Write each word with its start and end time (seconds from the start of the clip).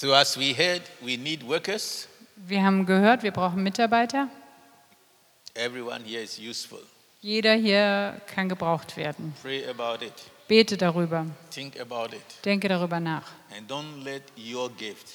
So, 0.00 0.14
as 0.14 0.34
we 0.38 0.54
heard, 0.54 0.80
we 1.04 1.18
need 1.18 1.46
workers. 1.46 2.08
Wir 2.34 2.62
haben 2.62 2.86
gehört, 2.86 3.22
wir 3.22 3.32
brauchen 3.32 3.62
Mitarbeiter. 3.62 4.30
Everyone 5.52 6.02
here 6.06 6.22
is 6.22 6.38
useful. 6.38 6.78
Jeder 7.20 7.52
hier 7.52 8.18
kann 8.26 8.48
gebraucht 8.48 8.96
werden. 8.96 9.34
Pray 9.42 9.62
about 9.68 10.02
it, 10.02 10.14
Bete 10.48 10.78
darüber, 10.78 11.26
think 11.50 11.78
about 11.78 12.16
it, 12.16 12.22
denke 12.46 12.66
darüber 12.68 12.98
nach. 12.98 13.24
and 13.54 13.70
don't 13.70 14.02
let 14.02 14.22
your 14.38 14.70
gift 14.70 15.06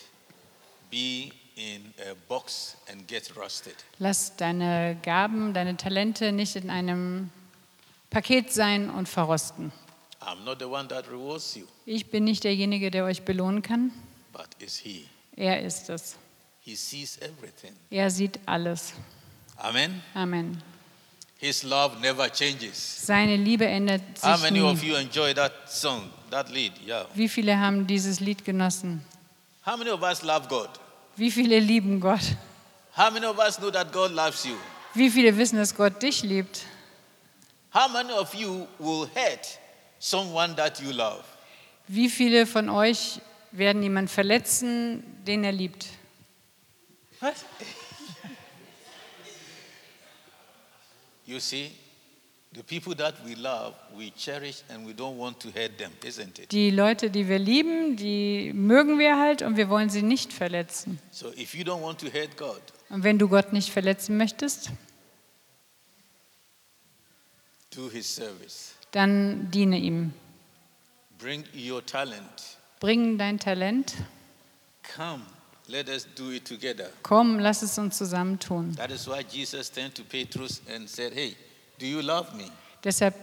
be 0.92 1.32
in 1.56 1.92
a 2.08 2.14
box 2.30 2.78
and 2.92 3.08
get 3.08 3.36
rusted. 3.36 3.74
Lass 3.98 4.36
deine 4.36 4.98
Gaben, 5.02 5.56
deine 5.56 5.78
Talente 5.78 6.32
nicht 6.32 6.56
in 6.58 6.70
einem 6.70 7.32
Paket 8.12 8.54
sein 8.54 8.92
und 8.92 9.10
verrosten. 9.10 9.72
I'm 10.22 10.44
not 10.46 10.60
the 10.60 10.66
one 10.66 10.88
that 10.90 11.10
rewards 11.10 11.56
you, 11.56 11.66
Ich 11.88 12.12
bin 12.12 12.24
nicht 12.26 12.44
derjenige, 12.44 12.92
der 12.92 13.06
euch 13.06 13.24
belohnen 13.24 13.64
kann. 13.64 13.92
But 14.36 14.48
is 14.60 14.78
He. 14.78 15.08
Er 15.38 15.62
ist 15.62 15.90
es. 15.90 16.16
He 16.60 16.76
sees 16.76 17.18
everything. 17.18 17.74
Er 17.90 18.10
sieht 18.10 18.40
alles. 18.46 18.94
Amen. 19.58 20.02
Amen. 20.14 20.62
His 21.38 21.64
love 21.64 22.00
never 22.00 22.30
changes. 22.30 23.06
Seine 23.06 23.36
Liebe 23.36 23.66
ändert 23.66 24.02
How 24.22 24.36
sich 24.36 24.44
many 24.44 24.62
of 24.62 24.82
nie. 24.82 24.90
you 24.90 24.96
enjoy 24.96 25.34
that 25.34 25.52
song, 25.68 26.10
that 26.32 26.50
lead? 26.50 26.74
Yeah. 26.86 27.06
Wie 27.14 27.30
viele 27.30 27.58
haben 27.60 27.86
dieses 27.86 28.20
Lied 28.20 28.44
genossen? 28.44 29.04
How 29.66 29.78
many 29.78 29.90
of 29.90 30.02
us 30.02 30.22
love 30.22 30.48
God? 30.48 30.70
Wie 31.16 31.32
viele 31.32 31.60
lieben 31.60 32.00
Gott? 32.00 32.36
How 32.98 33.12
many 33.12 33.26
of 33.26 33.38
us 33.38 33.58
know 33.58 33.70
that 33.72 33.92
God 33.92 34.12
loves 34.12 34.46
you? 34.46 34.56
Wie 34.94 35.10
viele 35.10 35.36
wissen, 35.38 35.58
dass 35.58 35.76
Gott 35.76 36.02
dich 36.02 36.24
liebt? 36.24 36.66
How 37.74 37.90
many 37.90 38.12
of 38.14 38.34
you 38.34 38.68
will 38.80 39.08
hurt 39.14 39.60
someone 40.00 40.56
that 40.56 40.80
you 40.80 40.92
love? 40.92 41.24
Wie 41.88 42.10
viele 42.10 42.46
von 42.46 42.70
euch 42.70 43.20
werden 43.52 43.82
jemanden 43.84 44.10
verletzen, 44.10 45.04
den 45.26 45.44
er 45.44 45.52
liebt? 45.52 45.88
What? 47.20 47.34
you 51.26 51.40
see, 51.40 51.72
the 52.54 52.62
people 52.64 52.96
that 52.96 53.16
we 53.26 53.34
love, 53.36 53.74
we 53.98 54.12
cherish 54.16 54.64
and 54.70 54.86
we 54.86 54.94
don't 54.94 55.18
want 55.18 55.40
to 55.40 55.50
hurt 55.50 55.78
them, 55.78 55.92
isn't 56.04 56.40
it? 56.40 56.52
Die 56.52 56.70
Leute, 56.70 57.10
die 57.10 57.28
wir 57.28 57.40
lieben, 57.40 57.96
die 57.96 58.52
mögen 58.54 59.00
wir 59.00 59.18
halt 59.20 59.42
und 59.42 59.58
wir 59.58 59.70
wollen 59.70 59.90
sie 59.90 60.02
nicht 60.04 60.32
verletzen. 60.34 61.00
So 61.12 61.32
if 61.34 61.56
you 61.56 61.64
don't 61.64 61.82
want 61.82 62.00
to 62.02 62.08
hurt 62.08 62.38
God, 62.38 62.62
Und 62.90 63.04
wenn 63.04 63.18
du 63.18 63.28
Gott 63.28 63.54
nicht 63.54 63.72
verletzen 63.72 64.18
möchtest, 64.18 64.70
do 67.76 67.90
His 67.90 68.14
service. 68.16 68.74
dann 68.92 69.50
diene 69.52 69.78
ihm. 69.80 70.14
Bring 71.18 71.44
your 71.56 71.84
talent. 71.86 72.55
Bring 72.86 73.18
dein 73.18 73.40
Talent. 73.40 73.96
Come, 74.96 75.24
let 75.66 75.90
us 75.90 76.06
do 76.16 76.30
it 76.30 76.46
together. 76.46 76.92
Komm, 77.02 77.40
lass 77.40 77.64
es 77.64 77.80
uns 77.80 77.98
zusammen 77.98 78.38
tun. 78.38 78.76
That 78.76 78.92
is 78.92 79.08
why 79.08 79.26
Jesus 79.28 79.72
turned 79.72 79.96
to 79.96 80.04
Petrus 80.04 80.62
and 80.72 80.88
said, 80.88 81.12
Hey, 81.16 81.36
do 81.80 81.88
you 81.88 82.02
love 82.02 82.38
me? 82.38 82.44
Deshalb 82.84 83.16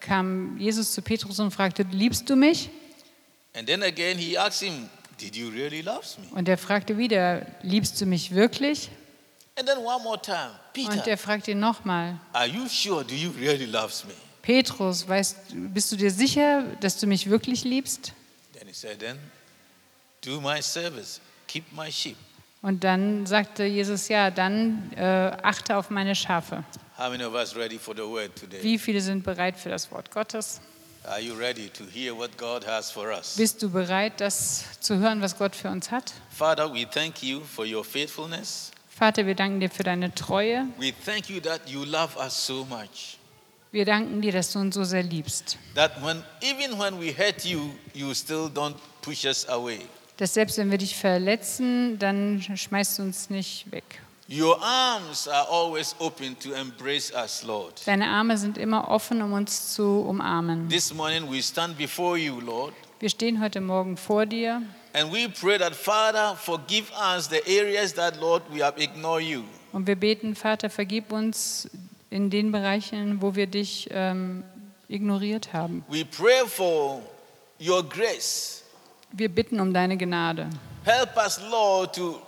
kam 0.00 0.56
Jesus 0.56 0.94
zu 0.94 1.02
Petrus 1.02 1.38
und 1.38 1.50
fragte, 1.50 1.82
liebst 1.92 2.30
du 2.30 2.34
mich? 2.34 2.70
And 3.52 3.66
then 3.66 3.82
again 3.82 4.16
he 4.16 4.38
asked 4.38 4.66
him, 4.66 4.88
Did 5.20 5.36
you 5.36 5.50
really 5.50 5.82
love 5.82 6.06
me? 6.18 6.34
Und 6.34 6.48
er 6.48 6.56
fragte 6.56 6.96
wieder, 6.96 7.44
liebst 7.60 8.00
du 8.00 8.06
mich 8.06 8.34
wirklich? 8.34 8.88
And 9.58 9.68
then 9.68 9.84
one 9.84 10.02
more 10.02 10.18
time, 10.18 10.52
Und 10.74 10.94
Peter, 10.94 11.10
er 11.10 11.18
fragte 11.18 11.50
ihn 11.50 11.60
nochmal, 11.60 12.18
are 12.32 12.46
you 12.46 12.66
sure? 12.70 13.04
Do 13.04 13.14
you 13.14 13.32
really 13.38 13.66
love 13.66 13.92
me? 14.06 14.14
Petrus, 14.40 15.06
weißt, 15.06 15.36
bist 15.74 15.92
du 15.92 15.96
dir 15.96 16.10
sicher, 16.10 16.62
dass 16.80 16.96
du 16.98 17.06
mich 17.06 17.28
wirklich 17.28 17.64
liebst? 17.64 18.14
He 18.70 18.74
said, 18.74 19.00
Then 19.00 19.18
do 20.20 20.40
my 20.40 20.62
service, 20.62 21.20
keep 21.48 21.64
my 21.72 21.90
sheep. 21.90 22.16
Und 22.62 22.84
dann 22.84 23.26
sagte 23.26 23.64
Jesus, 23.64 24.06
ja, 24.06 24.30
dann 24.30 24.92
äh, 24.92 25.02
achte 25.42 25.76
auf 25.76 25.90
meine 25.90 26.14
Schafe. 26.14 26.62
How 26.96 27.10
many 27.10 27.24
of 27.24 27.34
us 27.34 27.56
ready 27.56 27.80
for 27.80 27.96
the 27.96 28.02
word 28.02 28.36
today? 28.36 28.62
Wie 28.62 28.78
viele 28.78 29.00
sind 29.00 29.24
bereit 29.24 29.56
für 29.56 29.70
das 29.70 29.90
Wort 29.90 30.12
Gottes? 30.12 30.60
Are 31.02 31.18
you 31.18 31.34
ready 31.34 31.68
to 31.70 31.84
hear 31.84 32.16
what 32.16 32.38
God 32.38 32.64
has 32.64 32.92
for 32.92 33.08
us? 33.08 33.34
Bist 33.36 33.60
du 33.60 33.70
bereit, 33.70 34.20
das 34.20 34.64
zu 34.78 34.98
hören, 34.98 35.20
was 35.20 35.36
Gott 35.36 35.56
für 35.56 35.68
uns 35.68 35.90
hat? 35.90 36.12
Father, 36.30 36.72
we 36.72 36.88
thank 36.88 37.24
you 37.24 37.40
for 37.40 37.66
your 37.66 37.84
faithfulness. 37.84 38.70
Vater, 38.88 39.26
wir 39.26 39.34
danken 39.34 39.58
dir 39.58 39.70
für 39.70 39.82
deine 39.82 40.14
Treue. 40.14 40.68
We 40.78 40.92
thank 41.04 41.28
you 41.28 41.40
that 41.40 41.68
you 41.68 41.84
love 41.84 42.16
us 42.24 42.46
so 42.46 42.64
much. 42.66 43.18
Wir 43.72 43.84
danken 43.84 44.20
dir, 44.20 44.32
dass 44.32 44.52
du 44.52 44.58
uns 44.58 44.74
so 44.74 44.82
sehr 44.82 45.04
liebst. 45.04 45.56
That 45.76 45.92
when 46.02 46.24
even 46.40 46.76
when 46.76 47.00
we 47.00 47.12
hurt 47.16 47.44
you, 47.44 47.70
you 47.94 48.12
still 48.14 48.50
don't 48.52 48.74
push 49.00 49.24
us 49.24 49.48
away. 49.48 49.80
Dass 50.16 50.34
selbst 50.34 50.58
wenn 50.58 50.70
wir 50.72 50.78
dich 50.78 50.96
verletzen, 50.96 51.96
dann 51.98 52.42
schmeißt 52.42 52.98
du 52.98 53.02
uns 53.02 53.30
nicht 53.30 53.70
weg. 53.70 53.84
Your 54.28 54.60
arms 54.62 55.26
are 55.28 55.48
always 55.48 55.94
open 56.00 56.36
to 56.40 56.52
embrace 56.52 57.12
us, 57.12 57.42
Lord. 57.44 57.80
Deine 57.86 58.08
Arme 58.08 58.36
sind 58.38 58.58
immer 58.58 58.88
offen, 58.88 59.22
um 59.22 59.32
uns 59.32 59.72
zu 59.74 60.00
umarmen. 60.00 60.68
This 60.68 60.92
morning 60.92 61.30
we 61.30 61.40
stand 61.42 61.78
before 61.78 62.18
you, 62.18 62.40
Lord, 62.40 62.74
Wir 62.98 63.08
stehen 63.08 63.40
heute 63.40 63.60
Morgen 63.60 63.96
vor 63.96 64.26
dir 64.26 64.62
and 64.94 65.12
we 65.12 65.28
pray 65.28 65.58
that, 65.58 65.74
Father, 65.76 66.36
forgive 66.36 66.90
us 66.92 67.28
the 67.28 67.40
areas 67.46 67.94
that, 67.94 68.20
Lord, 68.20 68.42
we 68.52 68.62
have 68.64 68.80
ignored 68.80 69.22
you. 69.22 69.44
und 69.72 69.86
wir 69.86 69.96
beten, 69.96 70.34
Vater, 70.34 70.70
vergib 70.70 71.12
uns 71.12 71.68
in 72.10 72.28
den 72.28 72.52
Bereichen, 72.52 73.22
wo 73.22 73.34
wir 73.34 73.46
dich 73.46 73.88
ähm, 73.92 74.44
ignoriert 74.88 75.52
haben. 75.52 75.84
We 75.88 76.04
pray 76.04 76.46
for 76.46 77.00
your 77.60 77.82
grace. 77.88 78.64
Wir 79.12 79.28
bitten 79.28 79.60
um 79.60 79.72
deine 79.72 79.96
Gnade. 79.96 80.50
Help 80.84 81.16
us, 81.16 81.40
Lord, 81.50 81.94
to 81.94 82.20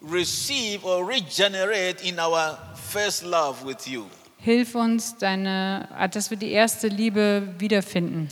receive 0.00 0.84
or 0.84 1.06
regenerate 1.06 2.02
in 2.06 2.18
our 2.18 2.58
first 2.74 3.24
love 3.24 3.64
with 3.64 3.86
you. 3.86 4.06
Hilf 4.38 4.74
uns, 4.74 5.16
deine, 5.16 5.88
dass 6.12 6.30
wir 6.30 6.36
die 6.36 6.52
erste 6.52 6.88
Liebe 6.88 7.54
wiederfinden. 7.58 8.28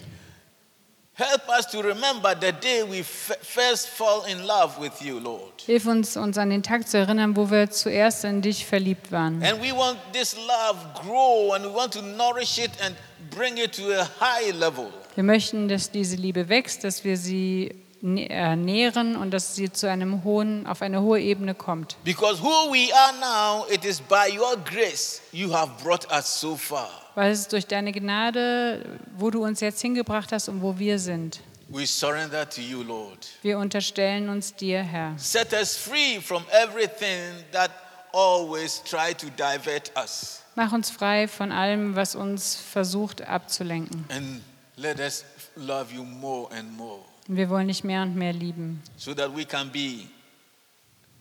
Help 1.14 1.46
us 1.50 1.66
to 1.66 1.82
remember 1.82 2.34
the 2.34 2.52
day 2.52 2.82
we 2.82 3.02
first 3.02 3.88
fall 3.88 4.24
in 4.24 4.46
love 4.46 4.78
with 4.80 5.02
you, 5.02 5.20
Lord. 5.20 5.52
Hilf 5.66 5.86
uns, 5.86 6.16
uns 6.16 6.38
an 6.38 6.48
den 6.48 6.62
Tag 6.62 6.88
zu 6.88 6.96
erinnern, 6.96 7.36
wo 7.36 7.50
wir 7.50 7.70
zuerst 7.70 8.24
in 8.24 8.40
dich 8.40 8.64
verliebt 8.64 9.12
waren. 9.12 9.42
And 9.42 9.60
we 9.60 9.76
want 9.76 9.98
this 10.14 10.34
love 10.34 10.78
grow 10.94 11.52
and 11.52 11.66
we 11.66 11.74
want 11.74 11.92
to 11.92 12.00
nourish 12.00 12.58
it 12.58 12.70
and 12.82 12.96
bring 13.30 13.58
it 13.58 13.72
to 13.72 13.92
a 13.92 14.08
high 14.20 14.52
level. 14.58 14.88
Wir 15.14 15.24
möchten, 15.24 15.68
dass 15.68 15.90
diese 15.90 16.16
Liebe 16.16 16.48
wächst, 16.48 16.82
dass 16.82 17.04
wir 17.04 17.18
sie 17.18 17.74
nähren 18.02 19.16
und 19.16 19.30
dass 19.30 19.54
sie 19.54 19.72
zu 19.72 19.88
einem 19.88 20.24
hohen, 20.24 20.66
auf 20.66 20.82
eine 20.82 21.02
hohe 21.02 21.20
Ebene 21.20 21.54
kommt. 21.54 21.96
Because 22.04 22.42
who 22.42 22.72
we 22.72 22.92
are 22.94 23.14
now, 23.20 23.66
it 23.72 23.84
is 23.84 24.00
by 24.00 24.36
your 24.36 24.56
grace 24.64 25.22
you 25.32 25.52
have 25.52 25.70
brought 25.82 26.10
us 26.12 26.40
so 26.40 26.56
far. 26.56 26.90
Weil 27.14 27.30
es 27.30 27.48
durch 27.48 27.66
deine 27.66 27.92
Gnade, 27.92 28.98
wo 29.16 29.30
du 29.30 29.44
uns 29.44 29.60
jetzt 29.60 29.80
hingebracht 29.80 30.32
hast 30.32 30.48
und 30.48 30.62
wo 30.62 30.78
wir 30.78 30.98
sind. 30.98 31.40
We 31.68 31.86
surrender 31.86 32.48
to 32.50 32.60
you, 32.60 32.82
Lord. 32.82 33.28
Wir 33.40 33.58
unterstellen 33.58 34.28
uns 34.28 34.54
dir, 34.54 34.82
Herr. 34.82 35.14
Set 35.16 35.52
us 35.52 35.76
free 35.76 36.20
from 36.20 36.44
everything 36.50 37.44
that 37.52 37.70
always 38.12 38.82
try 38.84 39.14
to 39.14 39.26
divert 39.30 39.90
us. 39.96 40.42
Mach 40.54 40.72
uns 40.72 40.90
frei 40.90 41.28
von 41.28 41.50
allem, 41.50 41.96
was 41.96 42.14
uns 42.14 42.56
versucht 42.56 43.26
abzulenken. 43.26 44.04
And 44.10 44.42
let 44.76 44.98
us 44.98 45.24
love 45.56 45.94
you 45.94 46.04
more 46.04 46.50
and 46.52 46.76
more 46.76 47.00
wir 47.28 47.48
wollen 47.48 47.68
dich 47.68 47.84
mehr 47.84 48.02
und 48.02 48.16
mehr 48.16 48.32
lieben, 48.32 48.82
so 48.96 49.14
that 49.14 49.34
we 49.36 49.44
can 49.44 49.70
be 49.70 50.06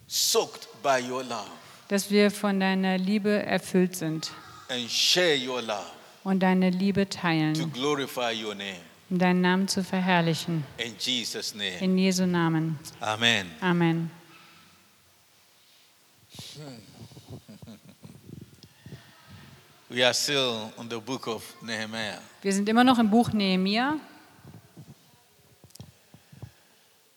soaked 0.07 0.67
by 0.81 1.01
your 1.01 1.23
love 1.23 1.49
dass 1.87 2.09
wir 2.09 2.31
von 2.31 2.59
deiner 2.59 2.97
Liebe 2.97 3.43
erfüllt 3.45 3.95
sind 3.97 4.31
and 4.69 4.89
share 4.89 5.35
your 5.37 5.61
love 5.61 5.85
und 6.23 6.39
deine 6.39 6.69
Liebe 6.69 7.07
to 7.09 7.19
teilen, 7.19 7.71
glorify 7.73 8.31
your 8.33 8.55
name. 8.55 8.79
um 9.09 9.19
deinen 9.19 9.41
Namen 9.41 9.67
zu 9.67 9.83
verherrlichen. 9.83 10.63
In 10.77 10.95
Jesus' 10.97 11.53
name. 11.53 11.77
In 11.81 11.97
Jesu 11.97 12.25
Namen. 12.25 12.79
Amen. 13.01 13.51
Amen. 13.59 14.09
We 19.89 20.05
are 20.05 20.13
still 20.13 20.71
on 20.77 20.89
the 20.89 20.99
book 20.99 21.27
of 21.27 21.43
Nehemiah. 21.61 22.19
Wir 22.41 22.53
sind 22.53 22.69
immer 22.69 22.85
noch 22.85 22.97
im 22.97 23.09
Buch 23.09 23.33
Nehemia. 23.33 23.99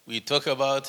We 0.06 0.20
talk 0.20 0.46
about 0.46 0.88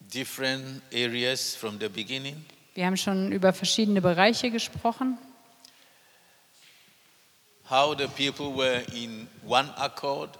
different 0.00 0.82
areas 0.92 1.56
from 1.56 1.78
the 1.80 1.88
beginning. 1.88 2.44
Wir 2.74 2.86
haben 2.86 2.96
schon 2.96 3.32
über 3.32 3.52
verschiedene 3.52 4.00
Bereiche 4.00 4.50
gesprochen, 4.50 5.18
How 7.68 7.94
the 7.96 8.08
people 8.08 8.52
were 8.56 8.82
in 8.94 9.28
one 9.46 9.68
accord, 9.76 10.30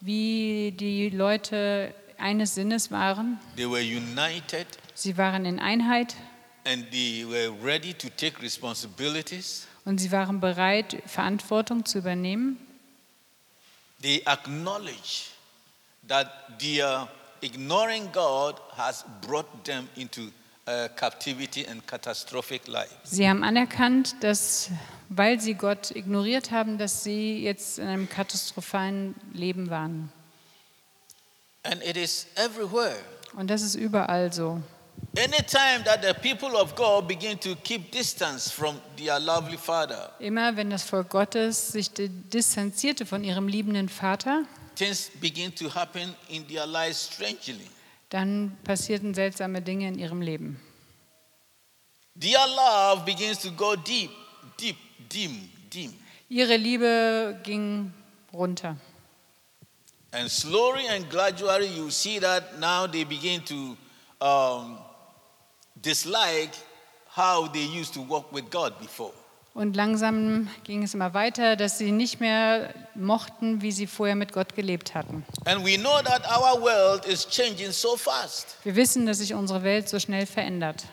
wie 0.00 0.72
die 0.72 1.10
Leute 1.10 1.94
eines 2.18 2.54
Sinnes 2.54 2.90
waren. 2.90 3.38
they 3.56 3.66
were 3.68 3.80
united, 3.82 4.66
Sie 4.94 5.16
waren 5.16 5.44
in 5.46 5.58
Einheit 5.58 6.14
and 6.64 6.90
they 6.90 7.24
were 7.26 7.50
ready 7.62 7.92
to 7.94 8.08
take 8.10 8.40
responsibilities. 8.42 9.66
und 9.86 9.98
sie 9.98 10.10
waren 10.12 10.40
bereit, 10.40 11.02
Verantwortung 11.06 11.84
zu 11.86 11.98
übernehmen. 11.98 12.58
They 14.02 14.22
acknowledge 14.26 15.29
that 16.10 16.26
their 16.60 17.08
ignoring 17.40 18.10
God 18.12 18.56
has 18.76 19.04
brought 19.26 19.46
them 19.64 19.88
into 19.96 20.30
uh, 20.66 20.88
captivity 20.96 21.64
and 21.66 21.86
catastrophic 21.86 22.68
life. 22.68 22.90
Sie 23.04 23.26
haben 23.28 23.42
anerkannt, 23.42 24.16
dass, 24.22 24.70
weil 25.08 25.40
sie 25.40 25.54
Gott 25.54 25.90
ignoriert 25.92 26.50
haben, 26.50 26.76
dass 26.76 27.02
sie 27.02 27.42
jetzt 27.42 27.78
in 27.78 27.86
einem 27.88 28.08
katastrophalen 28.08 29.14
Leben 29.32 29.70
waren. 29.70 30.12
And 31.62 31.82
it 31.84 31.96
is 31.96 32.26
everywhere. 32.36 32.96
Und 33.36 33.48
das 33.48 33.62
ist 33.62 33.74
überall 33.74 34.32
so. 34.32 34.60
Anytime 35.16 35.82
that 35.84 36.02
the 36.02 36.12
people 36.12 36.54
of 36.56 36.74
God 36.74 37.08
begin 37.08 37.38
to 37.40 37.54
keep 37.64 37.90
distance 37.90 38.50
from 38.50 38.78
their 38.96 39.18
lovely 39.18 39.56
Father, 39.56 40.10
Immer 40.18 40.56
wenn 40.56 40.68
das 40.70 40.82
Volk 40.82 41.08
Gottes 41.08 41.72
sich 41.72 41.90
di- 41.90 42.08
distanzierte 42.08 43.06
von 43.06 43.24
ihrem 43.24 43.48
liebenden 43.48 43.88
Vater, 43.88 44.44
things 44.80 45.10
begin 45.20 45.52
to 45.52 45.68
happen 45.68 46.14
in 46.30 46.46
their 46.48 46.66
lives 46.66 46.96
strangely. 47.12 47.68
dann 48.08 48.56
passierten 48.64 49.14
seltsame 49.14 49.60
Dinge 49.62 49.86
in 49.86 49.98
ihrem 49.98 50.22
Leben. 50.22 50.58
Their 52.16 52.46
love 52.56 53.04
begins 53.04 53.38
to 53.38 53.50
go 53.50 53.76
deep, 53.76 54.10
deep, 54.56 54.76
dim, 55.08 55.48
dim. 55.70 55.94
Ihre 56.28 56.56
Liebe 56.56 57.38
ging 57.44 57.92
runter. 58.32 58.76
And 60.12 60.28
slowly 60.28 60.88
and 60.88 61.08
gradually, 61.08 61.68
you 61.68 61.90
see 61.90 62.18
that 62.18 62.58
now 62.58 62.86
they 62.88 63.04
begin 63.04 63.42
to 63.44 63.76
um, 64.20 64.78
dislike 65.80 66.52
how 67.08 67.46
they 67.46 67.62
used 67.62 67.94
to 67.94 68.00
walk 68.00 68.32
with 68.32 68.50
God 68.50 68.76
before. 68.80 69.12
Und 69.52 69.74
langsam 69.74 70.48
ging 70.62 70.84
es 70.84 70.94
immer 70.94 71.12
weiter, 71.12 71.56
dass 71.56 71.76
sie 71.76 71.90
nicht 71.90 72.20
mehr 72.20 72.72
mochten, 72.94 73.62
wie 73.62 73.72
sie 73.72 73.88
vorher 73.88 74.14
mit 74.14 74.32
Gott 74.32 74.54
gelebt 74.54 74.94
hatten. 74.94 75.24
And 75.44 75.64
we 75.64 75.76
know 75.76 76.00
that 76.02 76.22
our 76.30 76.60
world 76.60 77.04
is 77.04 77.26
changing 77.28 77.72
so 77.72 77.96
fast. 77.96 78.56
Wir 78.62 78.76
wissen, 78.76 79.06
dass 79.06 79.18
sich 79.18 79.34
unsere 79.34 79.64
Welt 79.64 79.88
so 79.88 79.98
schnell 79.98 80.26
verändert. 80.26 80.84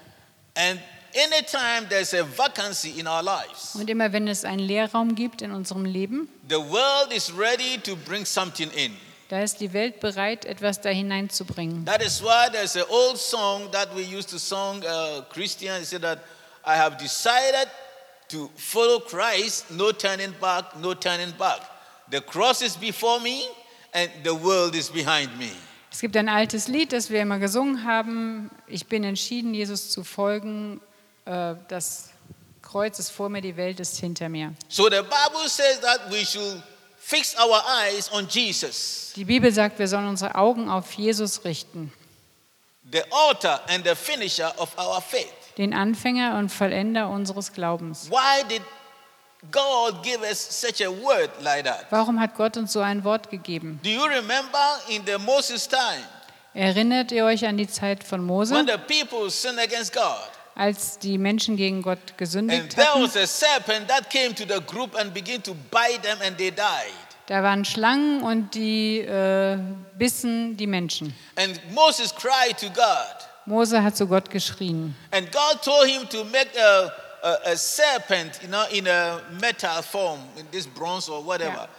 And 0.55 0.79
anytime 1.13 1.87
there's 1.87 2.15
a 2.15 2.23
vacancy 2.35 2.99
in 2.99 3.07
our 3.07 3.21
lives, 3.21 3.75
Und 3.75 3.89
immer 3.91 4.11
wenn 4.11 4.27
es 4.27 4.43
einen 4.43 4.59
Leerraum 4.59 5.13
gibt 5.13 5.43
in 5.43 5.51
unserem 5.51 5.85
Leben, 5.85 6.27
the 6.49 6.55
world 6.55 7.13
is 7.15 7.31
ready 7.37 7.77
to 7.83 7.95
bring 7.95 8.25
something 8.25 8.71
in. 8.71 8.97
da 9.29 9.39
ist 9.41 9.59
die 9.59 9.71
Welt 9.71 9.99
bereit, 9.99 10.45
etwas 10.45 10.81
da 10.81 10.89
hineinzubringen. 10.89 11.85
That 11.85 12.01
is 12.03 12.23
why 12.23 12.49
there's 12.51 12.75
an 12.75 12.85
old 12.89 13.17
song 13.19 13.71
that 13.71 13.95
we 13.95 14.01
used 14.01 14.31
to 14.31 14.39
sing, 14.39 14.83
uh, 14.83 15.21
Christian, 15.31 15.85
said 15.85 16.01
that 16.01 16.19
I 16.65 16.75
have 16.75 16.97
decided 16.97 17.67
to 18.29 18.49
follow 18.55 18.99
Christ, 18.99 19.71
no 19.71 19.91
turning 19.91 20.33
back, 20.39 20.75
no 20.77 20.93
turning 20.93 21.31
back. 21.37 21.61
The 22.09 22.21
cross 22.21 22.61
is 22.61 22.75
before 22.77 23.19
me 23.19 23.47
and 23.93 24.09
the 24.23 24.33
world 24.33 24.75
is 24.75 24.89
behind 24.89 25.37
me. 25.37 25.51
Es 25.91 26.01
gibt 26.01 26.15
ein 26.15 26.29
altes 26.29 26.67
Lied, 26.67 26.91
das 26.93 27.09
wir 27.09 27.21
immer 27.21 27.39
gesungen 27.39 27.83
haben. 27.83 28.51
Ich 28.67 28.85
bin 28.87 29.03
entschieden, 29.03 29.53
Jesus 29.53 29.89
zu 29.89 30.03
folgen. 30.03 30.79
Äh, 31.25 31.55
Das 31.69 32.09
Kreuz 32.61 32.99
ist 32.99 33.11
vor 33.11 33.29
mir, 33.29 33.41
die 33.41 33.55
Welt 33.55 33.79
ist 33.79 33.97
hinter 33.97 34.29
mir. 34.29 34.53
So 34.67 34.83
the 34.89 35.01
Bible 35.01 35.47
says 35.47 35.79
that 35.79 36.11
we 36.11 36.25
should 36.25 36.61
fix 36.97 37.35
our 37.39 37.61
eyes 37.81 38.11
on 38.11 38.27
Jesus, 38.29 39.13
Die 39.15 39.23
Bibel 39.23 39.51
sagt, 39.51 39.79
wir 39.79 39.87
sollen 39.87 40.07
unsere 40.07 40.35
Augen 40.35 40.69
auf 40.69 40.91
Jesus 40.93 41.45
richten, 41.45 41.91
the 42.91 43.01
author 43.09 43.61
and 43.69 43.85
the 43.87 43.95
finisher 43.95 44.53
of 44.57 44.77
our 44.77 45.01
faith. 45.01 45.46
Den 45.57 45.73
Anfänger 45.73 46.37
und 46.37 46.49
Vollender 46.49 47.09
unseres 47.09 47.53
Glaubens. 47.53 48.09
Why 48.09 48.43
did 48.47 48.61
God 49.51 50.03
give 50.03 50.21
us 50.21 50.39
such 50.39 50.85
a 50.85 50.89
word 50.89 51.29
like 51.41 51.65
that? 51.65 51.85
Warum 51.89 52.19
hat 52.19 52.35
Gott 52.35 52.57
uns 52.57 52.73
so 52.73 52.81
ein 52.81 53.03
Wort 53.03 53.29
gegeben? 53.29 53.79
Do 53.83 53.89
you 53.89 54.03
remember 54.03 54.79
in 54.89 55.03
the 55.05 55.17
Moses 55.23 55.67
time 55.67 56.03
Erinnert 56.53 57.11
ihr 57.11 57.23
euch 57.23 57.45
an 57.45 57.57
die 57.57 57.67
Zeit 57.67 58.03
von 58.03 58.23
Mose, 58.25 58.53
when 58.53 58.65
the 58.65 58.77
people 58.77 59.29
sinned 59.29 59.59
against 59.59 59.93
God? 59.93 60.31
als 60.55 60.97
die 60.97 61.19
Menschen 61.19 61.55
gegen 61.55 61.83
Gott 61.83 62.17
gesündigt 62.17 62.75
there 62.75 62.87
hatten? 62.87 63.03
was 63.03 63.15
a 63.15 63.27
serpent 63.27 63.87
that 63.87 64.09
came 64.09 64.33
to 64.33 64.43
the 64.43 64.59
group 64.65 64.95
and 64.99 65.13
began 65.13 65.41
to 65.43 65.53
bite 65.69 66.01
them 66.01 66.17
and 66.25 66.35
they 66.37 66.49
died. 66.49 66.93
Da 67.27 67.43
waren 67.43 67.63
Schlangen 67.65 68.23
und 68.23 68.55
die 68.55 68.99
äh, 68.99 69.57
bissen 69.97 70.57
die 70.57 70.65
Menschen. 70.65 71.13
And 71.35 71.59
Moses 71.73 72.13
cried 72.15 72.57
to 72.57 72.67
God. 72.69 73.16
Mose 73.47 73.81
hat 73.81 73.95
zu 73.95 74.05
Gott 74.07 74.29
geschrien. 74.29 74.93
And 75.11 75.31
God 75.31 75.61
told 75.63 75.87
him 75.87 76.07
to 76.09 76.25
make 76.25 76.49
a, 76.59 76.91
a, 77.23 77.51
a 77.51 77.55
serpent, 77.55 78.39
you 78.43 78.49
know, 78.49 78.65
in 78.71 78.85
a 78.87 79.21
metal 79.41 79.81
form, 79.81 80.19
in 80.37 80.45
this 80.51 80.67
bronze 80.67 81.09
or 81.09 81.25
whatever. 81.25 81.55
Ja. 81.55 81.69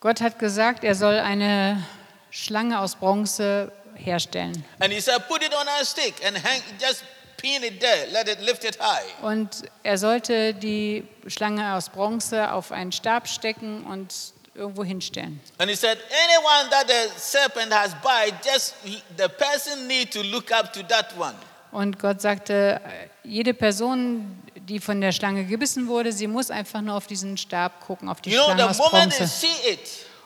Gott 0.00 0.20
hat 0.20 0.38
gesagt, 0.38 0.84
er 0.84 0.94
soll 0.94 1.18
eine 1.18 1.82
Schlange 2.30 2.78
aus 2.78 2.94
Bronze 2.94 3.72
herstellen. 3.94 4.62
And 4.80 4.92
he 4.92 5.00
said, 5.00 5.26
put 5.28 5.42
it 5.42 5.52
on 5.54 5.66
a 5.80 5.84
stick 5.84 6.14
and 6.24 6.36
hang, 6.36 6.60
just 6.78 7.02
pin 7.38 7.64
it 7.64 7.80
there, 7.80 8.06
let 8.12 8.28
it 8.28 8.40
lift 8.40 8.64
it 8.64 8.78
high. 8.78 9.06
Und 9.22 9.64
er 9.82 9.96
sollte 9.96 10.52
die 10.52 11.08
Schlange 11.26 11.74
aus 11.74 11.88
Bronze 11.88 12.52
auf 12.52 12.70
einen 12.70 12.92
Stab 12.92 13.28
stecken 13.28 13.84
und 13.84 14.14
irgendwo 14.58 14.84
hinstellen. 14.84 15.40
And 15.58 15.70
he 15.70 15.76
said, 15.76 15.98
anyone 16.24 16.70
that 16.70 16.86
the 16.88 17.18
serpent 17.18 17.72
has 17.72 17.94
bite, 18.02 18.34
just 18.44 18.74
he- 18.84 19.02
the 19.16 19.28
person 19.28 19.86
need 19.86 20.10
to 20.12 20.20
look 20.22 20.50
up 20.52 20.72
to 20.72 20.82
that 20.84 21.16
one. 21.18 21.34
Und 21.70 21.98
Gott 21.98 22.20
sagte, 22.20 22.80
jede 23.24 23.52
Person, 23.54 24.42
die 24.56 24.80
von 24.80 25.00
der 25.00 25.12
Schlange 25.12 25.44
gebissen 25.44 25.86
wurde, 25.86 26.12
sie 26.12 26.26
muss 26.26 26.50
einfach 26.50 26.80
nur 26.80 26.94
auf 26.94 27.06
diesen 27.06 27.36
Stab 27.36 27.80
gucken, 27.86 28.08
auf 28.08 28.20
die 28.20 28.30
You 28.30 28.36
know, 28.38 28.44
Schlange 28.54 28.74
the 28.74 28.80
aus 28.82 28.90
Bronze. 28.90 29.46
it, 29.70 29.80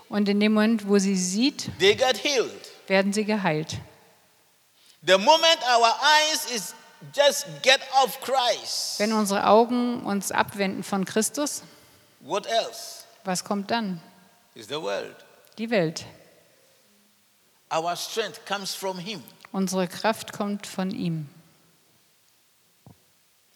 Und 0.08 0.29
in 0.29 0.38
dem 0.40 0.52
Moment, 0.55 0.88
wo 0.88 0.99
sie 0.99 1.17
sieht, 1.17 1.69
werden 2.88 3.12
sie 3.12 3.25
geheilt. 3.25 3.79
The 5.05 5.19
moment 5.19 5.58
our 5.76 5.94
eyes 6.00 6.44
is 6.55 6.75
just 7.14 7.46
get 7.62 7.81
off 8.05 8.20
Christ, 8.20 9.00
Wenn 9.00 9.12
unsere 9.12 9.46
Augen 9.46 10.05
uns 10.05 10.31
abwenden 10.31 10.84
von 10.84 11.05
Christus, 11.05 11.62
what 12.20 12.46
else 12.46 13.02
was 13.25 13.43
kommt 13.43 13.70
dann? 13.73 14.00
Is 14.54 14.66
the 14.66 14.81
world? 14.81 15.14
Die 15.56 15.66
Welt. 15.70 16.04
Our 17.70 17.96
strength 17.96 18.44
comes 18.44 18.75
from 18.75 18.99
Him. 18.99 19.22
Unsere 19.52 19.87
Kraft 19.87 20.32
kommt 20.32 20.66
von 20.66 20.90
ihm. 20.90 21.26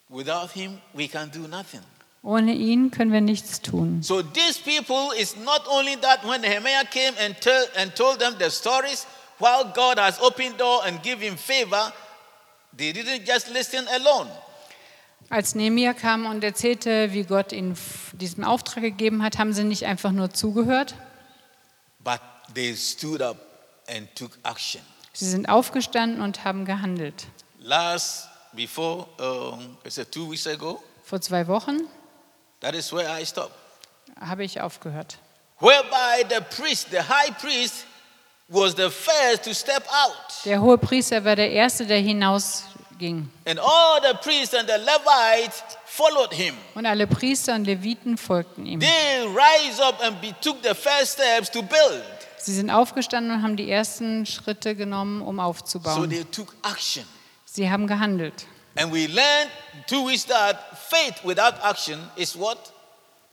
Without 0.08 0.52
Him, 0.52 0.80
we 0.94 1.08
can 1.08 1.30
do 1.30 1.46
nothing. 1.48 1.82
Ohne 2.22 2.54
ihn 2.54 2.90
können 2.90 3.12
wir 3.12 3.20
nichts 3.20 3.60
tun. 3.60 4.02
So 4.02 4.20
these 4.20 4.58
people 4.58 5.12
is 5.12 5.36
not 5.36 5.66
only 5.68 5.96
that 5.96 6.24
when 6.24 6.40
Nehemiah 6.40 6.84
came 6.84 7.14
and, 7.20 7.40
tell, 7.40 7.66
and 7.76 7.94
told 7.94 8.18
them 8.18 8.34
the 8.38 8.50
stories, 8.50 9.06
while 9.38 9.64
God 9.64 9.98
has 9.98 10.18
opened 10.20 10.58
door 10.58 10.80
and 10.86 11.00
give 11.02 11.20
him 11.20 11.36
favor, 11.36 11.92
they 12.76 12.92
didn't 12.92 13.24
just 13.24 13.48
listen 13.50 13.86
alone. 13.92 14.28
Als 15.28 15.54
Nehemiah 15.54 15.92
kam 15.92 16.26
und 16.26 16.44
erzählte, 16.44 17.12
wie 17.12 17.24
Gott 17.24 17.52
ihnen 17.52 17.76
diesen 18.12 18.44
Auftrag 18.44 18.82
gegeben 18.82 19.22
hat, 19.22 19.38
haben 19.38 19.52
sie 19.52 19.64
nicht 19.64 19.84
einfach 19.84 20.12
nur 20.12 20.30
zugehört, 20.32 20.94
But 21.98 22.20
they 22.54 22.76
stood 22.76 23.20
up 23.20 23.36
and 23.88 24.08
took 24.14 24.38
action. 24.44 24.80
sie 25.12 25.28
sind 25.28 25.48
aufgestanden 25.48 26.20
und 26.20 26.44
haben 26.44 26.64
gehandelt. 26.64 27.26
Last, 27.58 28.28
before, 28.52 29.06
um, 29.18 29.76
I 29.84 29.90
said 29.90 30.12
two 30.12 30.30
weeks 30.30 30.46
ago, 30.46 30.80
Vor 31.02 31.20
zwei 31.20 31.46
Wochen 31.48 31.80
that 32.60 32.74
is 32.76 32.92
where 32.92 33.08
I 33.20 33.24
stopped. 33.26 33.54
habe 34.20 34.44
ich 34.44 34.60
aufgehört. 34.60 35.18
Whereby 35.58 36.24
the 36.28 36.40
priest, 36.56 36.88
the 36.92 36.98
high 37.00 37.32
priest, 37.40 37.86
was 38.48 38.74
the 38.76 38.88
first 38.90 39.42
to 39.44 39.52
step 39.52 39.82
out. 39.88 40.44
Der 40.44 40.60
hohe 40.60 40.78
Priester 40.78 41.24
war 41.24 41.34
der 41.34 41.50
Erste, 41.50 41.84
der 41.86 41.98
hinausging. 41.98 42.75
And 43.46 43.58
all 43.58 44.00
the 44.02 44.14
priests 44.22 44.54
and 44.54 44.68
the 44.68 44.76
Levites 44.78 45.62
followed 45.84 46.32
him. 46.32 46.54
Und 46.74 46.86
alle 46.86 47.06
Priester 47.06 47.54
und 47.54 47.64
Leviten 47.64 48.16
folgten 48.16 48.66
ihm. 48.66 48.80
They 48.80 49.26
rise 49.26 49.82
up 49.82 50.00
and 50.02 50.20
be, 50.20 50.34
took 50.40 50.56
the 50.62 50.74
first 50.74 51.12
steps 51.14 51.50
to 51.50 51.62
build. 51.62 52.02
Sie 52.38 52.54
sind 52.54 52.70
aufgestanden 52.70 53.32
und 53.36 53.42
haben 53.42 53.56
die 53.56 53.70
ersten 53.70 54.24
Schritte 54.26 54.74
genommen, 54.74 55.20
um 55.22 55.36
So 55.36 55.42
aufzubauen. 55.42 56.08
they 56.10 56.24
took 56.24 56.54
action. 56.62 57.04
Sie 57.44 57.70
haben 57.70 57.86
gehandelt. 57.86 58.46
And 58.78 58.92
we 58.92 59.06
learned 59.06 59.50
two 59.86 60.06
weeks 60.06 60.24
that 60.26 60.58
faith 60.78 61.14
without 61.24 61.54
action 61.62 61.98
is 62.16 62.38
what? 62.38 62.58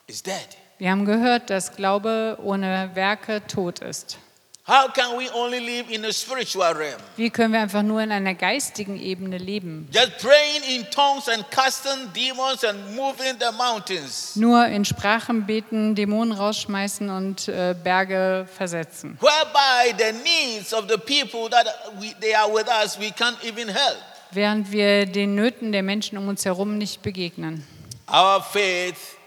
Is 0.08 0.24
dead. 0.24 0.48
Wir 0.79 0.89
haben 0.91 1.05
gehört, 1.05 1.50
dass 1.50 1.75
Glaube 1.75 2.38
ohne 2.41 2.91
Werke 2.93 3.46
tot 3.48 3.79
ist. 3.79 4.17
How 4.65 4.88
can 4.88 5.17
we 5.17 5.29
only 5.32 5.60
live 5.60 5.89
in 5.89 6.05
a 6.05 6.13
spiritual 6.13 6.72
realm? 6.74 7.01
Wie 7.17 7.29
können 7.29 7.51
wir 7.51 7.60
einfach 7.60 7.82
nur 7.82 8.01
in 8.01 8.13
einer 8.13 8.34
geistigen 8.34 8.98
Ebene 8.98 9.38
leben? 9.38 9.89
Just 9.91 10.20
praying 10.20 10.63
in 10.70 10.89
tongues 10.89 11.27
and 11.27 11.43
casting 11.51 12.10
demons 12.15 12.63
and 12.63 12.96
moving 12.96 13.36
the 13.41 13.51
mountains. 13.58 14.38
Nur 14.38 14.65
in 14.67 14.86
Sprachen 14.86 15.46
beten, 15.46 15.96
Dämonen 15.96 16.32
rausschmeißen 16.32 17.10
und 17.10 17.50
äh, 17.50 17.75
Berge 17.84 18.48
versetzen. 18.55 19.17
Whereby 19.20 19.93
the 19.98 20.13
needs 20.24 20.74
of 20.74 20.86
the 20.88 20.98
people 20.98 21.50
that 21.50 21.67
we, 22.00 22.13
they 22.22 22.34
are 22.34 22.48
with 22.50 22.70
us, 22.70 22.98
we 22.98 23.10
can't 23.12 23.43
even 23.43 23.67
help. 23.67 23.98
Während 24.32 24.72
wir 24.72 25.05
den 25.05 25.36
Nöten 25.36 25.74
der 25.74 25.84
Menschen 25.84 26.17
um 26.17 26.29
uns 26.29 26.46
herum 26.46 26.77
nicht 26.77 27.01
begegnen. 27.01 27.67
Our 28.10 28.41
faith 28.41 29.17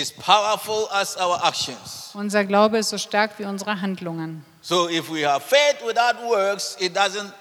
is 0.00 0.12
powerful 0.12 0.88
as 0.92 1.16
our 1.16 1.42
actions. 1.44 2.10
Unser 2.14 2.44
Glaube 2.44 2.78
ist 2.78 2.90
so 2.90 2.98
stark 2.98 3.38
wie 3.38 3.44
unsere 3.44 3.80
Handlungen. 3.80 4.44
So 4.62 4.88
if 4.88 5.10
we 5.10 5.26
have 5.26 5.42
faith 5.42 5.82
without 5.84 6.16
works, 6.22 6.76
it 6.80 6.96
doesn't 6.96 7.32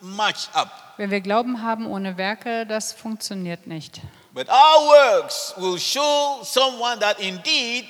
match 0.00 0.48
up. 0.54 0.70
Wenn 0.96 1.10
wir 1.10 1.20
Glauben 1.20 1.62
haben 1.62 1.86
ohne 1.86 2.16
Werke, 2.16 2.66
das 2.66 2.92
funktioniert 2.92 3.66
nicht. 3.66 4.00
But 4.34 4.48
our 4.48 4.86
works 4.86 5.54
will 5.56 5.78
show 5.78 6.40
someone 6.42 6.98
that 7.00 7.18
indeed 7.18 7.84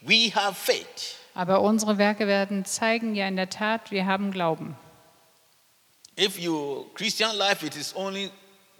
we 0.00 0.30
have 0.34 0.54
faith. 0.54 1.16
Aber 1.34 1.62
unsere 1.62 1.98
Werke 1.98 2.26
werden 2.26 2.64
zeigen, 2.64 3.14
ja 3.14 3.26
in 3.26 3.36
der 3.36 3.48
Tat, 3.48 3.90
wir 3.90 4.06
haben 4.06 4.32
Glauben. 4.32 4.76
If 6.18 6.38
your 6.38 6.92
Christian 6.94 7.34
life 7.36 7.64
it 7.64 7.74
is 7.74 7.94
only 7.96 8.30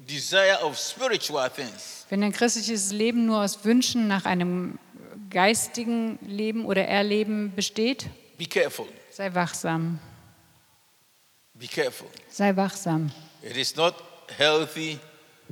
desire 0.07 0.59
of 0.63 0.79
spiritual 0.79 1.49
things, 1.51 2.07
Wenn 2.09 2.23
ein 2.23 2.33
christliches 2.33 2.93
Leben 2.93 3.27
nur 3.27 3.43
aus 3.43 3.65
Wünschen 3.65 4.09
nach 4.09 4.25
einem 4.25 4.79
geistigen 5.31 6.19
Leben 6.23 6.67
oder 6.67 6.85
Erleben 6.87 7.55
besteht, 7.55 8.07
be 8.39 8.47
careful. 8.47 8.87
sei 9.11 9.33
wachsam. 9.35 9.99
Be 11.55 11.67
careful. 11.67 12.09
Sei 12.29 12.55
wachsam. 12.57 13.11
It 13.43 13.57
is 13.57 13.77
not 13.77 13.95
healthy 14.37 14.99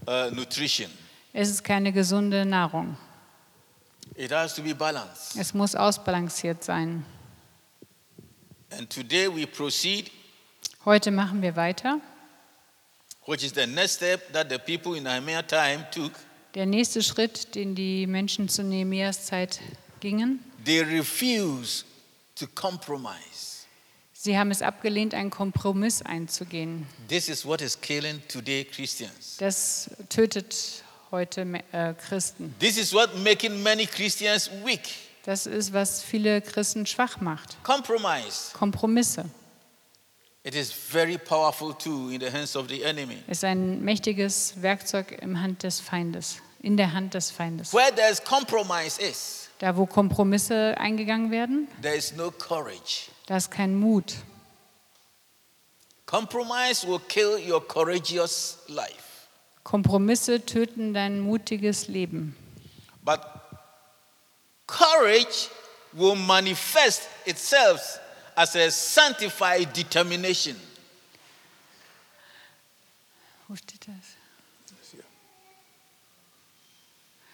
uh, 0.09 0.31
nutrition. 0.33 0.91
Es 1.33 1.49
ist 1.49 1.63
keine 1.63 1.93
gesunde 1.93 2.45
Nahrung. 2.45 2.97
It 4.17 4.33
has 4.33 4.55
to 4.55 4.63
be 4.63 4.75
balanced. 4.75 5.37
Es 5.39 5.55
muss 5.55 5.75
ausbalanciert 5.75 6.65
sein. 6.65 7.05
And 8.71 8.91
today 8.91 9.29
we 9.29 9.47
proceed, 9.47 10.11
Heute 10.85 11.11
machen 11.11 11.43
wir 11.43 11.57
weiter. 11.57 12.01
Which 13.31 13.45
is 13.45 13.53
the 13.53 13.67
next 13.67 13.93
step 13.93 14.33
that 14.33 14.49
the 14.51 14.59
people 14.59 14.97
in 14.97 15.05
Nehemiah 15.05 15.43
time 15.47 15.87
took. 15.93 16.13
Der 16.55 16.67
nächste 16.67 17.01
Schritt, 17.01 17.55
den 17.55 17.77
die 17.77 18.09
Menschen 18.09 18.49
zu 18.49 18.65
Nehemias 18.65 19.27
Zeit 19.27 19.61
gingen, 20.01 20.41
They 20.65 20.81
refuse 20.81 21.85
to 22.35 22.47
compromise. 22.49 23.67
sie 24.13 24.37
haben 24.37 24.51
es 24.51 24.63
abgelehnt, 24.63 25.15
einen 25.15 25.31
Kompromiss 25.31 26.03
einzugehen. 26.03 26.87
This 27.09 27.29
is 27.29 27.47
what 27.47 27.61
is 27.63 27.81
killing 27.81 28.21
today 28.27 28.65
Christians. 28.65 29.37
Das 29.39 29.89
tötet 30.09 30.83
heute 31.13 31.43
äh, 31.71 31.95
Christen. 31.95 32.53
This 32.59 32.77
is 32.77 32.93
what 32.93 33.17
making 33.23 33.63
many 33.63 33.87
Christians 33.87 34.51
weak. 34.65 34.89
Das 35.25 35.47
ist, 35.47 35.73
was 35.73 36.03
viele 36.03 36.41
Christen 36.43 36.85
schwach 36.85 37.21
macht. 37.21 37.63
Compromise. 37.63 38.53
Kompromisse 38.55 39.27
It 40.43 40.55
is 40.55 40.73
very 40.73 41.19
powerful 41.19 41.75
too 41.75 42.09
in 42.11 42.19
the 42.21 42.31
hands 42.31 42.57
of 42.57 42.69
the 42.69 42.83
enemy. 42.83 43.23
ist 43.29 43.45
ein 43.45 43.83
mächtiges 43.83 44.55
Werkzeug 44.63 45.13
im 45.21 45.39
Hand 45.41 45.63
des 45.63 45.81
Feindes, 45.81 46.39
in 46.63 46.77
der 46.79 46.93
Hand 46.95 47.13
des 47.13 47.31
Feindes. 47.31 47.75
Where 47.75 47.95
there's 47.95 48.23
compromise 48.25 48.99
is, 49.01 49.49
Da, 49.59 49.77
wo 49.77 49.85
Kompromisse 49.85 50.75
eingegangen 50.79 51.31
werden, 51.31 51.69
there 51.83 51.95
is 51.95 52.15
no 52.15 52.31
courage. 52.31 53.11
da 53.27 53.37
ist 53.37 53.51
kein 53.51 53.75
Mut. 53.75 54.15
Compromise 56.07 56.87
will 56.89 57.01
kill 57.09 57.39
your 57.39 57.61
courageous 57.61 58.59
life. 58.69 59.27
Kompromisse 59.63 60.45
töten 60.47 60.95
dein 60.95 61.21
mutiges 61.21 61.87
Leben. 61.87 62.35
But 63.05 63.21
courage 64.67 65.49
will 65.93 66.15
manifest 66.17 67.03
itself 67.27 68.01
as 68.35 68.57
a 68.57 68.71
sanctified 68.71 69.77
determination. 69.77 70.57
Wo 73.49 73.57
steht 73.57 73.87
das? 73.87 74.21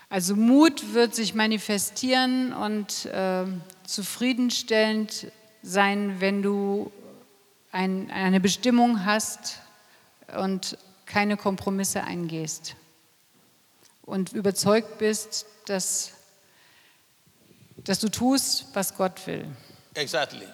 Also 0.08 0.36
Mut 0.36 0.94
wird 0.94 1.16
sich 1.16 1.34
manifestieren 1.34 2.52
und 2.52 3.06
äh, 3.06 3.44
zufriedenstellend 3.84 5.32
sein, 5.62 6.20
wenn 6.20 6.42
du 6.42 6.92
ein, 7.72 8.10
eine 8.12 8.38
Bestimmung 8.38 9.04
hast 9.04 9.58
und 10.36 10.78
keine 11.06 11.36
Kompromisse 11.36 12.04
eingehst 12.04 12.76
und 14.02 14.32
überzeugt 14.32 14.98
bist, 14.98 15.46
dass, 15.66 16.12
dass 17.78 17.98
du 17.98 18.08
tust, 18.08 18.66
was 18.74 18.96
Gott 18.96 19.26
will. 19.26 19.44
Exactly. 19.94 20.46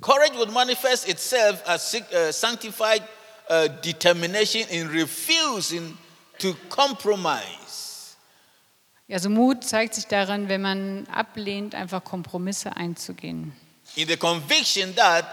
Courage 0.00 0.36
would 0.36 0.50
manifest 0.52 1.08
itself 1.08 1.62
as 1.66 1.94
uh, 1.94 2.32
sanctified 2.32 3.02
uh, 3.48 3.68
determination 3.82 4.66
in 4.70 4.88
refusing 4.88 5.96
to 6.38 6.54
compromise. 6.68 8.16
Also 9.10 9.28
Mut 9.28 9.64
zeigt 9.64 9.94
sich 9.94 10.06
darin, 10.06 10.48
wenn 10.48 10.62
man 10.62 11.06
ablehnt, 11.08 11.74
einfach 11.74 12.04
Kompromisse 12.04 12.76
einzugehen. 12.76 13.52
in 13.96 14.06
the 14.08 14.16
conviction 14.16 14.94
that 14.94 15.24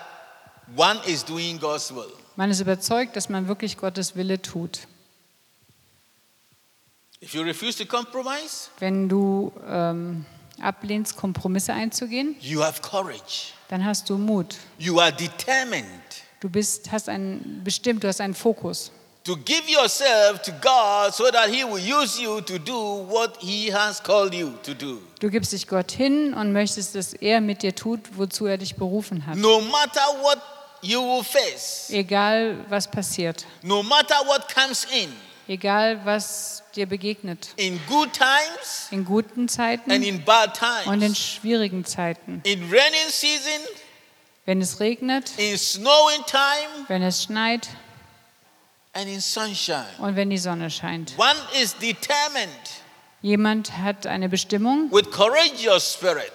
one 0.75 0.99
is 1.05 1.23
doing 1.23 1.59
God's 1.59 1.93
will. 1.93 2.11
Man 2.35 2.49
ist 2.51 2.59
überzeugt, 2.59 3.15
dass 3.15 3.29
man 3.29 3.47
wirklich 3.47 3.77
Gottes 3.77 4.15
Wille 4.15 4.41
tut. 4.41 4.87
If 7.21 7.33
you 7.33 7.41
refuse 7.43 7.77
to 7.77 7.85
compromise, 7.85 8.69
Wenn 8.79 9.09
du 9.09 9.51
ähm, 9.67 10.25
ablehnst, 10.61 11.15
Kompromisse 11.15 11.73
einzugehen, 11.73 12.35
you 12.41 12.61
have 12.63 12.81
courage. 12.81 13.53
Dann 13.69 13.83
hast 13.85 14.09
du 14.09 14.17
Mut. 14.17 14.55
You 14.77 14.99
are 14.99 15.11
determined 15.11 15.85
Du 16.39 16.49
bist, 16.49 16.91
hast 16.91 17.09
einen 17.09 17.61
bestimmt, 17.63 18.03
du 18.03 18.07
hast 18.07 18.21
einen 18.21 18.35
Fokus. 18.35 18.91
to 19.23 19.35
give 19.35 19.63
yourself 19.69 20.41
to 20.43 20.51
God 20.61 21.13
so 21.13 21.29
that 21.31 21.49
He 21.49 21.63
will 21.65 21.81
use 21.81 22.21
you 22.21 22.39
to 22.41 22.57
do 22.57 23.05
what 23.09 23.35
He 23.41 23.73
has 23.73 24.01
called 24.01 24.33
you 24.33 24.51
to 24.63 24.73
do. 24.73 25.01
Du 25.19 25.29
gibst 25.29 25.51
dich 25.51 25.67
Gott 25.67 25.91
hin 25.91 26.33
und 26.33 26.53
möchtest, 26.53 26.95
dass 26.95 27.13
er 27.13 27.41
mit 27.41 27.61
dir 27.63 27.75
tut, 27.75 27.99
wozu 28.17 28.45
er 28.45 28.57
dich 28.57 28.75
berufen 28.75 29.25
hat. 29.25 29.35
No 29.35 29.59
matter 29.59 30.01
what 30.21 30.37
you 30.81 31.01
will 31.01 31.23
face, 31.23 31.89
Egal, 31.89 32.55
was 32.69 32.87
passiert. 32.89 33.45
no 33.63 33.81
matter 33.83 34.15
what 34.27 34.47
comes 34.53 34.85
in, 34.93 35.11
Egal, 35.47 36.03
was 36.05 36.61
dir 36.75 36.85
begegnet. 36.87 37.49
in 37.55 37.79
good 37.87 38.11
times 38.13 38.87
In 38.91 39.05
guten 39.05 39.41
and 39.41 39.51
Zeiten 39.51 39.91
in 39.91 40.23
bad 40.25 40.59
und 40.87 40.95
in 40.95 41.13
times, 41.13 41.19
schwierigen 41.19 41.85
Zeiten. 41.85 42.41
in 42.43 42.69
raining 42.69 43.09
season, 43.09 43.61
Wenn 44.45 44.61
es 44.61 44.79
regnet, 44.79 45.31
in 45.37 45.57
snowing 45.57 46.23
time, 46.25 46.85
wenn 46.87 47.01
es 47.03 47.23
schneit 47.23 47.67
and 48.93 49.07
in 49.07 49.21
sunshine. 49.21 49.85
und 49.99 50.15
wenn 50.15 50.29
die 50.29 50.37
Sonne 50.37 50.69
scheint. 50.69 51.13
One 51.17 51.35
is 51.61 51.73
determined 51.75 52.49
Jemand 53.21 53.77
hat 53.77 54.05
eine 54.05 54.29
Bestimmung 54.29 54.91
with 54.91 55.09
courageous 55.11 55.93
spirit 55.93 56.31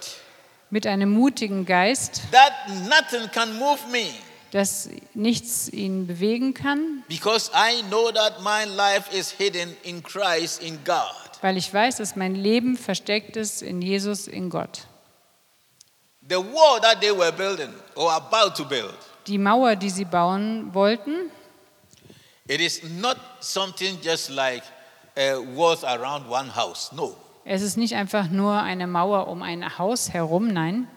mit 0.71 0.87
einem 0.87 1.13
mutigen 1.13 1.65
Geist, 1.67 2.23
that 2.33 2.53
nothing 2.89 3.31
can 3.31 3.59
move 3.59 3.79
me 3.91 4.07
dass 4.53 4.91
nichts 5.15 5.69
ihn 5.71 6.07
bewegen 6.07 6.53
kann, 6.55 7.03
because 7.09 7.51
I 7.55 7.83
know 7.89 8.13
that 8.13 8.41
my 8.43 8.65
life 8.65 9.11
is 9.13 9.31
hidden 9.31 9.75
in 9.83 10.03
Christ 10.03 10.63
in 10.63 10.79
God. 10.85 11.07
weil 11.41 11.57
ich 11.57 11.73
weiß, 11.73 11.97
dass 11.97 12.15
mein 12.17 12.35
Leben 12.37 12.77
versteckt 12.77 13.37
ist 13.37 13.63
in 13.63 13.83
Jesus, 13.83 14.29
in 14.29 14.51
Gott. 14.51 14.87
The 16.29 16.37
wall 16.37 16.81
that 16.81 17.01
they 17.01 17.11
were 17.11 17.33
building 17.33 17.73
or 17.97 18.13
about 18.13 18.55
to 18.57 18.65
build, 18.65 18.95
Die 19.27 19.39
Mauer, 19.39 19.75
die 19.75 19.91
sie 19.91 20.05
bauen 20.05 20.73
wollten, 20.75 21.31
it 22.47 22.61
is 22.61 22.83
not 23.01 23.17
something 23.41 23.99
just 24.03 24.29
like 24.29 24.63
uh, 25.17 25.41
walls 25.57 25.83
around 25.83 26.29
one 26.29 26.55
house. 26.55 26.93
No. 26.93 27.17
es 27.45 27.63
ist 27.63 27.77
nicht 27.79 27.95
einfach 27.95 28.29
nur 28.29 28.61
eine 28.61 28.87
Mauer 28.87 29.29
um 29.29 29.43
ein 29.43 29.79
Haus 29.79 30.13
herum, 30.13 30.49
nein. 30.49 30.89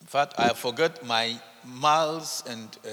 In 0.00 0.06
fact, 0.08 0.38
I 0.38 0.54
forgot 0.54 1.04
my 1.04 1.38
miles 1.68 2.44
and 2.48 2.78
uh, 2.84 2.88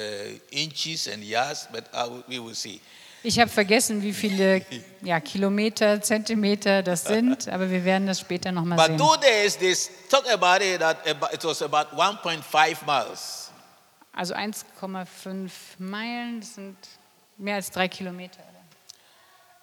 inches 0.51 1.08
and 1.08 1.24
yards, 1.24 1.67
but 1.72 1.89
we 2.27 2.39
will 2.39 2.55
see. 2.55 2.82
Ich 3.24 3.39
habe 3.39 3.50
vergessen, 3.50 4.03
wie 4.03 4.13
viele 4.13 4.63
ja, 5.01 5.20
Kilometer, 5.20 6.00
Zentimeter 6.00 6.84
das 6.84 7.05
sind, 7.05 7.48
aber 7.51 7.72
wir 7.72 7.84
werden 7.84 8.05
das 8.05 8.20
später 8.20 8.51
nochmal 8.51 8.77
But 8.77 8.88
sehen. 8.88 8.98
those 8.98 9.20
days, 9.20 9.58
they 9.58 9.75
talk 10.10 10.32
about 10.32 10.63
it 10.63 10.79
that 10.79 11.08
about, 11.08 11.34
it 11.34 11.44
was 11.44 11.63
about 11.63 11.88
1.5 11.96 12.86
miles. 12.86 13.51
Also 14.13 14.36
1,5 14.36 15.50
Meilen, 15.79 16.39
das 16.39 16.53
sind 16.53 16.77
mehr 17.38 17.55
als 17.55 17.72
drei 17.72 17.88
Kilometer. 17.88 18.44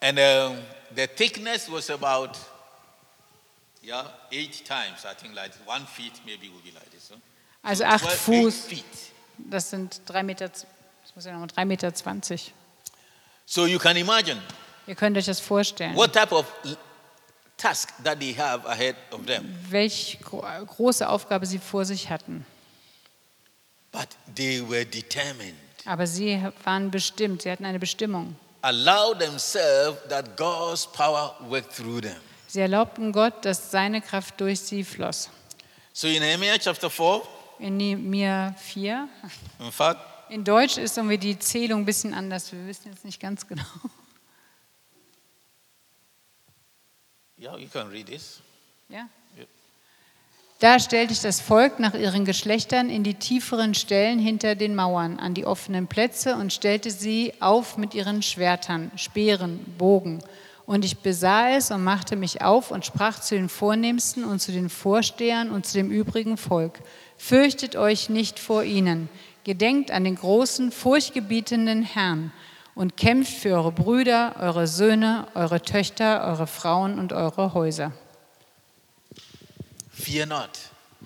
And 0.01 0.19
um, 0.19 0.59
the 0.97 1.07
thickness 1.07 1.71
was 1.71 1.89
about, 1.89 2.37
yeah, 3.81 4.05
eight 4.33 4.65
times, 4.65 5.05
I 5.05 5.15
think, 5.15 5.37
like 5.37 5.53
one 5.65 5.87
feet 5.87 6.21
maybe 6.27 6.49
will 6.49 6.61
be 6.65 6.73
like 6.73 6.91
this. 6.91 7.11
Huh? 7.13 7.17
Also 7.63 7.85
So 7.85 7.89
acht 7.89 8.05
12 8.11 8.29
eight 8.73 8.85
Fuß, 8.85 8.85
das 9.39 9.71
sind 9.71 10.01
drei 10.07 10.23
Meter, 10.23 10.49
das 10.49 10.67
muss 11.15 11.25
ja 11.25 11.37
noch 11.39 11.47
3,20 11.47 11.65
Meter. 11.65 11.95
20. 11.95 12.55
So 13.47 13.67
you 13.67 13.79
can 13.79 13.97
imagine 13.97 14.41
Ihr 14.87 14.95
könnt 14.97 15.17
euch 15.17 15.27
das 15.27 15.39
vorstellen, 15.41 15.95
what 15.95 16.13
type 16.13 16.35
of 16.35 16.47
task 17.57 17.91
that 18.03 18.19
they 18.19 18.35
have 18.35 18.67
ahead 18.69 18.97
of 19.13 19.25
them. 19.27 19.55
welche 19.71 20.19
gro 20.19 20.43
große 20.67 21.09
Aufgabe 21.09 21.47
sie 21.47 21.59
vor 21.59 21.85
sich 21.85 22.11
hatten. 22.11 22.45
But 23.93 24.09
they 24.35 24.61
were 24.69 24.85
determined. 24.87 25.55
Aber 25.85 26.07
sie 26.07 26.43
waren 26.65 26.91
bestimmt, 26.91 27.43
sie 27.43 27.51
hatten 27.51 27.65
eine 27.65 27.79
Bestimmung. 27.79 28.37
Allow 28.63 29.15
themselves 29.15 29.99
that 30.09 30.37
God's 30.37 30.87
power 30.87 31.37
worked 31.49 31.77
through 31.77 32.01
them. 32.01 32.17
Sie 32.47 32.61
erlaubten 32.61 33.13
Gott, 33.13 33.45
dass 33.45 33.71
seine 33.71 34.01
Kraft 34.01 34.41
durch 34.41 34.61
sie 34.61 34.83
floss. 34.85 35.29
So 35.93 36.07
in 36.09 36.21
Nehemiah 36.23 36.59
chapter 36.59 36.89
4, 36.89 37.23
in 37.63 37.77
Nehemiah 37.77 38.55
4. 38.59 39.09
In 40.29 40.45
Deutsch 40.45 40.79
ist 40.79 40.97
irgendwie 40.97 41.19
die 41.19 41.39
Zählung 41.39 41.83
ein 41.83 41.85
bisschen 41.85 42.13
anders. 42.13 42.53
Wir 42.53 42.67
wissen 42.67 42.91
jetzt 42.91 43.05
nicht 43.05 43.21
ganz 43.21 43.47
genau. 43.47 43.63
yeah, 47.39 47.57
you 47.57 47.69
can 47.69 47.89
read 47.89 48.07
this. 48.07 48.41
Ja? 48.89 49.09
Ja. 49.37 49.45
Da 50.59 50.79
stellte 50.81 51.13
ich 51.13 51.21
das 51.21 51.41
Volk 51.41 51.79
nach 51.79 51.95
ihren 51.95 52.25
Geschlechtern 52.25 52.91
in 52.91 53.05
die 53.05 53.15
tieferen 53.15 53.75
Stellen 53.75 54.19
hinter 54.19 54.55
den 54.55 54.75
Mauern, 54.75 55.19
an 55.19 55.35
die 55.35 55.47
offenen 55.47 55.87
Plätze 55.87 56.37
und 56.37 56.53
stellte 56.53 56.91
sie 56.91 57.33
auf 57.41 57.77
mit 57.77 57.95
ihren 57.95 58.23
Schwertern, 58.23 58.91
Speeren, 58.97 59.59
Bogen. 59.79 60.23
Und 60.65 60.85
ich 60.85 60.99
besah 60.99 61.51
es 61.51 61.71
und 61.71 61.83
machte 61.83 62.17
mich 62.17 62.43
auf 62.43 62.71
und 62.71 62.87
sprach 62.87 63.21
zu 63.21 63.35
den 63.35 63.49
Vornehmsten 63.49 64.25
und 64.25 64.41
zu 64.41 64.53
den 64.53 64.69
Vorstehern 64.71 65.51
und 65.51 65.67
zu 65.67 65.75
dem 65.75 65.91
übrigen 65.91 66.37
Volk. 66.37 66.81
Fürchtet 67.23 67.77
euch 67.77 68.09
nicht 68.09 68.41
vor 68.41 68.65
ihnen. 68.65 69.09
Gedenkt 69.45 69.93
an 69.93 70.03
den 70.03 70.17
großen, 70.17 70.73
furchtgebietenden 70.73 71.85
Herrn 71.85 72.33
und 72.75 72.97
kämpft 72.97 73.33
für 73.33 73.55
eure 73.55 73.71
Brüder, 73.71 74.35
eure 74.41 74.67
Söhne, 74.67 75.29
eure 75.35 75.63
Töchter, 75.63 76.27
eure 76.27 76.49
Frauen 76.49 76.99
und 76.99 77.13
eure 77.13 77.55
Häuser. 77.55 77.93
Fear 79.93 80.27
not. 80.27 80.51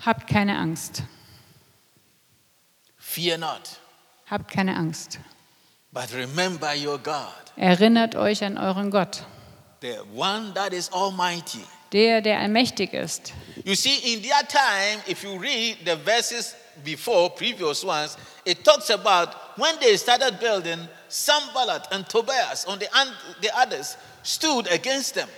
Habt 0.06 0.26
keine 0.26 0.56
Angst. 0.56 1.02
Fear 2.96 3.36
not. 3.36 3.78
Habt 4.30 4.50
keine 4.50 4.74
Angst. 4.74 5.18
But 5.92 6.14
remember 6.14 6.72
your 6.74 6.98
God, 6.98 7.26
Erinnert 7.56 8.16
euch 8.16 8.42
an 8.42 8.56
euren 8.56 8.90
Gott, 8.90 9.22
the 9.82 9.98
one 10.14 10.54
that 10.54 10.72
is 10.72 10.90
almighty. 10.90 11.66
Der, 11.96 12.20
der 12.20 12.40
allmächtig 12.40 12.92
ist. 12.92 13.32
You 13.64 13.74
see, 13.74 13.96
in 14.12 14.22
their 14.22 14.46
time, 14.46 15.02
if 15.08 15.24
you 15.24 15.36
read 15.38 15.78
the 15.84 15.96
verses 15.96 16.54
before, 16.84 17.30
previous 17.30 17.82
ones, 17.82 18.16
it 18.44 18.62
talks 18.64 18.90
about 18.90 19.30
when 19.56 19.74
they 19.80 19.96
started 19.96 20.38
building, 20.38 20.88
Sambalat 21.08 21.90
and 21.90 22.06
Tobias 22.08 22.66
and 22.68 22.80
the, 22.80 22.88
and 22.94 23.10
the 23.40 23.50
others 23.58 23.96
stood 24.22 24.68
against 24.70 25.14
them. 25.14 25.28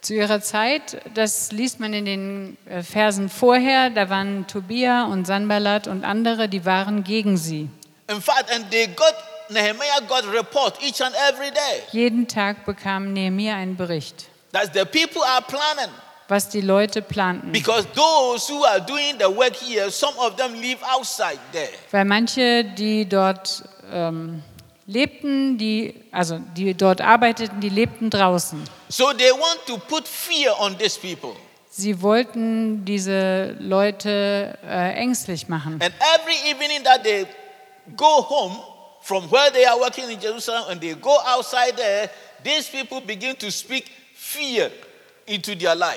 Zu 0.00 0.14
ihrer 0.14 0.40
Zeit, 0.40 1.00
das 1.14 1.52
liest 1.52 1.80
man 1.80 1.92
in 1.92 2.04
den 2.04 2.56
äh, 2.66 2.82
Versen 2.82 3.28
vorher, 3.28 3.90
da 3.90 4.08
waren 4.08 4.46
Tobia 4.46 5.04
und 5.04 5.26
Sanballat 5.26 5.88
und 5.88 6.04
andere, 6.04 6.48
die 6.48 6.64
waren 6.64 7.02
gegen 7.04 7.36
sie. 7.36 7.68
In 8.08 8.20
fact, 8.20 8.50
and 8.54 8.70
they 8.70 8.86
got, 8.86 9.14
Nehemiah 9.50 10.00
got 10.08 10.24
report 10.32 10.78
each 10.82 11.02
and 11.02 11.14
every 11.28 11.50
day 11.50 11.82
Jeden 11.92 12.26
Tag 12.28 12.64
bekam 12.64 13.12
Nehemiah 13.12 13.56
einen 13.56 13.76
Bericht, 13.76 14.28
that 14.52 14.72
the 14.74 14.84
people 14.84 15.22
are 15.22 15.42
planning. 15.42 15.92
Was 16.28 16.48
die 16.48 16.60
Leute 16.60 17.02
planten. 17.02 17.52
Because 17.52 17.86
those 17.94 18.48
who 18.48 18.64
are 18.64 18.80
doing 18.80 19.18
the 19.18 19.30
work 19.30 19.54
here, 19.54 19.90
some 19.90 20.14
of 20.18 20.36
them 20.36 20.54
live 20.54 20.78
outside 20.82 21.38
there. 21.52 21.68
Weil 21.90 22.04
manche, 22.04 22.64
die 22.64 23.08
dort 23.08 23.62
ähm, 23.92 24.42
lebten, 24.86 25.58
die, 25.58 25.94
also 26.12 26.38
die 26.56 26.74
dort 26.74 27.00
arbeiteten, 27.00 27.60
die 27.60 27.68
lebten 27.68 28.10
draußen. 28.10 28.62
So 28.88 29.12
they 29.12 29.30
want 29.30 29.60
to 29.66 29.78
put 29.78 30.06
fear 30.06 30.54
on 30.58 30.76
these 30.78 30.98
people. 30.98 31.36
Sie 31.70 32.00
wollten 32.00 32.84
diese 32.86 33.54
Leute 33.58 34.56
äh, 34.64 34.94
ängstlich 34.94 35.48
machen. 35.48 35.78
And 35.82 35.92
every 36.14 36.50
evening 36.50 36.82
that 36.84 37.02
they 37.04 37.26
go 37.96 38.22
home 38.22 38.58
from 39.02 39.30
where 39.30 39.50
they 39.52 39.66
are 39.66 39.78
working 39.78 40.10
in 40.10 40.18
Jerusalem 40.18 40.64
and 40.70 40.80
they 40.80 40.94
go 40.94 41.18
outside 41.26 41.76
there, 41.76 42.08
these 42.42 42.68
people 42.68 43.00
begin 43.00 43.36
to 43.36 43.50
speak 43.50 43.90
fear. 44.14 44.70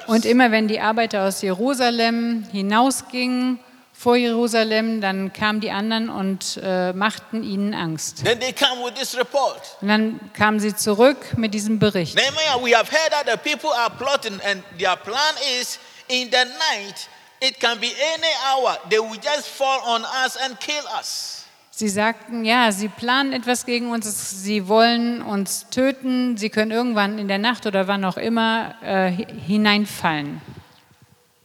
Und 0.07 0.25
immer 0.25 0.51
wenn 0.51 0.67
die 0.67 0.79
Arbeiter 0.79 1.27
aus 1.27 1.41
Jerusalem 1.41 2.48
hinausgingen, 2.51 3.59
vor 4.00 4.15
Jerusalem, 4.15 5.01
dann 5.01 5.33
kamen 5.33 5.59
die 5.59 5.71
anderen 5.71 6.09
und 6.09 6.57
äh, 6.63 6.93
machten 6.93 7.43
ihnen 7.43 7.74
Angst. 7.74 8.24
then 8.24 8.39
they 8.39 8.53
come 8.53 8.81
with 8.86 8.93
this 8.93 9.17
report. 9.17 9.62
Und 9.81 9.89
dann 9.89 10.19
kamen 10.31 10.62
sie 10.62 10.74
zurück 10.74 11.17
mit 11.36 11.53
diesem 11.53 11.80
Bericht. 11.80 12.15
Nehemiah, 12.15 12.63
we 12.63 12.73
have 12.73 12.89
heard 12.89 13.12
that 13.12 13.25
the 13.25 13.38
people 13.38 13.69
are 13.77 13.89
plotting, 13.89 14.39
and 14.49 14.63
their 14.77 14.95
plan 14.95 15.36
is 15.60 15.80
in 16.08 16.30
the 16.32 16.45
night, 16.45 17.10
it 17.41 17.60
can 17.60 17.77
be 17.77 17.88
any 17.88 18.34
hour, 18.47 18.77
they 18.89 18.99
will 18.99 19.19
just 19.21 19.49
fall 19.49 19.82
on 19.86 20.06
us 20.25 20.38
and 20.45 20.58
kill 20.62 20.86
us. 20.97 21.38
Sie 21.79 21.87
sagten, 21.87 22.43
ja, 22.43 22.73
sie 22.73 22.89
planen 22.89 23.31
etwas 23.31 23.65
gegen 23.65 23.89
uns, 23.89 24.43
sie 24.43 24.67
wollen 24.67 25.21
uns 25.21 25.67
töten, 25.69 26.35
sie 26.35 26.49
können 26.49 26.71
irgendwann 26.71 27.17
in 27.17 27.29
der 27.29 27.37
Nacht 27.37 27.65
oder 27.65 27.87
wann 27.87 28.03
auch 28.03 28.17
immer 28.17 28.75
äh, 28.83 29.09
hi- 29.15 29.27
hineinfallen, 29.47 30.41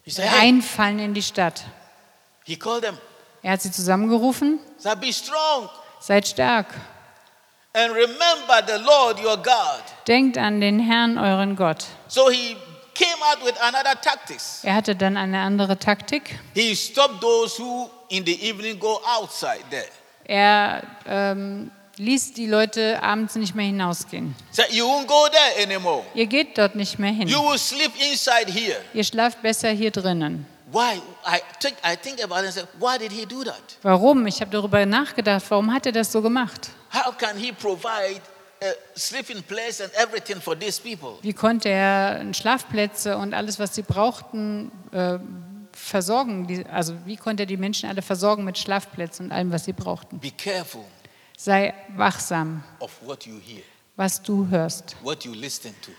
He 0.03 0.11
said, 0.11 0.25
hey, 0.29 0.49
einfallen 0.49 0.99
in 0.99 1.15
die 1.15 1.23
Stadt. 1.23 1.63
he 2.45 2.57
called 2.57 2.83
them, 2.83 2.99
Er 3.43 3.53
hat 3.53 3.63
sie 3.63 3.71
zusammengerufen, 3.71 4.59
said, 4.77 5.01
be 5.01 5.13
strong 5.13 5.69
seid 6.01 6.27
stark, 6.27 6.67
and 7.73 7.93
remember 7.93 8.61
the 8.67 8.83
Lord 8.85 9.21
your 9.23 9.37
God. 9.37 9.85
denkt 10.09 10.37
an 10.37 10.61
den 10.61 10.81
Herrn, 10.81 11.17
euren 11.17 11.55
Gott. 11.55 11.87
So 12.09 12.29
he 12.29 12.57
came 12.95 13.23
out 13.31 13.39
with 13.47 13.55
another 13.63 13.95
tactics. 14.01 14.65
Er 14.65 14.75
hatte 14.75 14.97
dann 14.97 15.17
eine 15.17 15.39
andere 15.43 15.79
Taktik. 15.79 16.41
He 16.55 16.75
stopped 16.75 17.21
those 17.21 17.57
who 17.63 17.89
in 18.09 18.25
the 18.27 18.35
evening 18.45 18.81
go 18.81 19.01
outside 19.17 19.63
there. 19.71 19.87
Er 20.25 20.83
ähm, 21.07 21.71
ließ 21.97 22.33
die 22.33 22.47
Leute 22.47 23.03
abends 23.03 23.35
nicht 23.37 23.55
mehr 23.55 23.67
hinausgehen. 23.67 24.35
Said, 24.51 24.71
you 24.73 24.85
won't 24.85 25.07
go 25.07 25.27
there 25.31 25.63
anymore. 25.63 26.05
Ihr 26.15 26.27
geht 26.27 26.57
dort 26.59 26.75
nicht 26.75 26.99
mehr 26.99 27.13
hin. 27.13 27.29
You 27.29 27.41
will 27.41 27.59
sleep 27.59 27.93
inside 28.11 28.51
here. 28.51 28.79
Ihr 28.93 29.05
schlaft 29.05 29.43
besser 29.43 29.71
hier 29.71 29.91
drinnen. 29.91 30.47
Why? 30.73 31.01
I 31.25 31.41
think, 31.61 31.77
I 31.85 31.97
think 31.97 32.23
about 32.23 32.41
it 32.41 32.47
and 32.47 32.53
say, 32.53 32.65
why 32.81 32.99
did 32.99 33.13
he 33.13 33.25
do 33.25 33.45
that? 33.45 33.79
Warum? 33.83 34.27
Ich 34.27 34.41
habe 34.41 34.51
darüber 34.51 34.85
nachgedacht. 34.85 35.45
Warum 35.51 35.73
hat 35.73 35.87
er 35.87 35.93
das 35.93 36.11
so 36.11 36.21
gemacht? 36.21 36.71
How 36.93 37.17
can 37.17 37.37
he 37.37 37.53
provide 37.53 38.21
a 38.61 38.73
sleeping 38.97 39.43
place 39.43 39.81
and 39.81 39.93
everything 39.95 40.41
for 40.41 40.59
these 40.59 40.81
people? 40.81 41.19
Wie 41.23 41.33
konnte 41.33 41.69
er 41.69 42.25
Schlafplätze 42.33 43.17
und 43.17 43.35
alles, 43.35 43.59
was 43.61 43.75
sie 43.75 43.83
brauchten, 43.83 44.73
äh, 44.91 45.19
versorgen? 45.77 46.65
Also 46.71 46.95
wie 47.05 47.17
konnte 47.17 47.43
er 47.45 47.47
die 47.47 47.57
Menschen 47.57 47.89
alle 47.89 48.03
versorgen 48.03 48.45
mit 48.45 48.59
Schlafplätzen 48.59 49.27
und 49.27 49.33
allem, 49.33 49.51
was 49.53 49.65
sie 49.65 49.73
brauchten? 49.73 50.19
Be 50.19 50.31
careful 50.31 50.85
Sei 51.37 51.75
wachsam, 51.97 52.63
of 52.79 52.93
what 53.05 53.27
you 53.27 53.35
hear, 53.45 53.63
was 53.97 54.23
du 54.23 54.47
hörst, 54.49 54.97
what 55.03 55.25
you 55.25 55.33
listen 55.35 55.75
to, 55.83 55.91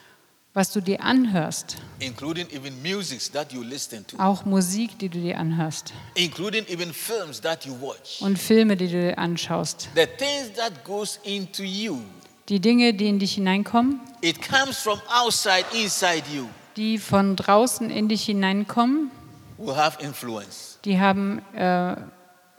was 0.54 0.72
du 0.72 0.80
dir 0.80 1.02
anhörst, 1.04 1.76
including 2.00 2.48
even 2.52 2.74
musics 2.82 3.30
that 3.32 3.52
you 3.52 3.62
listen 3.62 4.08
to, 4.08 4.18
auch 4.18 4.46
Musik, 4.46 4.98
die 5.00 5.10
du 5.10 5.20
dir 5.20 5.38
anhörst 5.38 5.94
including 6.16 6.66
even 6.68 6.94
films 6.94 7.42
that 7.42 7.66
you 7.66 7.74
watch. 7.82 8.22
und 8.22 8.40
Filme, 8.40 8.78
die 8.78 8.88
du 8.88 9.02
dir 9.02 9.18
anschaust. 9.20 9.90
The 9.96 10.06
things 10.06 10.54
that 10.56 10.86
goes 10.86 11.20
into 11.24 11.64
you, 11.64 12.00
Die 12.48 12.62
Dinge, 12.62 12.94
die 12.94 13.10
in 13.10 13.20
dich 13.20 13.34
hineinkommen, 13.34 14.00
it 14.22 14.38
comes 14.42 14.78
from 14.78 15.00
outside 15.10 15.66
inside 15.74 16.24
you, 16.34 16.48
die 16.78 16.98
von 16.98 17.36
draußen 17.36 17.90
in 17.90 18.08
dich 18.08 18.24
hineinkommen. 18.24 19.12
Die 19.58 21.00
haben 21.00 21.42
äh, 21.56 21.96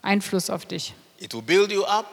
Einfluss 0.02 0.50
auf 0.50 0.66
dich. 0.66 0.94
It 1.18 1.34
will 1.34 1.42
build 1.42 1.72
you 1.72 1.84
up 1.84 2.06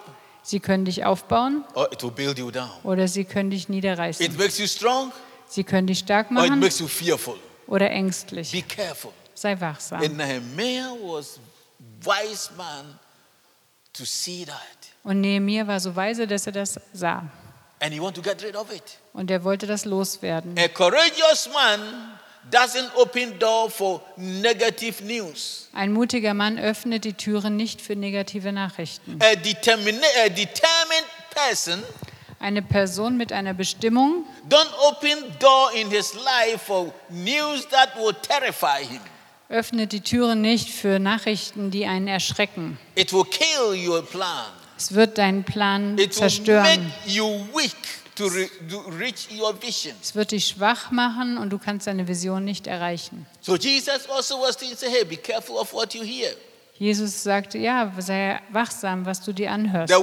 Sie 0.46 0.60
können 0.60 0.84
dich 0.84 1.06
aufbauen 1.06 1.64
or 1.74 1.92
it 1.94 2.04
will 2.04 2.12
build 2.12 2.38
you 2.38 2.52
down. 2.52 2.70
oder 2.84 3.08
sie 3.08 3.24
können 3.24 3.50
dich 3.50 3.70
niederreißen. 3.70 4.26
It 4.26 4.38
makes 4.38 4.58
you 4.60 4.68
strong 4.68 5.12
Sie 5.48 5.64
können 5.64 5.88
dich 5.88 6.00
stark 6.00 6.30
or 6.32 6.44
it 6.44 6.50
machen 6.50 6.60
makes 6.60 6.80
you 6.80 6.88
fearful. 6.88 7.36
oder 7.68 7.88
Be 7.88 7.94
ängstlich. 7.94 8.68
careful. 8.68 9.12
Sei 9.34 9.60
wachsam. 9.60 10.02
And 10.02 10.18
Nehemiah 10.18 10.92
was 11.02 11.40
wise 12.02 12.50
man 12.58 13.00
to 13.94 14.04
see 14.06 14.46
that. 14.46 14.58
Und 15.04 15.22
Nehemiah 15.22 15.66
war 15.68 15.80
so 15.80 15.96
weise, 15.96 16.28
dass 16.28 16.46
er 16.46 16.54
das 16.54 16.80
sah. 16.94 17.24
And 17.80 17.94
he 17.94 18.00
want 18.02 18.16
to 18.16 18.22
get 18.22 18.42
rid 18.44 18.56
of 18.56 18.72
it. 18.74 18.98
Und 19.14 19.30
er 19.32 19.44
wollte 19.44 19.66
das 19.68 19.86
loswerden. 19.86 20.58
A 20.58 20.68
courageous 20.68 21.50
man 21.54 21.80
doesn't 22.52 22.92
open 22.96 23.38
door 23.40 23.70
for 23.70 24.02
negative 24.18 25.04
news. 25.04 25.68
Ein 25.74 25.92
mutiger 25.94 26.34
Mann 26.34 26.58
öffnet 26.60 27.04
die 27.06 27.14
Türen 27.14 27.56
nicht 27.56 27.82
für 27.82 27.96
negative 27.96 28.52
Nachrichten. 28.52 29.20
A, 29.22 29.36
determine, 29.36 30.00
a 30.26 30.30
determined 30.30 31.06
person 31.34 31.84
Eine 32.40 32.62
Person 32.62 33.16
mit 33.16 33.32
einer 33.32 33.54
Bestimmung 33.54 34.26
don't 34.50 34.70
open 34.90 35.18
door 35.40 35.72
in 35.74 35.90
his 35.90 36.14
life 36.14 36.60
for 36.66 36.94
news 37.10 37.66
that 37.70 37.96
will 37.96 38.14
terrify 38.14 38.84
him. 38.84 39.00
öffnet 39.50 39.92
die 39.94 40.02
Türen 40.02 40.42
nicht 40.42 40.70
für 40.70 41.00
Nachrichten, 41.00 41.72
die 41.72 41.86
einen 41.86 42.08
erschrecken. 42.08 42.78
It 42.96 43.14
will 43.14 43.24
kill 43.26 43.88
your 43.88 44.02
plan. 44.06 44.48
Es 44.78 44.94
wird 44.94 45.18
deinen 45.18 45.44
Plan 45.46 45.94
It 45.94 46.00
will 46.00 46.06
make 46.08 46.14
zerstören. 46.16 46.92
you 47.06 47.26
weak 47.56 47.76
to, 48.16 48.28
re- 48.28 48.50
to 48.70 48.80
reach 49.00 49.28
your 49.32 49.54
vision. 49.62 49.96
Es 50.02 50.16
wird 50.16 50.32
dich 50.32 50.48
schwach 50.48 50.92
machen 50.92 51.38
und 51.38 51.50
du 51.50 51.58
kannst 51.58 51.88
deine 51.88 52.08
Vision 52.08 52.44
nicht 52.46 52.68
erreichen. 52.68 53.26
So 53.42 53.56
Jesus 53.56 54.10
also 54.10 54.40
was 54.42 54.58
to 54.58 54.66
say, 54.76 54.90
hey, 54.90 55.04
be 55.04 55.18
careful 55.18 55.58
of 55.58 55.74
what 55.74 55.94
you 55.94 56.04
hear. 56.04 56.32
Jesus 56.80 57.24
sagte, 57.24 57.60
ja, 57.60 57.94
sei 58.00 58.40
wachsam, 58.50 59.06
was 59.06 59.22
du 59.22 59.32
dir 59.32 59.52
anhörst. 59.52 59.92
Der 59.94 60.00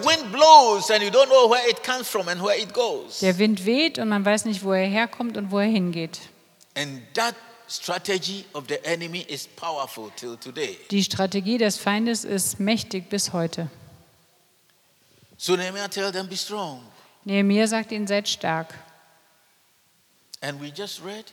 Wind 3.38 3.66
weht 3.66 3.98
und 3.98 4.08
man 4.08 4.24
weiß 4.24 4.44
nicht, 4.44 4.62
wo 4.62 4.72
er 4.72 4.86
herkommt 4.86 5.36
und 5.36 5.50
wo 5.50 5.58
er 5.58 5.66
hingeht. 5.66 6.20
And 6.76 7.02
that 7.14 7.34
strategy 7.68 8.44
of 8.52 8.64
the 8.68 8.78
enemy 8.84 9.26
is 9.28 9.48
powerful 9.56 10.10
till 10.16 10.36
today. 10.36 10.78
Die 10.90 11.02
Strategie 11.02 11.58
des 11.58 11.76
Feindes 11.76 12.24
ist 12.24 12.60
mächtig 12.60 13.08
bis 13.08 13.32
heute. 13.32 13.68
So 15.36 15.56
Nehemiah 15.56 15.88
tell 15.88 16.12
them, 16.12 16.28
be 16.28 16.36
strong. 16.36 16.82
Nehemiah 17.24 17.66
sagt 17.66 17.92
ihnen, 17.92 18.06
seid 18.06 18.28
stark. 18.28 18.74
And 20.42 20.60
we 20.60 20.68
just 20.74 21.02
read 21.04 21.24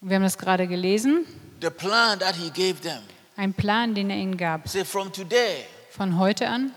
wir 0.00 0.16
haben 0.16 0.22
das 0.22 0.38
gerade 0.38 0.66
gelesen. 0.66 1.26
the 1.60 1.70
plan 1.70 2.18
that 2.18 2.34
he 2.34 2.50
gave 2.50 2.80
them. 2.80 3.00
Ein 3.36 3.52
Plan, 3.54 3.94
den 3.94 4.10
er 4.10 4.16
ihnen 4.16 4.36
gab. 4.36 4.66
Say, 4.68 4.84
from 4.84 5.12
today, 5.12 5.64
Von 5.90 6.18
heute 6.18 6.48
an, 6.48 6.72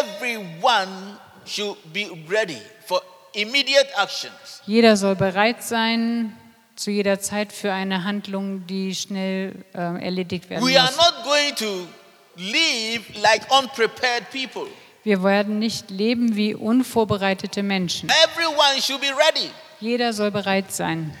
everyone 0.00 1.18
should 1.46 1.76
be 1.92 2.08
ready 2.28 2.60
for 2.86 3.00
immediate 3.32 3.88
actions. 3.96 4.60
jeder 4.66 4.96
soll 4.96 5.14
bereit 5.14 5.62
sein, 5.62 6.36
zu 6.76 6.90
jeder 6.90 7.20
Zeit 7.20 7.52
für 7.52 7.72
eine 7.72 8.04
Handlung, 8.04 8.66
die 8.66 8.94
schnell 8.94 9.64
äh, 9.74 9.78
erledigt 10.04 10.50
werden 10.50 10.64
We 10.66 10.78
are 10.80 10.90
muss. 10.90 10.96
not 10.96 11.24
going 11.24 11.54
to 11.56 11.86
live 12.36 13.02
like 13.22 13.42
unprepared 13.50 14.30
people. 14.30 14.66
Wir 15.04 15.22
werden 15.22 15.58
nicht 15.58 15.90
leben 15.90 16.36
wie 16.36 16.54
unvorbereitete 16.54 17.62
Menschen. 17.62 18.10
Everyone 18.24 18.80
should 18.82 19.00
be 19.00 19.08
ready. 19.08 19.50
Jeder 19.80 20.12
soll 20.12 20.30
bereit 20.30 20.72
sein. 20.72 21.12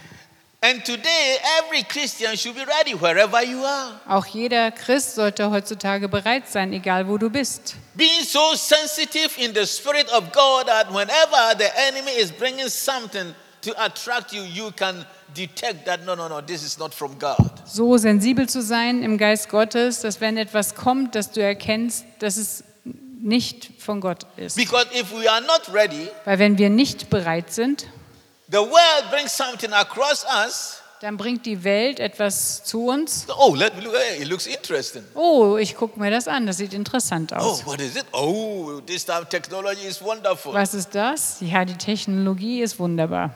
And 0.60 0.84
today, 0.84 1.38
every 1.60 1.84
Christian 1.84 2.36
should 2.36 2.56
be 2.56 2.64
ready 2.66 2.92
wherever 2.92 3.40
you 3.44 3.64
are. 3.64 4.00
Auch 4.08 4.26
jeder 4.26 4.72
Christ 4.72 5.14
sollte 5.14 5.52
heutzutage 5.52 6.08
bereit 6.08 6.48
sein, 6.48 6.72
egal 6.72 7.06
wo 7.06 7.16
du 7.16 7.30
bist. 7.30 7.76
Being 7.94 8.24
so 8.24 8.56
sensitive 8.56 9.38
in 9.38 9.54
the 9.54 9.64
Spirit 9.64 10.08
of 10.12 10.32
God 10.32 10.66
that 10.66 10.88
whenever 10.92 11.56
the 11.56 11.70
enemy 11.86 12.10
is 12.20 12.32
bringing 12.32 12.68
something 12.68 13.32
to 13.62 13.70
attract 13.80 14.32
you, 14.32 14.42
you 14.42 14.72
can 14.72 15.06
detect 15.32 15.86
that 15.86 16.04
no, 16.04 16.16
no, 16.16 16.26
no, 16.26 16.40
this 16.40 16.64
is 16.64 16.76
not 16.76 16.92
from 16.92 17.16
God. 17.20 17.52
So 17.64 17.96
sensibel 17.96 18.48
zu 18.48 18.60
sein 18.60 19.04
im 19.04 19.16
Geist 19.16 19.50
Gottes, 19.50 20.00
dass 20.00 20.20
wenn 20.20 20.36
etwas 20.36 20.74
kommt, 20.74 21.14
dass 21.14 21.30
du 21.30 21.40
erkennst, 21.40 22.04
dass 22.18 22.36
es 22.36 22.64
nicht 23.20 23.70
von 23.78 24.00
Gott 24.00 24.26
ist. 24.36 24.56
Because 24.56 24.86
if 24.94 25.10
we 25.12 25.30
are 25.30 25.40
not 25.42 25.62
ready, 25.72 26.08
Weil 26.24 26.38
wenn 26.38 26.58
wir 26.58 26.70
nicht 26.70 27.10
bereit 27.10 27.52
sind, 27.52 27.86
the 28.50 28.58
world 28.58 29.10
brings 29.10 29.36
something 29.36 29.72
across 29.72 30.24
us. 30.44 30.80
dann 31.00 31.16
bringt 31.16 31.46
die 31.46 31.62
Welt 31.62 32.00
etwas 32.00 32.64
zu 32.64 32.86
uns. 32.88 33.26
Oh, 33.38 33.54
let 33.54 33.76
me 33.76 33.82
look. 33.82 33.94
It 34.18 34.26
looks 34.28 34.46
interesting. 34.46 35.04
Oh, 35.14 35.56
ich 35.56 35.76
gucke 35.76 35.98
mir 36.00 36.10
das 36.10 36.26
an, 36.26 36.46
das 36.46 36.56
sieht 36.56 36.74
interessant 36.74 37.32
Oh, 37.32 37.36
aus. 37.36 37.66
what 37.66 37.80
is 37.80 37.94
it? 37.96 38.04
Oh, 38.12 38.80
this 38.84 39.04
time 39.04 39.24
technology 39.28 39.86
is 39.86 40.02
wonderful. 40.02 40.52
Was 40.54 40.74
ist 40.74 40.94
das? 40.94 41.36
Ja, 41.40 41.64
die 41.64 41.76
Technologie 41.76 42.62
ist 42.62 42.78
wunderbar. 42.80 43.32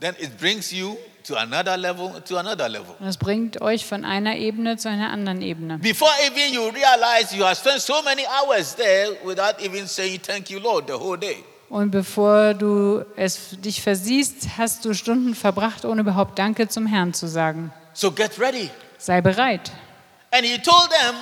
Then 0.00 0.14
it 0.18 0.36
brings 0.38 0.70
you 0.72 0.96
to 1.26 1.36
another 1.36 1.76
level, 1.76 2.20
to 2.22 2.38
another 2.38 2.68
level. 2.68 2.94
Es 3.06 3.16
bringt 3.16 3.60
euch 3.60 3.84
von 3.84 4.04
einer 4.04 4.36
Ebene 4.36 4.76
zu 4.76 4.88
einer 4.88 5.10
anderen 5.10 5.42
Ebene. 5.42 5.78
Before 5.78 6.10
even 6.24 6.52
you 6.52 6.68
realize 6.68 7.34
you 7.34 7.44
have 7.44 7.56
spent 7.56 7.80
so 7.80 8.02
many 8.02 8.22
hours 8.26 8.74
there 8.74 9.16
without 9.24 9.60
even 9.60 9.86
saying 9.86 10.20
thank 10.22 10.50
you, 10.50 10.58
Lord, 10.58 10.86
the 10.86 10.94
whole 10.94 11.18
day. 11.18 11.44
Und 11.68 11.90
bevor 11.90 12.54
du 12.54 13.04
es 13.16 13.50
dich 13.58 13.82
versiehst, 13.82 14.56
hast 14.56 14.84
du 14.84 14.94
Stunden 14.94 15.34
verbracht, 15.34 15.84
ohne 15.84 16.02
überhaupt 16.02 16.38
Danke 16.38 16.68
zum 16.68 16.86
Herrn 16.86 17.12
zu 17.12 17.26
sagen. 17.26 17.72
So 17.92 18.12
get 18.12 18.38
ready. 18.38 18.70
Sei 18.98 19.20
bereit. 19.20 19.72
And 20.30 20.44
he 20.44 20.58
told 20.58 20.90
them, 20.90 21.16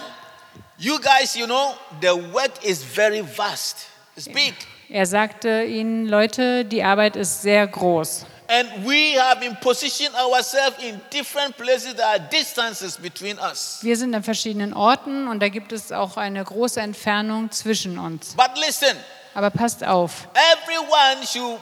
You 0.77 0.99
guys, 0.99 1.35
you 1.37 1.47
know, 1.47 1.75
the 2.01 2.15
work 2.33 2.63
is 2.63 2.83
very 2.83 3.23
vast, 3.23 3.87
it's 4.17 4.27
big. 4.27 4.55
Er 4.91 5.07
sagte 5.07 5.65
ihnen, 5.65 6.07
Leute, 6.07 6.65
die 6.65 6.83
Arbeit 6.83 7.17
ist 7.17 7.43
sehr 7.43 7.67
groß. 7.67 8.27
And 8.47 8.85
we 8.87 9.19
have 9.19 9.41
been 9.41 9.57
positioned 9.57 10.15
ourselves 10.17 10.77
in 10.83 11.01
different 11.11 11.57
places. 11.57 11.95
There 11.95 12.07
are 12.07 12.19
distances 12.19 12.97
between 12.99 13.39
us. 13.39 13.79
Wir 13.83 13.97
sind 13.97 14.15
an 14.15 14.23
verschiedenen 14.23 14.75
Orten 14.75 15.29
und 15.29 15.41
da 15.41 15.49
gibt 15.49 15.73
es 15.73 15.91
auch 15.93 16.17
eine 16.19 16.45
große 16.45 16.79
Entfernung 16.81 17.51
zwischen 17.51 17.99
uns. 17.99 18.35
But 18.37 18.51
listen, 18.59 18.97
Aber 19.35 19.51
passt 19.51 19.83
auf, 19.83 20.29
everyone 20.35 21.27
should 21.27 21.59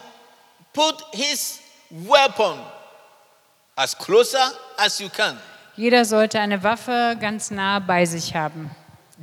put 0.73 0.95
his 1.13 1.59
weapon 1.89 2.59
as 3.75 3.97
closer 3.97 4.51
as 4.77 4.99
you 4.99 5.07
can. 5.09 5.37
jeder 5.77 6.03
sollte 6.05 6.39
eine 6.39 6.63
Waffe 6.63 7.15
ganz 7.19 7.49
nah 7.49 7.79
bei 7.79 8.05
sich 8.05 8.35
haben. 8.35 8.69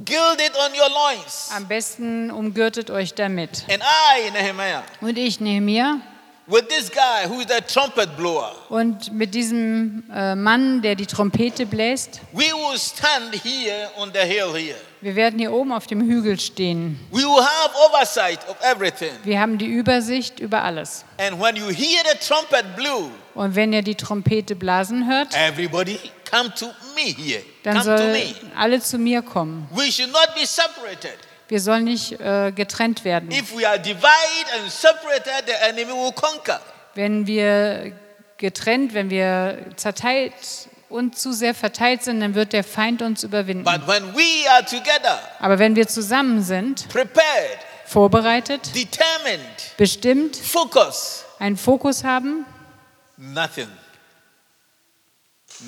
Gild 0.05 0.41
it 0.41 0.53
on 0.57 0.73
your 0.73 0.89
loins. 0.89 1.51
Am 1.55 1.69
besten 1.69 2.31
umgürtet 2.31 2.91
euch 2.91 3.13
damit. 3.15 3.65
And 3.71 3.83
I, 3.83 4.31
Nehemiah, 4.31 4.83
Und 5.03 5.19
ich, 5.19 5.41
Nehemiah, 5.41 5.97
with 6.51 6.69
this 6.69 6.91
guy 6.91 7.27
who 7.29 7.41
is 7.41 7.47
the 7.47 7.61
trumpet 7.63 8.17
blower, 8.17 8.53
und 8.69 9.13
mit 9.13 9.35
diesem 9.35 10.03
äh, 10.13 10.35
Mann, 10.35 10.83
der 10.83 10.95
die 10.95 11.07
Trompete 11.07 11.67
bläst, 11.67 12.21
we 12.33 12.45
will 12.45 12.79
stand 12.79 13.35
here 13.43 13.91
on 13.97 14.11
the 14.13 14.21
hill 14.21 14.53
here. 14.55 14.77
wir 15.01 15.17
werden 15.17 15.39
hier 15.39 15.53
oben 15.53 15.73
auf 15.73 15.87
dem 15.87 16.01
Hügel 16.03 16.39
stehen. 16.39 16.99
We 17.11 17.23
will 17.23 17.43
have 17.43 17.71
oversight 17.87 18.41
of 18.49 18.57
everything. 18.63 19.13
Wir 19.25 19.41
haben 19.41 19.59
die 19.59 19.67
Übersicht 19.67 20.41
über 20.41 20.63
alles. 20.63 21.05
And 21.19 21.41
when 21.41 21.57
you 21.57 21.69
hear 21.69 22.03
the 22.13 22.19
trumpet 22.19 22.77
blow, 22.77 23.11
Und 23.35 23.55
wenn 23.55 23.73
ihr 23.73 23.83
die 23.83 23.95
Trompete 23.95 24.57
blasen 24.57 25.09
hört, 25.09 25.35
everybody 25.37 25.99
come 26.31 26.53
to 26.55 26.67
me 26.95 27.15
here. 27.17 27.43
dann 27.63 27.79
Come 27.79 27.97
to 27.97 28.03
soll 28.03 28.13
me. 28.13 28.35
alle 28.57 28.81
zu 28.81 28.99
mir 28.99 29.23
kommen. 29.23 29.69
We 29.75 29.91
should 29.91 30.13
not 30.13 30.29
be 30.35 30.45
separated. 30.45 31.17
Wir 31.51 31.61
sollen 31.61 31.83
nicht 31.83 32.13
äh, 32.21 32.53
getrennt 32.53 33.05
werden. 33.05 33.29
Wenn 36.95 37.27
wir 37.27 37.93
getrennt, 38.37 38.95
wenn 38.95 39.11
wir 39.11 39.59
zerteilt 39.75 40.33
und 40.89 41.19
zu 41.19 41.33
sehr 41.33 41.53
verteilt 41.55 42.05
sind, 42.05 42.21
dann 42.21 42.37
wird 42.37 42.53
der 42.53 42.63
Feind 42.63 43.03
uns 43.03 43.25
überwinden. 43.25 43.65
But 43.65 43.85
when 43.89 44.15
we 44.15 44.49
are 44.49 44.65
together, 44.65 45.21
Aber 45.41 45.59
wenn 45.59 45.75
wir 45.75 45.89
zusammen 45.89 46.41
sind, 46.41 46.89
prepared, 46.89 47.59
vorbereitet, 47.85 48.73
determined, 48.73 49.75
bestimmt, 49.77 50.37
focused, 50.37 51.25
einen 51.41 51.57
Fokus 51.57 52.05
haben, 52.05 52.47
nothing, 53.17 53.69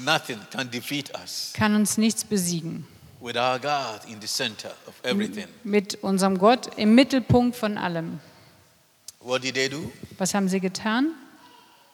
nothing 0.05 0.39
can 0.53 0.71
defeat 0.71 1.11
us 1.21 1.53
kann 1.55 1.75
uns 1.75 1.99
nichts 1.99 2.25
besiegen. 2.25 2.87
With 3.23 3.37
our 3.37 3.59
God 3.59 4.01
in 4.09 4.21
the 4.21 4.27
center 4.27 4.73
of 4.87 4.95
everything. 5.05 5.47
Mit 5.63 5.95
unserem 6.03 6.39
Gott 6.39 6.77
im 6.77 6.95
Mittelpunkt 6.95 7.57
von 7.57 7.79
allem. 7.79 8.21
What 9.21 9.43
did 9.43 9.55
they 9.55 9.69
do? 9.69 9.93
Was 10.19 10.35
haben 10.35 10.49
sie 10.49 10.61
getan? 10.61 11.15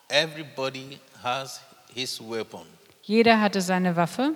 Everybody 0.09 0.99
has 1.23 1.61
his 1.95 2.19
weapon. 2.21 2.62
Jeder 3.03 3.41
hatte 3.41 3.61
seine 3.61 3.95
Waffe. 3.95 4.35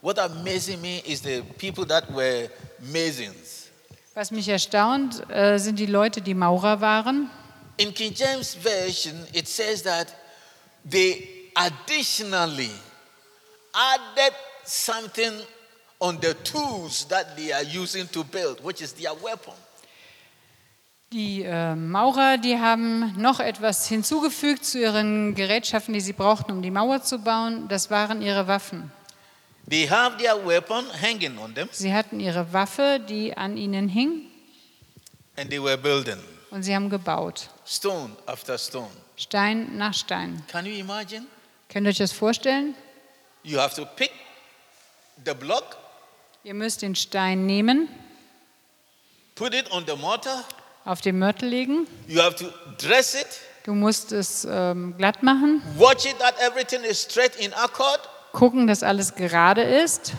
What 0.00 0.18
amazes 0.18 0.76
me 0.78 1.00
is 1.06 1.22
the 1.22 1.42
people 1.58 1.86
that 1.86 2.12
were 2.12 2.50
masons. 2.80 3.68
Was 4.14 4.32
mich 4.32 4.48
erstaunt, 4.48 5.22
äh, 5.30 5.58
sind 5.58 5.78
die 5.78 5.86
Leute, 5.86 6.20
die 6.20 6.34
Maurer 6.34 6.80
waren. 6.80 7.30
In 7.76 7.94
King 7.94 8.12
James 8.14 8.54
Version, 8.54 9.14
it 9.32 9.46
says 9.46 9.82
that 9.84 10.08
they 10.84 11.50
additionally 11.54 12.70
added 13.72 14.34
something 14.64 15.32
on 16.02 16.18
the 16.20 16.34
tools 16.42 17.06
that 17.08 17.36
they 17.36 17.52
are 17.52 17.62
using 17.62 18.10
to 18.10 18.24
build, 18.24 18.58
which 18.64 18.80
is 18.82 18.92
their 18.92 19.12
weapon. 19.22 19.54
Die 21.12 21.42
äh, 21.42 21.76
Maurer, 21.76 22.38
die 22.38 22.58
haben 22.58 23.14
noch 23.20 23.38
etwas 23.38 23.86
hinzugefügt 23.86 24.64
zu 24.64 24.80
ihren 24.80 25.34
Gerätschaften, 25.34 25.92
die 25.94 26.00
sie 26.00 26.14
brauchten, 26.14 26.50
um 26.52 26.62
die 26.62 26.70
Mauer 26.70 27.02
zu 27.02 27.18
bauen. 27.18 27.68
Das 27.68 27.90
waren 27.90 28.22
ihre 28.22 28.48
Waffen. 28.48 28.90
They 29.68 29.86
have 29.86 30.16
their 30.16 30.34
weapon 30.44 30.84
hanging 31.00 31.38
on 31.38 31.54
them, 31.54 31.68
Sie 31.70 31.92
hatten 31.94 32.18
ihre 32.18 32.52
Waffe, 32.52 32.98
die 32.98 33.36
an 33.36 33.56
ihnen 33.56 33.88
hing, 33.88 34.22
and 35.36 35.50
they 35.50 35.62
were 35.62 35.78
building 35.78 36.18
und 36.50 36.64
sie 36.64 36.74
haben 36.74 36.90
gebaut. 36.90 37.48
stone 37.64 38.16
after 38.26 38.58
stone. 38.58 38.90
Stein 39.16 39.76
nach 39.78 39.94
Stein. 39.94 40.42
Can 40.48 40.66
you 40.66 40.72
imagine? 40.74 41.26
Könnt 41.68 41.86
ihr 41.86 41.90
euch 41.90 41.98
das 41.98 42.10
vorstellen? 42.12 42.74
You 43.44 43.58
have 43.60 43.76
to 43.76 43.86
pick 43.86 44.10
the 45.24 45.34
block, 45.34 45.76
Ihr 46.44 46.54
müsst 46.54 46.82
den 46.82 46.94
Stein 46.96 47.46
nehmen, 47.46 47.88
put 49.36 49.54
it 49.54 49.70
on 49.70 49.84
the 49.86 49.94
mortar, 49.96 50.44
auf 50.84 51.00
den 51.00 51.18
Mörtel 51.18 51.48
legen. 51.48 51.86
you 52.08 52.20
have 52.20 52.34
to 52.36 52.46
dress 52.78 53.14
it, 53.14 53.26
Du 53.64 53.74
musst 53.74 54.10
es 54.10 54.44
ähm, 54.50 54.94
glatt 54.98 55.22
machen, 55.22 55.62
watch 55.76 56.04
it 56.04 56.18
that 56.18 56.34
everything 56.40 56.82
is 56.82 57.00
straight 57.02 57.36
in 57.36 57.52
accord, 57.54 58.00
gucken, 58.32 58.66
dass 58.66 58.82
alles 58.82 59.14
gerade 59.14 59.62
ist. 59.62 60.14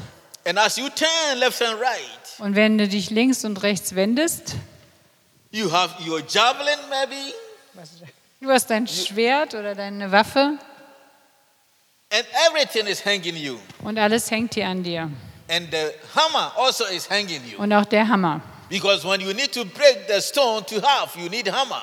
and 0.46 0.58
as 0.58 0.78
you 0.78 0.88
turn 0.90 1.40
left 1.40 1.62
and 1.62 1.78
right, 1.80 2.00
Und 2.40 2.56
wenn 2.56 2.78
du 2.78 2.88
dich 2.88 3.10
links 3.10 3.44
und 3.44 3.62
rechts 3.62 3.94
wendest, 3.96 4.56
you 5.52 5.70
have 5.72 5.94
your 6.10 6.22
javelin 6.26 6.80
maybe, 6.90 7.34
du 8.40 8.50
hast 8.50 8.70
dein 8.70 8.88
Schwert 8.88 9.56
oder 9.56 9.76
deine 9.76 10.10
Waffe 10.14 10.58
and 12.14 12.26
everything 12.50 12.88
is 12.88 13.04
hanging 13.06 13.36
you. 13.36 13.58
und 13.84 13.98
alles 13.98 14.32
hängt 14.32 14.54
hier 14.54 14.68
an 14.70 14.84
dir. 14.84 15.10
And 15.56 15.70
the 15.72 15.92
hammer 16.16 16.52
also 16.58 16.86
is 16.86 17.10
hanging 17.10 17.42
you. 17.46 17.58
Und 17.60 17.72
auch 17.74 17.86
der 17.86 18.08
Hammer. 18.08 18.42
Because 18.70 19.08
when 19.08 19.22
you 19.22 19.34
need 19.34 19.52
to 19.54 19.66
break 19.66 20.08
the 20.08 20.20
stone 20.22 20.66
to 20.66 20.82
half, 20.82 21.16
you 21.16 21.30
need 21.30 21.52
hammer. 21.52 21.82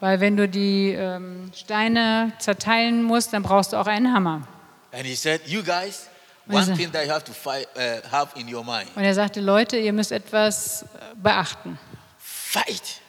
Weil 0.00 0.20
wenn 0.20 0.36
du 0.36 0.46
die 0.46 0.92
ähm, 0.92 1.50
Steine 1.54 2.32
zerteilen 2.38 3.02
musst, 3.02 3.32
dann 3.32 3.42
brauchst 3.42 3.72
du 3.72 3.78
auch 3.78 3.86
einen 3.86 4.12
Hammer. 4.12 4.46
And 4.92 5.04
he 5.06 5.14
said, 5.14 5.40
You 5.46 5.62
guys, 5.62 6.08
Und 6.46 6.54
one 6.54 6.70
er 6.70 6.76
thing 6.76 6.92
that 6.92 7.06
you 7.06 7.10
have 7.12 7.24
to 7.24 7.32
fight, 7.32 7.66
uh, 7.76 8.06
have 8.10 8.38
in 8.38 8.52
your 8.52 8.62
mind 8.64 8.88
Und 8.94 9.02
er 9.04 9.14
sagte, 9.14 9.40
Leute, 9.40 9.78
ihr 9.78 9.92
müsst 9.92 10.12
etwas 10.12 10.82
äh, 10.82 10.86
beachten. 11.16 11.78
fight 12.18 13.00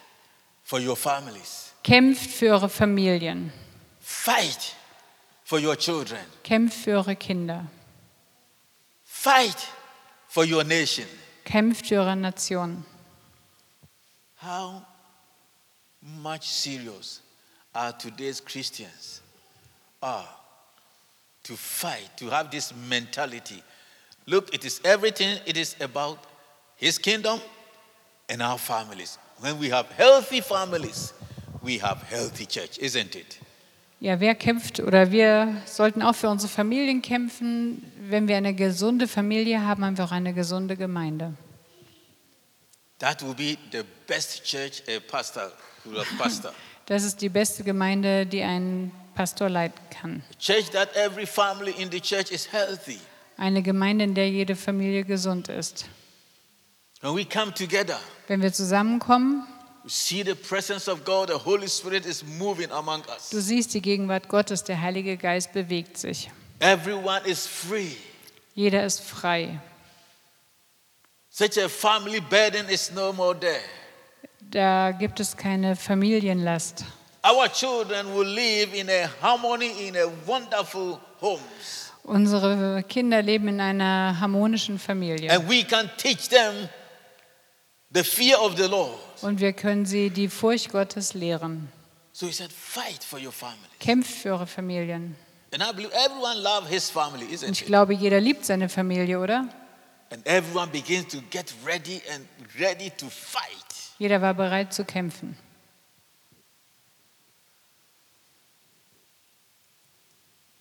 for 0.64 0.80
your 0.80 0.96
families, 0.96 1.74
Kämpft 1.84 2.30
für 2.32 2.52
eure 2.54 2.70
Familien. 2.70 3.52
fight 4.00 4.76
for 5.44 5.60
your 5.60 5.78
children, 5.78 6.20
Kämpft 6.44 6.78
für 6.84 6.92
eure 6.92 7.16
Kinder. 7.16 7.66
fight 9.04 9.58
for 10.38 10.46
your 10.46 10.64
nation. 10.64 11.06
Kämpft 11.46 11.88
für 11.88 11.96
eure 11.96 12.16
Nation. 12.16 12.86
How 14.36 14.84
much 16.22 16.48
serious 16.48 17.22
are 17.74 17.92
today's 17.92 18.40
Christians 18.40 19.22
are 20.00 20.30
to 21.42 21.58
fight, 21.58 22.16
to 22.18 22.30
have 22.30 22.52
this 22.52 22.72
mentality? 22.88 23.64
Look, 24.28 24.54
it 24.54 24.64
is 24.64 24.80
everything, 24.86 25.40
it 25.48 25.58
is 25.58 25.76
about 25.82 26.20
his 26.76 27.00
kingdom 27.00 27.40
and 28.30 28.44
our 28.44 28.60
families. 28.60 29.18
When 29.40 29.58
we 29.58 29.70
have 29.70 29.88
healthy 29.88 30.42
families, 30.42 31.14
we 31.64 31.80
have 31.80 32.04
healthy 32.04 32.46
church, 32.46 32.78
isn't 32.78 33.16
it? 33.16 33.40
Ja, 34.00 34.20
wer 34.20 34.36
kämpft 34.36 34.80
oder 34.80 35.12
wir 35.12 35.56
sollten 35.66 36.04
auch 36.04 36.14
für 36.14 36.30
unsere 36.30 36.52
Familien 36.52 37.02
kämpfen. 37.02 37.92
Wenn 38.00 38.28
wir 38.28 38.38
eine 38.38 38.54
gesunde 38.54 39.08
Familie 39.08 39.64
haben, 39.66 39.84
haben 39.84 39.98
wir 39.98 40.06
auch 40.06 40.12
eine 40.12 40.34
gesunde 40.34 40.78
Gemeinde. 40.78 41.34
That 43.00 43.22
will 43.24 43.34
be 43.34 43.58
the 43.72 43.84
best 44.08 44.44
church 44.44 44.84
a 44.88 45.00
pastor 45.00 45.52
will 45.84 46.00
have 46.00 46.16
pastor. 46.18 46.54
Das 46.86 47.04
ist 47.04 47.22
die 47.22 47.28
beste 47.28 47.66
Gemeinde, 47.66 48.26
die 48.26 48.42
ein 48.42 48.94
Pastor 49.14 49.50
leiten 49.50 49.82
kann. 49.90 50.24
church 50.40 50.70
that 50.72 50.96
every 50.96 51.26
family 51.26 51.72
in 51.78 51.92
the 51.92 52.00
church 52.00 52.32
is 52.32 52.50
healthy. 52.50 53.00
Eine 53.36 53.62
Gemeinde, 53.62 54.06
in 54.06 54.14
der 54.16 54.30
jede 54.30 54.56
Familie 54.56 55.04
gesund 55.04 55.50
ist. 55.50 55.86
When 57.02 57.14
we 57.16 57.26
come 57.26 57.54
together, 57.54 58.00
Wenn 58.28 58.42
wir 58.42 58.54
zusammenkommen, 58.54 59.44
we 59.88 59.92
see 59.92 60.22
the 60.22 60.36
presence 60.36 60.90
of 60.90 61.06
God, 61.06 61.30
the 61.30 61.38
Holy 61.38 61.68
Spirit 61.68 62.06
is 62.06 62.22
moving 62.22 62.70
among 62.72 63.04
us. 63.06 63.30
du 63.30 63.40
siehst 63.40 63.74
die 63.74 63.82
Gegenwart 63.82 64.28
Gottes, 64.28 64.62
der 64.66 64.82
Heilige 64.82 65.16
Geist 65.16 65.54
bewegt 65.54 65.98
sich. 65.98 66.30
Everyone 66.60 67.22
is 67.26 67.48
free. 67.48 67.96
Jeder 68.54 68.84
ist 68.84 69.02
frei. 69.02 69.62
Such 71.30 71.58
a 71.58 71.70
family 71.70 72.20
burden 72.20 72.68
is 72.68 72.92
no 72.92 73.14
more 73.14 73.34
there. 73.40 73.62
Da 74.42 74.92
gibt 74.92 75.22
es 75.22 75.38
keine 75.38 75.78
Familienlast. 75.78 76.84
Our 77.24 77.48
children 77.48 78.14
will 78.14 78.28
live 78.28 78.74
in 78.74 78.90
a 78.90 79.08
harmony, 79.22 79.88
in 79.88 79.96
a 79.96 80.10
wonderful 80.26 81.00
homes. 81.22 81.94
Unsere 82.04 82.84
Kinder 82.84 83.22
leben 83.22 83.48
in 83.48 83.62
einer 83.62 84.20
harmonischen 84.20 84.80
Familie. 84.80 85.32
And 85.32 85.48
we 85.48 85.64
can 85.64 85.90
teach 85.98 86.28
them 86.28 86.68
the 87.94 88.04
fear 88.04 88.38
of 88.40 88.58
the 88.58 88.68
Lord. 88.68 88.98
Und 89.22 89.40
wir 89.40 89.54
können 89.54 89.86
sie 89.86 90.10
die 90.10 90.28
Furcht 90.30 90.72
Gottes 90.72 91.14
lehren. 91.14 91.70
So 92.14 92.26
he 92.28 92.32
said, 92.34 92.52
fight 92.52 93.04
for 93.04 93.20
your 93.20 93.32
family. 93.32 93.58
Kämpft 93.80 94.12
für 94.12 94.30
eure 94.32 94.48
Familien. 94.48 95.16
And 95.54 95.64
I 95.64 95.72
believe 95.74 95.94
everyone 95.94 96.42
loves 96.42 96.68
his 96.70 96.90
family, 96.90 97.26
Und 97.26 97.32
isn't 97.34 97.52
ich 97.52 97.62
it? 97.62 97.68
glaube, 97.68 97.94
jeder 97.94 98.20
liebt 98.20 98.46
seine 98.46 98.70
Familie, 98.70 99.20
oder? 99.20 99.48
And 100.10 100.26
everyone 100.26 100.72
begins 100.72 101.08
to 101.14 101.20
get 101.30 101.54
ready 101.66 102.02
and 102.14 102.26
ready 102.60 102.90
to 102.98 103.08
fight. 103.10 103.44
Jeder 104.00 104.22
war 104.22 104.34
bereit 104.34 104.74
zu 104.74 104.84
kämpfen. 104.86 105.38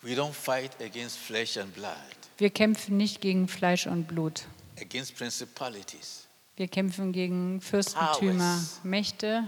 We 0.02 0.14
don't 0.14 0.34
fight 0.34 0.80
against 0.80 1.18
flesh 1.18 1.56
and 1.56 1.74
blood, 1.74 1.94
Wir 2.38 2.50
kämpfen 2.50 2.96
nicht 2.96 3.20
gegen 3.20 3.48
Fleisch 3.48 3.86
und 3.86 4.06
Blut. 4.06 4.44
against 4.80 5.16
principalities 5.16 6.25
Wir 6.56 6.68
kämpfen 6.68 7.12
gegen 7.12 7.60
Fürstentümer. 7.60 8.58
Mächte 8.82 9.44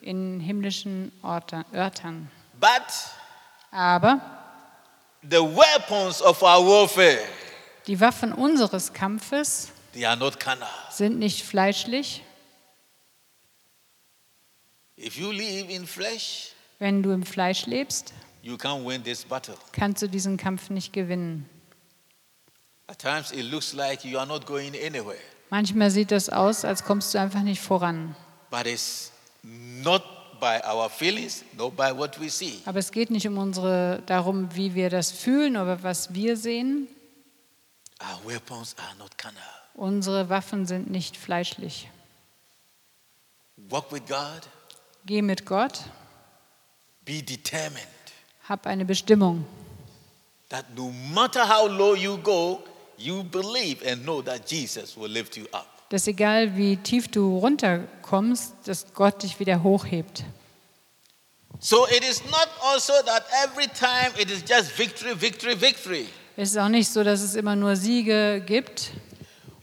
in 0.00 0.40
himmlischen 0.40 1.12
Örtern. 1.24 2.30
But 2.60 2.70
Aber 3.72 4.20
the 5.22 5.38
weapons 5.38 6.22
of 6.22 6.42
our 6.42 6.64
warfare, 6.64 7.18
die 7.86 8.00
Waffen 8.00 8.32
unseres 8.32 8.92
Kampfes 8.92 9.72
they 9.92 10.04
are 10.06 10.16
not 10.16 10.38
carnal. 10.38 10.68
sind 10.90 11.18
nicht 11.18 11.42
fleischlich. 11.44 12.22
If 14.96 15.16
you 15.16 15.30
live 15.32 15.68
in 15.70 15.86
flesh, 15.86 16.52
Wenn 16.78 17.02
du 17.02 17.10
im 17.10 17.24
Fleisch 17.24 17.66
lebst, 17.66 18.12
you 18.42 18.54
can't 18.54 18.86
win 18.86 19.02
this 19.02 19.24
battle. 19.24 19.56
kannst 19.72 20.02
du 20.02 20.08
diesen 20.08 20.36
Kampf 20.36 20.70
nicht 20.70 20.92
gewinnen. 20.92 21.48
At 22.86 22.98
times 22.98 23.30
it 23.32 23.50
looks 23.50 23.72
like 23.72 24.04
you 24.04 24.18
are 24.18 24.26
not 24.26 24.46
going 24.46 24.74
anywhere, 24.74 25.18
Manchmal 25.50 25.90
sieht 25.90 26.10
das 26.12 26.28
aus, 26.30 26.64
als 26.64 26.84
kommst 26.84 27.12
du 27.14 27.18
einfach 27.20 27.42
nicht 27.42 27.60
voran. 27.60 28.14
but 28.50 28.66
it's 28.66 29.12
not 29.42 30.02
by 30.40 30.58
our 30.66 30.88
feelings, 30.88 31.44
not 31.56 31.76
by 31.76 31.92
what 31.96 32.18
we 32.20 32.28
see. 32.30 32.60
Aber 32.64 32.78
es 32.78 32.90
geht 32.90 33.10
nicht 33.10 33.26
um 33.28 33.36
unsere, 33.38 34.02
darum, 34.06 34.48
wie 34.54 34.74
wir 34.74 34.90
das 34.90 35.12
fühlen 35.12 35.56
oder 35.56 35.82
was 35.82 36.14
wir 36.14 36.36
sehen. 36.36 36.88
Our 38.00 38.32
weapons 38.34 38.74
are 38.78 38.96
not 38.98 39.16
carnal. 39.18 39.42
Unsere 39.74 40.28
Waffen 40.30 40.66
sind 40.66 40.90
nicht 40.90 41.16
fleischlich. 41.16 41.88
Walk 43.68 43.92
with 43.92 44.02
God, 44.08 44.48
Geh 45.06 45.22
mit 45.22 45.46
Gott, 45.46 45.80
be 47.04 47.22
determined 47.22 47.86
hab 48.48 48.66
eine 48.66 48.84
Bestimmung. 48.84 49.44
that 50.48 50.64
no 50.76 50.90
matter 51.12 51.46
how 51.48 51.68
low 51.68 51.94
you 51.94 52.16
go, 52.18 52.62
you 53.00 53.22
believe 53.24 53.82
and 53.86 54.02
know 54.02 54.22
that 54.22 54.50
Jesus 54.50 54.96
will 54.96 55.10
lift 55.10 55.36
you 55.36 55.44
up. 55.52 55.66
Dass 55.90 56.06
egal 56.06 56.56
wie 56.56 56.76
tief 56.76 57.08
du 57.08 57.38
runterkommst, 57.38 58.54
dass 58.64 58.86
Gott 58.94 59.22
dich 59.22 59.40
wieder 59.40 59.62
hochhebt. 59.62 60.24
So 61.58 61.86
it 61.88 62.02
is 62.04 62.22
not 62.24 62.48
also 62.62 62.92
that 63.04 63.24
every 63.44 63.66
time 63.66 64.12
it 64.18 64.30
is 64.30 64.42
just 64.48 64.70
victory, 64.78 65.14
victory, 65.14 65.60
victory. 65.60 66.06
Es 66.36 66.50
ist 66.50 66.58
auch 66.58 66.68
nicht 66.68 66.88
so, 66.88 67.04
dass 67.04 67.20
es 67.20 67.34
immer 67.34 67.56
nur 67.56 67.76
Siege 67.76 68.40
gibt. 68.46 68.92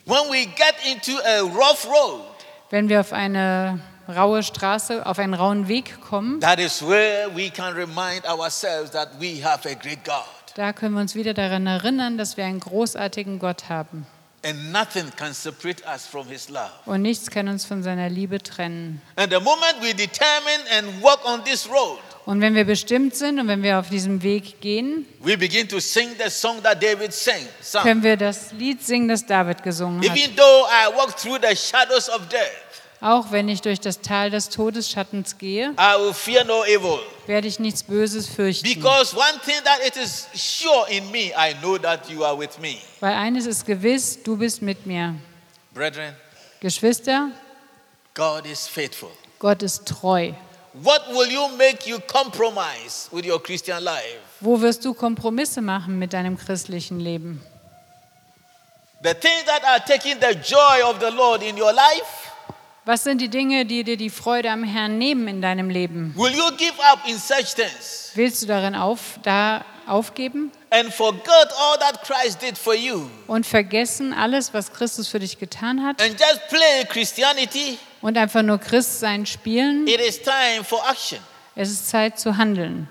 When 0.06 0.30
we 0.30 0.45
get 0.45 0.76
into 0.86 1.17
a 1.26 1.41
rough 1.41 1.88
road, 1.88 2.23
Wenn 2.69 2.89
wir 2.89 3.00
auf 3.00 3.13
eine 3.13 3.80
raue 4.08 4.43
Straße, 4.43 5.06
auf 5.06 5.19
einen 5.19 5.34
rauen 5.34 5.67
Weg 5.67 6.00
kommen, 6.02 6.39
that 6.41 6.60
is 6.60 6.82
where 6.82 7.34
we 7.36 7.50
can 7.50 7.73
remind 7.73 8.26
ourselves 8.26 8.91
that 8.91 9.10
we 9.19 9.41
have 9.43 9.67
a 9.67 9.73
great 9.73 10.04
God. 10.04 10.23
Da 10.58 10.74
können 10.74 10.96
wir 10.96 11.02
uns 11.02 11.13
wieder 11.13 11.36
daran 11.36 11.67
erinnern, 11.67 12.17
dass 12.17 12.36
wir 12.36 12.46
einen 12.46 12.60
großartigen 12.60 13.38
Gott 13.38 13.70
haben. 13.70 14.08
And 14.43 14.72
nothing 14.72 15.12
can 15.15 15.34
separate 15.34 15.84
us 15.86 16.06
from 16.06 16.28
his 16.28 16.50
love. 16.50 16.72
Und 16.86 17.02
nichts 17.02 17.30
kann 17.30 17.48
uns 17.48 17.65
von 17.65 17.84
seiner 17.84 18.10
Liebe 18.10 18.41
trennen. 18.41 19.02
And 19.15 19.32
the 19.32 19.39
moment 19.39 19.76
we 19.82 19.93
determine 19.93 20.63
and 20.78 21.02
walk 21.02 21.26
on 21.26 21.43
this 21.43 21.67
road, 21.70 22.00
Und 22.26 22.41
wenn 22.41 22.56
wir 22.56 22.65
bestimmt 22.65 23.15
sind 23.15 23.39
und 23.39 23.48
wenn 23.48 23.63
wir 23.63 23.80
auf 23.80 23.89
diesem 23.89 24.22
Weg 24.24 24.60
gehen, 24.62 25.06
we 25.22 25.38
begin 25.38 25.67
to 25.67 25.80
sing 25.80 26.10
the 26.24 26.30
song 26.30 26.62
that 26.63 26.82
David 26.82 27.13
sang. 27.13 27.48
sang. 27.62 27.84
können 27.84 28.04
wir 28.04 28.17
das 28.17 28.52
Lied 28.54 28.84
singen, 28.84 29.08
das 29.08 29.26
David 29.26 29.63
gesungen 29.63 30.08
hat. 30.08 30.17
Even 30.17 30.36
though 30.36 30.65
I 30.67 30.96
walk 30.96 31.15
through 31.17 31.39
the 31.41 31.56
shadows 31.56 32.10
of 32.10 32.28
death, 32.30 32.67
Auch 33.00 33.32
wenn 33.32 33.48
ich 33.48 33.62
durch 33.62 33.80
das 33.80 34.02
Tal 34.02 34.32
des 34.32 34.50
Todesschattens 34.50 35.38
gehe, 35.38 35.72
I 35.80 36.00
will 36.00 36.14
fear 36.14 36.44
no 36.44 36.64
evil. 36.66 37.00
werde 37.28 37.48
ich 37.48 37.60
nichts 37.60 37.84
Böses 37.84 38.28
fürchten. 38.28 38.68
Because 38.68 39.16
one 39.16 39.40
thing 39.46 39.62
that 39.64 39.80
it 39.86 39.96
is 39.96 40.28
sure 40.34 40.88
in 40.90 41.10
me, 41.12 41.32
I 41.38 41.54
know 41.62 41.78
that 41.78 42.10
you 42.10 42.24
are 42.24 42.38
with 42.38 42.58
me. 42.60 42.78
Weil 43.00 43.14
eines 43.14 43.46
ist 43.46 43.66
gewiss, 43.66 44.22
du 44.24 44.36
bist 44.36 44.62
mit 44.64 44.86
mir. 44.88 45.14
Brethren, 45.74 46.16
Geschwister, 46.60 47.30
God 48.16 48.48
is 48.48 48.68
faithful. 48.68 49.10
Gott 49.38 49.62
ist 49.62 49.86
treu. 49.86 50.34
What 50.74 51.08
will 51.10 51.32
you 51.32 51.48
make 51.58 51.88
you 51.88 52.00
compromise 52.00 53.10
with 53.12 53.26
your 53.26 53.42
Christian 53.42 53.84
life? 53.84 54.20
Wo 54.42 54.60
wirst 54.60 54.84
du 54.86 54.94
Kompromisse 54.96 55.62
machen 55.62 56.00
mit 56.00 56.14
deinem 56.14 56.38
christlichen 56.38 57.00
Leben? 57.00 57.42
The 59.04 59.14
things 59.14 59.44
that 59.46 59.64
are 59.64 59.80
taking 59.86 60.20
the 60.20 60.36
joy 60.36 60.84
of 60.84 61.00
the 61.00 61.12
Lord 61.16 61.44
in 61.44 61.56
your 61.60 61.72
life, 61.72 62.27
Was 62.88 63.04
sind 63.04 63.19
die 63.19 63.28
Dinge, 63.28 63.65
die 63.65 63.84
dir 63.84 63.97
die 63.97 64.10
Freude 64.10 64.50
am 64.50 64.63
Herrn 64.63 64.97
nehmen 64.97 65.28
in 65.28 65.41
deinem 65.41 65.69
Leben? 65.69 66.13
will 66.15 66.34
you 66.34 66.50
give 66.56 66.82
up 66.89 67.00
in 67.06 67.17
such 67.17 67.54
things 67.54 68.12
Willst 68.15 68.41
du 68.41 68.45
darin 68.47 68.76
auf, 68.76 69.19
da 69.23 69.65
aufgeben 69.86 70.54
and 70.69 70.93
forget 70.93 71.52
all 71.60 71.78
that 71.80 72.02
Christ 72.04 72.41
did 72.41 72.58
for 72.58 72.73
you 72.73 73.10
und 73.28 73.45
vergessen 73.45 74.13
alles, 74.13 74.54
was 74.54 74.71
Christus 74.71 75.10
für 75.10 75.19
dich 75.19 75.38
getan 75.38 75.86
hat 75.86 76.02
and 76.02 76.17
just 76.17 76.47
play 76.47 76.86
Christianity? 76.88 77.78
und 78.02 78.17
einfach 78.17 78.41
nur 78.41 78.58
Christsein 78.58 79.26
spielen? 79.26 79.86
It 79.86 80.00
is 80.00 80.21
time 80.21 80.63
for 80.63 80.82
action. 80.89 81.19
Es 81.56 81.69
ist 81.69 81.89
Zeit 81.89 82.17
zu 82.17 82.38
handeln. 82.38 82.88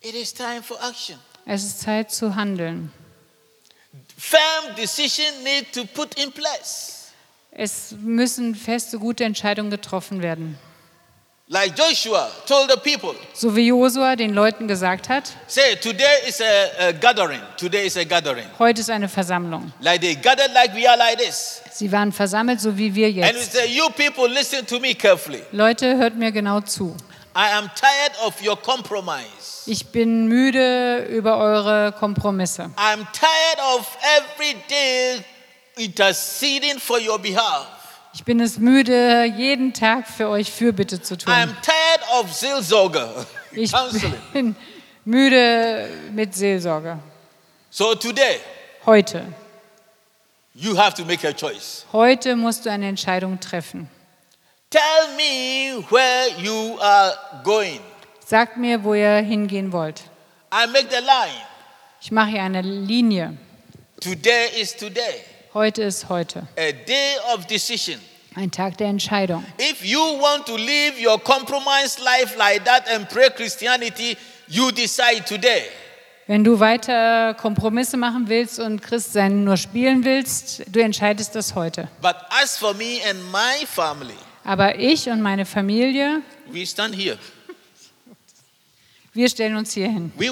It 0.00 0.14
is 0.14 0.32
time 0.32 0.62
for 0.62 0.78
action. 0.82 1.18
Es 1.44 1.62
ist 1.62 1.80
Zeit 1.80 2.10
zu 2.10 2.36
handeln. 2.36 2.90
Firm 4.18 4.74
decision 4.76 5.44
need 5.44 5.72
to 5.72 5.84
put 5.84 6.14
in 6.18 6.32
place. 6.32 7.12
Es 7.52 7.94
müssen 8.00 8.54
feste, 8.54 8.98
gute 8.98 9.24
Entscheidungen 9.24 9.70
getroffen 9.70 10.22
werden. 10.22 10.58
Like 11.50 11.72
Joshua 11.78 12.30
told 12.46 12.70
the 12.70 12.76
people, 12.76 13.14
So 13.32 13.56
wie 13.56 13.68
Josua 13.68 14.16
den 14.16 14.34
Leuten 14.34 14.68
gesagt 14.68 15.08
hat, 15.08 15.32
say, 15.46 15.76
today 15.76 16.04
is 16.28 16.42
a, 16.42 16.88
a 16.88 16.92
gathering. 16.92 17.40
Today 17.56 17.86
is 17.86 17.96
a 17.96 18.04
gathering. 18.04 18.44
heute 18.58 18.82
ist 18.82 18.90
eine 18.90 19.08
Versammlung. 19.08 19.72
Like 19.80 20.02
they 20.02 20.14
gathered 20.14 20.52
like 20.52 20.74
we 20.74 20.86
are 20.86 20.98
like 20.98 21.16
this. 21.18 21.62
Sie 21.72 21.90
waren 21.90 22.12
versammelt, 22.12 22.60
so 22.60 22.76
wie 22.76 22.94
wir 22.94 23.06
And 23.06 23.16
we 23.34 23.38
jetzt. 23.40 23.52
say, 23.52 23.66
you 23.66 23.88
people 23.90 24.28
listen 24.28 24.66
to 24.66 24.78
me 24.78 24.94
carefully. 24.94 25.40
Leute, 25.52 25.96
hört 25.96 26.16
mir 26.16 26.32
genau 26.32 26.60
zu. 26.60 26.94
I 27.38 27.52
am 27.52 27.70
tired 27.76 28.16
of 28.26 28.42
your 28.44 28.56
compromise. 28.56 29.62
Ich 29.66 29.92
bin 29.92 30.26
müde 30.26 31.06
über 31.08 31.38
eure 31.38 31.92
Kompromisse. 31.92 32.68
I'm 32.74 33.06
tired 33.12 33.60
of 33.76 33.96
every 34.16 34.56
day 34.68 35.24
interceding 35.76 36.80
for 36.80 36.98
your 36.98 37.20
behalf. 37.20 37.68
Ich 38.12 38.24
bin 38.24 38.40
es 38.40 38.58
müde, 38.58 39.22
jeden 39.36 39.72
Tag 39.72 40.08
für 40.08 40.28
euch 40.28 40.50
Fürbitte 40.50 41.00
zu 41.00 41.16
tun. 41.16 41.32
I'm 41.32 41.54
tired 41.62 42.02
of 42.18 42.32
Zilzoga 42.32 43.24
Ich 43.52 43.70
bin 44.32 44.56
müde 45.04 45.88
mit 46.12 46.34
Seelsorge. 46.34 46.98
So 47.70 47.94
today, 47.94 48.40
Heute. 48.84 49.32
you 50.56 50.76
have 50.76 50.94
to 50.94 51.04
make 51.04 51.24
a 51.24 51.32
choice. 51.32 51.86
Heute 51.92 52.34
musst 52.34 52.66
du 52.66 52.70
eine 52.72 52.88
Entscheidung 52.88 53.38
treffen. 53.38 53.88
Tell 54.70 55.16
me 55.16 55.82
where 55.88 56.28
you 56.38 56.76
are 56.80 57.14
going. 57.42 57.80
Sagt 58.26 58.58
mir, 58.58 58.84
wo 58.84 58.92
ihr 58.92 59.16
hingehen 59.22 59.72
wollt. 59.72 60.02
I 60.52 60.66
make 60.66 60.88
the 60.90 61.00
line. 61.00 61.40
Ich 62.02 62.10
mache 62.12 62.28
hier 62.32 62.42
eine 62.42 62.60
Linie. 62.60 63.34
Today 64.00 64.48
is 64.60 64.76
today, 64.76 65.22
Heute 65.54 65.82
ist 65.84 66.10
heute. 66.10 66.46
a 66.58 66.72
day 66.86 67.16
of 67.34 67.46
decision. 67.46 67.98
Ein 68.34 68.50
Tag 68.50 68.76
der 68.76 68.88
Entscheidung. 68.88 69.42
If 69.58 69.82
you 69.82 69.98
want 70.20 70.44
to 70.46 70.56
live 70.56 71.00
your 71.02 71.18
compromised 71.18 71.98
life 72.00 72.36
like 72.36 72.64
that 72.66 72.86
and 72.94 73.08
pray 73.08 73.30
Christianity, 73.30 74.18
you 74.48 74.70
decide 74.70 75.24
today. 75.26 75.62
Wenn 76.26 76.44
du 76.44 76.60
weiter 76.60 77.32
Kompromisse 77.40 77.96
machen 77.96 78.28
willst 78.28 78.60
und 78.60 78.82
Christsein 78.82 79.44
nur 79.44 79.56
spielen 79.56 80.04
willst, 80.04 80.62
du 80.68 80.80
entscheidest 80.80 81.34
das 81.34 81.54
heute. 81.54 81.88
But 82.02 82.16
as 82.28 82.58
for 82.58 82.74
me 82.74 82.98
and 83.08 83.18
my 83.32 83.64
family, 83.66 84.14
Aber 84.48 84.78
ich 84.78 85.10
und 85.10 85.20
meine 85.20 85.44
Familie, 85.44 86.22
we 86.50 86.64
stand 86.66 86.96
here. 86.96 87.18
wir 89.12 89.28
stellen 89.28 89.56
uns 89.56 89.74
hier 89.74 89.90
hin. 89.90 90.10
We. 90.16 90.30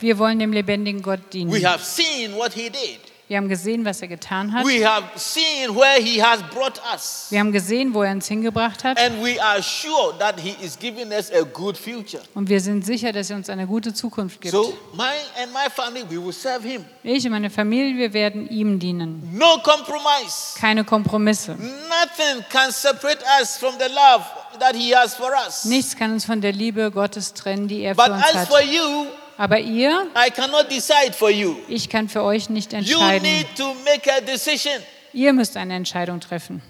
Wir 0.00 0.18
wollen 0.18 0.40
dem 0.40 0.52
lebendigen 0.52 1.00
Gott 1.00 1.20
We 1.20 1.30
dienen. 1.34 1.64
have 1.64 1.84
seen 1.84 2.34
what 2.34 2.52
He 2.52 2.68
did. 2.68 2.98
Wir 3.30 3.36
haben 3.36 3.48
gesehen, 3.48 3.84
was 3.84 4.02
er 4.02 4.08
getan 4.08 4.52
hat. 4.52 4.66
We 4.66 4.84
have 4.84 5.06
seen 5.14 5.76
where 5.76 6.02
He 6.02 6.20
has 6.20 6.42
brought 6.52 6.80
us. 6.92 7.28
Wir 7.30 7.38
haben 7.38 7.52
gesehen, 7.52 7.94
wo 7.94 8.02
er 8.02 8.10
uns 8.10 8.26
hingebracht 8.26 8.82
hat. 8.82 8.98
And 8.98 9.22
we 9.22 9.40
are 9.40 9.62
sure 9.62 10.18
that 10.18 10.40
He 10.40 10.56
is 10.60 10.76
giving 10.76 11.12
us 11.12 11.30
a 11.30 11.42
good 11.42 11.78
future. 11.78 12.20
Und 12.34 12.48
wir 12.48 12.60
sind 12.60 12.84
sicher, 12.84 13.12
dass 13.12 13.30
er 13.30 13.36
uns 13.36 13.48
eine 13.48 13.68
gute 13.68 13.94
Zukunft 13.94 14.40
gibt. 14.40 14.52
So, 14.52 14.76
my 14.94 15.04
and 15.40 15.52
my 15.52 15.70
family, 15.72 16.02
we 16.10 16.20
will 16.20 16.32
serve 16.32 16.66
Him. 16.66 16.84
Ich 17.04 17.24
und 17.24 17.30
meine 17.30 17.50
Familie, 17.50 17.98
wir 17.98 18.12
werden 18.12 18.50
ihm 18.50 18.80
dienen. 18.80 19.22
No 19.32 19.58
compromise. 19.62 20.58
Keine 20.58 20.82
Kompromisse. 20.82 21.52
Nothing 21.52 22.44
can 22.50 22.72
separate 22.72 23.22
us 23.40 23.56
from 23.56 23.74
the 23.78 23.94
love 23.94 24.24
that 24.58 24.74
He 24.74 24.92
has 24.92 25.14
for 25.14 25.30
us. 25.46 25.66
Nichts 25.66 25.94
kann 25.94 26.10
uns 26.10 26.24
von 26.24 26.40
der 26.40 26.50
Liebe 26.50 26.90
Gottes 26.90 27.32
trennen, 27.32 27.68
die 27.68 27.82
er 27.82 27.94
But 27.94 28.06
für 28.06 28.12
uns 28.14 28.24
as 28.24 28.34
hat. 28.34 28.48
for 28.48 28.60
you, 28.60 29.06
Aber 29.40 29.58
ihr, 29.58 30.06
I 30.14 30.30
cannot 30.30 30.70
decide 30.70 31.14
for 31.14 31.30
you. 31.30 31.56
ich 31.66 31.88
kann 31.88 32.10
für 32.10 32.22
euch 32.22 32.50
nicht 32.50 32.72
You 32.72 32.78
entscheiden. 32.80 33.22
need 33.22 33.46
to 33.56 33.72
make 33.86 34.12
a 34.12 34.20
decision. 34.20 34.82
Ihr 35.14 35.32
müsst 35.32 35.56
eine 35.56 35.76
Entscheidung 35.76 36.20
treffen. 36.20 36.60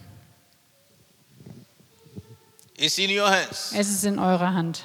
It's 2.77 2.97
in 2.97 3.11
your 3.11 3.29
hands. 3.29 3.73
Es 3.77 3.91
ist 3.91 4.05
in 4.05 4.21
eurer 4.21 4.55
Hand. 4.55 4.85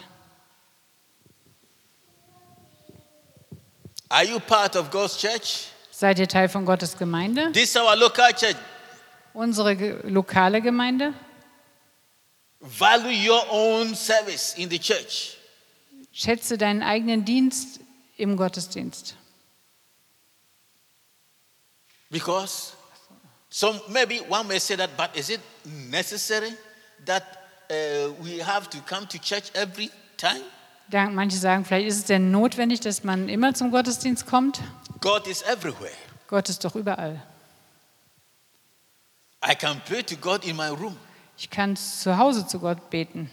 Are 4.10 4.26
you 4.26 4.40
part 4.40 4.76
of 4.76 4.90
God's 4.90 5.16
church? 5.20 5.68
Seid 5.92 6.18
ihr 6.18 6.28
Teil 6.28 6.50
von 6.50 6.66
Gottes 6.66 6.98
Gemeinde? 6.98 7.52
This 7.52 7.70
is 7.70 7.76
our 7.76 7.96
local 7.96 8.34
church. 8.34 8.56
Unsere 9.36 9.76
lokale 10.10 10.60
Gemeinde? 10.60 11.14
Value 12.62 13.30
your 13.30 13.46
own 13.52 13.94
service 13.94 14.56
in 14.58 14.72
the 14.72 14.80
church. 14.80 15.38
Schätze 16.16 16.58
deinen 16.58 16.82
eigenen 16.82 17.26
Dienst 17.26 17.82
im 18.16 18.38
Gottesdienst. 18.38 19.18
Because 22.10 22.72
some 23.50 23.82
maybe 23.90 24.22
one 24.30 24.48
may 24.48 24.58
say 24.58 24.78
that, 24.78 24.96
but 24.96 25.10
is 25.14 25.30
it 25.30 25.42
necessary 25.90 26.54
that 27.06 27.24
uh, 27.70 28.14
we 28.24 28.42
have 28.42 28.70
to 28.70 28.78
come 28.88 29.06
to 29.10 29.18
church 29.18 29.52
every 29.56 29.92
time? 30.16 30.42
Manche 31.14 31.38
sagen, 31.38 31.66
vielleicht 31.66 31.88
ist 31.88 31.98
es 31.98 32.06
denn 32.06 32.32
notwendig, 32.32 32.80
dass 32.80 33.04
man 33.04 33.28
immer 33.28 33.54
zum 33.54 33.72
Gottesdienst 33.72 34.26
kommt. 34.26 34.62
God 35.02 35.28
is 35.28 35.42
everywhere. 35.42 35.92
Gott 36.28 36.48
ist 36.48 36.64
doch 36.64 36.76
überall. 36.76 37.22
I 39.46 39.54
can 39.54 39.82
pray 39.86 40.02
to 40.04 40.16
God 40.16 40.46
in 40.46 40.56
my 40.56 40.70
room. 40.70 40.96
Ich 41.38 41.50
kann 41.50 41.76
zu 41.76 42.18
Hause 42.18 42.48
zu 42.48 42.60
Gott 42.60 42.90
beten. 42.90 43.30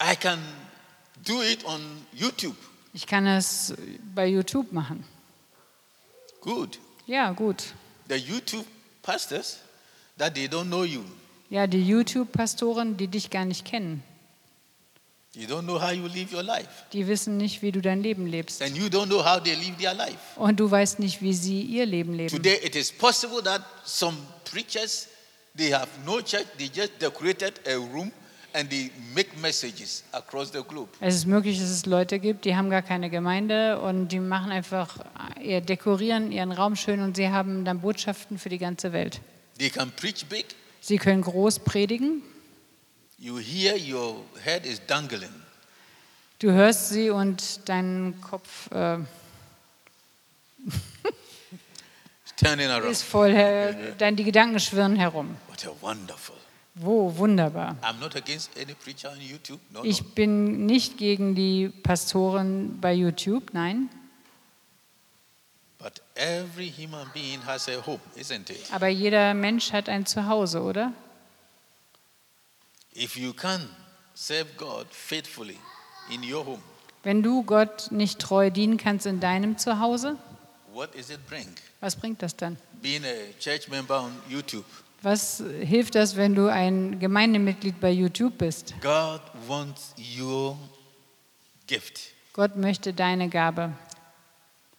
I 0.00 0.16
can 0.16 0.38
do 1.24 1.42
it 1.42 1.64
on 1.64 1.80
YouTube. 2.12 2.56
Ich 2.92 3.06
kann 3.06 3.26
es 3.26 3.74
bei 4.14 4.26
YouTube 4.28 4.72
machen. 4.72 5.04
Good. 6.40 6.78
Ja, 7.06 7.32
gut. 7.32 7.74
The 8.08 8.16
YouTube 8.16 8.66
pastors 9.02 9.58
that 10.18 10.34
they 10.34 10.46
don't 10.46 10.66
know 10.66 10.84
you. 10.84 11.04
Ja, 11.50 11.66
die 11.66 11.82
YouTube-Pastoren, 11.82 12.96
die 12.96 13.06
dich 13.08 13.30
gar 13.30 13.44
nicht 13.44 13.64
kennen, 13.64 14.02
You 15.36 15.48
don't 15.48 15.64
know 15.64 15.80
how 15.80 15.90
you 15.90 16.06
live 16.06 16.32
your 16.32 16.44
life. 16.44 16.68
die 16.92 17.08
wissen 17.08 17.36
nicht, 17.36 17.60
wie 17.60 17.72
du 17.72 17.80
dein 17.80 18.02
Leben 18.02 18.26
lebst. 18.26 18.62
And 18.62 18.76
you 18.76 18.86
don't 18.86 19.06
know 19.06 19.24
how 19.24 19.42
they 19.42 19.54
live 19.56 19.76
their 19.78 19.92
life. 19.92 20.16
Und 20.36 20.60
du 20.60 20.70
weißt 20.70 21.00
nicht, 21.00 21.22
wie 21.22 21.34
sie 21.34 21.60
ihr 21.62 21.86
Leben 21.86 22.12
leben. 22.14 22.28
Today 22.36 22.60
it 22.64 22.76
is 22.76 22.92
possible 22.92 23.42
that 23.42 23.62
some 23.84 24.16
preachers 24.44 25.08
they 25.56 25.72
have 25.72 25.88
no 26.06 26.20
church, 26.20 26.46
they 26.56 26.70
just 26.72 26.92
decorated 27.00 27.60
a 27.66 27.74
room 27.74 28.12
and 28.54 28.70
they 28.70 28.90
make 29.14 29.36
messages 29.40 30.04
across 30.12 30.50
the 30.52 30.62
globe. 30.66 30.88
Es 31.00 31.14
ist 31.14 31.26
möglich, 31.26 31.58
dass 31.58 31.68
es 31.68 31.86
Leute 31.86 32.18
gibt, 32.18 32.44
die 32.44 32.56
haben 32.56 32.70
gar 32.70 32.82
keine 32.82 33.10
Gemeinde 33.10 33.80
und 33.80 34.08
die 34.08 34.20
machen 34.20 34.50
einfach, 34.50 34.98
ihr 35.42 35.60
dekorieren 35.60 36.32
ihren 36.32 36.52
Raum 36.52 36.76
schön 36.76 37.00
und 37.00 37.16
sie 37.16 37.28
haben 37.28 37.64
dann 37.64 37.80
Botschaften 37.80 38.38
für 38.38 38.48
die 38.48 38.58
ganze 38.58 38.92
Welt. 38.92 39.20
They 39.58 39.70
can 39.70 39.90
preach 39.90 40.24
big. 40.26 40.46
Sie 40.80 40.98
können 40.98 41.22
groß 41.22 41.60
predigen, 41.60 42.22
You 43.18 43.38
hear 43.38 43.76
your 43.76 44.16
head 44.44 44.66
is 44.66 44.80
dangling. 44.86 45.30
du 46.40 46.50
hörst 46.50 46.90
sie 46.90 47.10
und 47.10 47.60
dein 47.68 48.20
Kopf 48.20 48.70
äh, 48.70 48.98
ist 52.90 53.02
voll, 53.04 53.30
äh, 53.30 53.94
dein, 53.96 54.16
die 54.16 54.24
Gedanken 54.24 54.60
schwirren 54.60 54.96
herum. 54.96 55.36
What 55.48 55.66
a 55.66 55.70
wonderful. 55.80 56.36
Wo, 56.74 57.16
wunderbar. 57.16 57.76
YouTube. 59.20 59.60
No, 59.70 59.80
no. 59.80 59.84
Ich 59.84 60.14
bin 60.14 60.66
nicht 60.66 60.98
gegen 60.98 61.34
die 61.34 61.68
Pastoren 61.68 62.80
bei 62.80 62.92
YouTube, 62.92 63.52
nein, 63.52 63.88
home, 67.86 68.00
aber 68.72 68.88
jeder 68.88 69.34
Mensch 69.34 69.72
hat 69.72 69.88
ein 69.88 70.06
Zuhause, 70.06 70.62
oder? 70.62 70.92
Home, 72.96 73.68
Wenn 77.02 77.22
du 77.22 77.42
Gott 77.42 77.88
nicht 77.90 78.18
treu 78.18 78.50
dienen 78.50 78.78
kannst 78.78 79.06
in 79.06 79.20
deinem 79.20 79.58
Zuhause, 79.58 80.16
was 81.80 81.96
bringt 81.96 82.22
das 82.22 82.36
dann? 82.36 82.56
Being 82.80 83.04
a 83.04 83.32
church 83.38 83.68
member 83.68 84.04
on 84.04 84.12
YouTube. 84.28 84.64
Was 85.04 85.42
hilft 85.60 85.96
das, 85.96 86.16
wenn 86.16 86.34
du 86.34 86.48
ein 86.48 86.98
Gemeindemitglied 86.98 87.78
bei 87.78 87.90
YouTube 87.90 88.38
bist? 88.38 88.74
God 88.80 89.20
wants 89.46 89.94
your 90.18 90.56
gift. 91.66 92.00
Gott 92.32 92.56
möchte 92.56 92.94
deine 92.94 93.28
Gabe. 93.28 93.74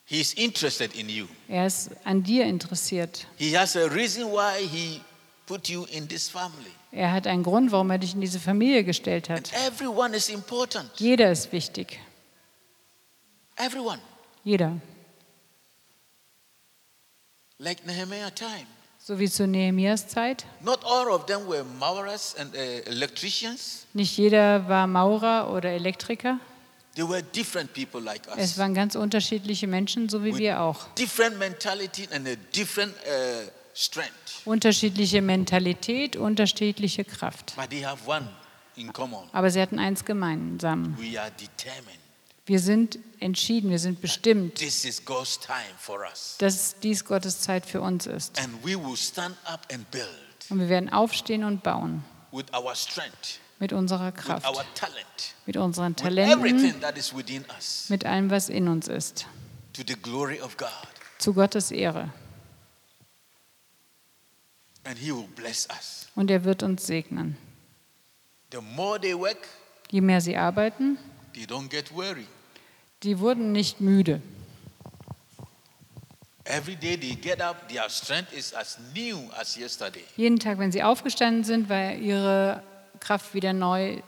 He's 0.04 0.32
interested 0.34 0.96
in 0.96 1.08
you. 1.08 1.26
Er 1.48 1.68
ist 1.68 1.90
an 2.04 2.24
dir 2.24 2.44
interessiert. 2.44 3.28
He 3.36 3.56
has 3.56 3.76
a 3.76 3.86
reason 3.86 4.24
why 4.32 4.66
he 4.66 5.00
put 5.46 5.68
you 5.68 5.84
in 5.92 6.08
this 6.08 6.28
family. 6.28 6.72
Er 6.90 7.12
hat 7.12 7.28
einen 7.28 7.44
Grund, 7.44 7.70
warum 7.70 7.90
er 7.90 7.98
dich 7.98 8.14
in 8.14 8.20
diese 8.20 8.40
Familie 8.40 8.82
gestellt 8.82 9.28
hat. 9.28 9.52
Everyone 9.52 10.16
is 10.16 10.28
important. 10.28 10.90
Jeder 10.96 11.30
ist 11.30 11.52
wichtig. 11.52 12.00
Everyone. 13.56 14.00
Jeder. 14.42 14.80
Like 17.58 17.86
Nehemiah 17.86 18.34
time. 18.34 18.66
So 19.06 19.20
wie 19.20 19.30
zu 19.30 19.46
Nehemias 19.46 20.08
Zeit. 20.08 20.46
Not 20.60 20.84
all 20.84 21.06
of 21.06 21.26
them 21.26 21.46
were 21.46 21.62
maurers 21.78 22.34
and 22.40 22.52
uh, 22.56 22.58
electricians. 22.90 23.86
Nicht 23.94 24.18
jeder 24.18 24.68
war 24.68 24.88
Maurer 24.88 25.52
oder 25.52 25.70
Elektriker. 25.70 26.40
They 26.96 27.08
were 27.08 27.22
different 27.22 27.72
people 27.72 28.00
like 28.00 28.26
us. 28.26 28.34
Es 28.36 28.58
waren 28.58 28.74
ganz 28.74 28.96
unterschiedliche 28.96 29.68
Menschen, 29.68 30.08
so 30.08 30.24
wie 30.24 30.32
with 30.32 30.38
wir 30.38 30.60
auch. 30.60 30.88
Different 30.98 31.38
mentality 31.38 32.08
and 32.12 32.26
a 32.26 32.34
different 32.52 32.94
uh, 33.06 33.48
strength, 33.76 34.42
Unterschiedliche 34.44 35.22
Mentalität, 35.22 36.16
unterschiedliche 36.16 37.04
Kraft. 37.04 37.54
but 37.54 37.70
they 37.70 37.84
have 37.84 38.04
one 38.08 38.26
in 38.74 38.92
common. 38.92 39.20
Aber 39.30 39.50
sie 39.52 39.60
hatten 39.60 39.78
eins 39.78 40.04
gemeinsam. 40.04 40.96
We 40.98 41.16
are 41.16 41.30
determined. 41.30 42.05
Wir 42.46 42.60
sind 42.60 42.98
entschieden, 43.20 43.70
wir 43.70 43.78
sind 43.78 44.00
bestimmt, 44.00 44.62
dass 46.38 46.76
dies 46.82 47.04
Gottes 47.04 47.40
Zeit 47.40 47.66
für 47.66 47.80
uns 47.80 48.06
ist. 48.06 48.40
Und 50.48 50.60
wir 50.60 50.68
werden 50.68 50.92
aufstehen 50.92 51.44
und 51.44 51.62
bauen 51.62 52.04
with 52.32 52.46
our 52.52 52.74
strength, 52.74 53.40
mit 53.58 53.72
unserer 53.72 54.14
with 54.14 54.22
Kraft, 54.24 54.46
our 54.46 54.64
talent, 54.74 55.34
mit 55.46 55.56
unseren 55.56 55.96
Talenten, 55.96 56.74
mit 57.88 58.04
allem, 58.04 58.30
was 58.30 58.48
in 58.48 58.68
uns 58.68 58.88
ist. 58.88 59.26
to 59.72 59.82
the 59.86 59.96
glory 59.96 60.40
of 60.40 60.56
God. 60.56 60.68
Zu 61.18 61.32
Gottes 61.32 61.70
Ehre. 61.70 62.10
And 64.84 64.96
He 64.98 65.10
will 65.10 65.28
bless 65.34 65.66
us. 65.70 66.06
Und 66.14 66.30
er 66.30 66.44
wird 66.44 66.62
uns 66.62 66.86
segnen. 66.86 67.36
The 68.52 68.60
more 68.60 69.00
they 69.00 69.14
work, 69.18 69.48
Je 69.90 70.00
mehr 70.00 70.20
sie 70.20 70.36
arbeiten, 70.36 70.98
they 71.34 71.44
don't 71.44 71.68
get 71.68 71.90
weary. 71.94 72.26
Die 73.06 73.20
wurden 73.20 73.52
nicht 73.52 73.80
müde. 73.80 74.20
Jeden 80.16 80.38
Tag, 80.38 80.58
wenn 80.58 80.72
sie 80.72 80.82
aufgestanden 80.82 81.44
sind, 81.44 81.68
war 81.68 81.92
ihre 81.94 82.62
Kraft 83.00 83.34
wieder 83.34 83.52
neu. 83.52 84.02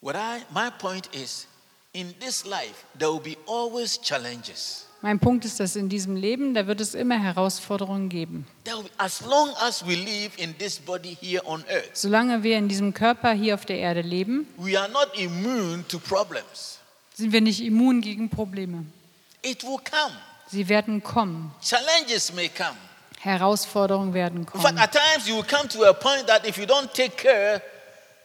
What 0.00 0.16
I, 0.16 0.42
my 0.52 0.70
point 0.78 1.14
is, 1.14 1.46
in 1.92 2.14
this 2.20 2.46
life, 2.46 2.86
there 2.98 3.10
will 3.12 3.20
be 3.20 3.36
always 3.46 4.00
challenges. 4.00 4.86
Mein 5.02 5.18
Punkt 5.18 5.46
ist, 5.46 5.58
dass 5.60 5.76
in 5.76 5.88
diesem 5.88 6.14
Leben, 6.14 6.52
da 6.52 6.66
wird 6.66 6.80
es 6.80 6.94
immer 6.94 7.18
Herausforderungen 7.18 8.10
geben. 8.10 8.46
There 8.64 8.76
will 8.76 8.84
be, 8.84 8.90
as 8.98 9.22
long 9.22 9.48
as 9.60 9.82
we 9.86 9.94
live 9.94 10.32
in 10.36 10.56
this 10.58 10.78
body 10.78 11.16
here 11.20 11.42
on 11.46 11.64
earth, 11.70 11.88
Solange 11.96 12.42
wir 12.42 12.58
in 12.58 12.68
diesem 12.68 12.92
Körper 12.92 13.32
hier 13.32 13.54
auf 13.54 13.64
der 13.64 13.78
Erde 13.78 14.02
leben, 14.02 14.46
we 14.58 14.78
are 14.78 14.90
not 14.90 15.08
immune 15.14 15.86
to 15.88 15.98
problems. 15.98 16.78
sind 17.14 17.32
wir 17.32 17.40
nicht 17.40 17.60
immun 17.62 18.02
gegen 18.02 18.28
Probleme. 18.28 18.84
It 19.42 19.62
will 19.64 19.78
come. 19.78 20.14
Sie 20.48 20.68
werden 20.68 21.02
kommen. 21.02 21.50
Challenges 21.62 22.32
may 22.34 22.48
come. 22.50 22.76
Herausforderungen 23.20 24.12
werden 24.14 24.40
In 24.40 24.46
fact, 24.46 24.62
kommen. 24.64 24.78
at 24.78 24.92
times 24.92 25.26
you 25.26 25.36
will 25.36 25.44
come 25.46 25.66
to 25.68 25.84
a 25.84 25.92
point 25.94 26.26
that 26.26 26.46
if 26.46 26.58
you 26.58 26.66
don't 26.66 26.92
take 26.92 27.16
care, 27.16 27.62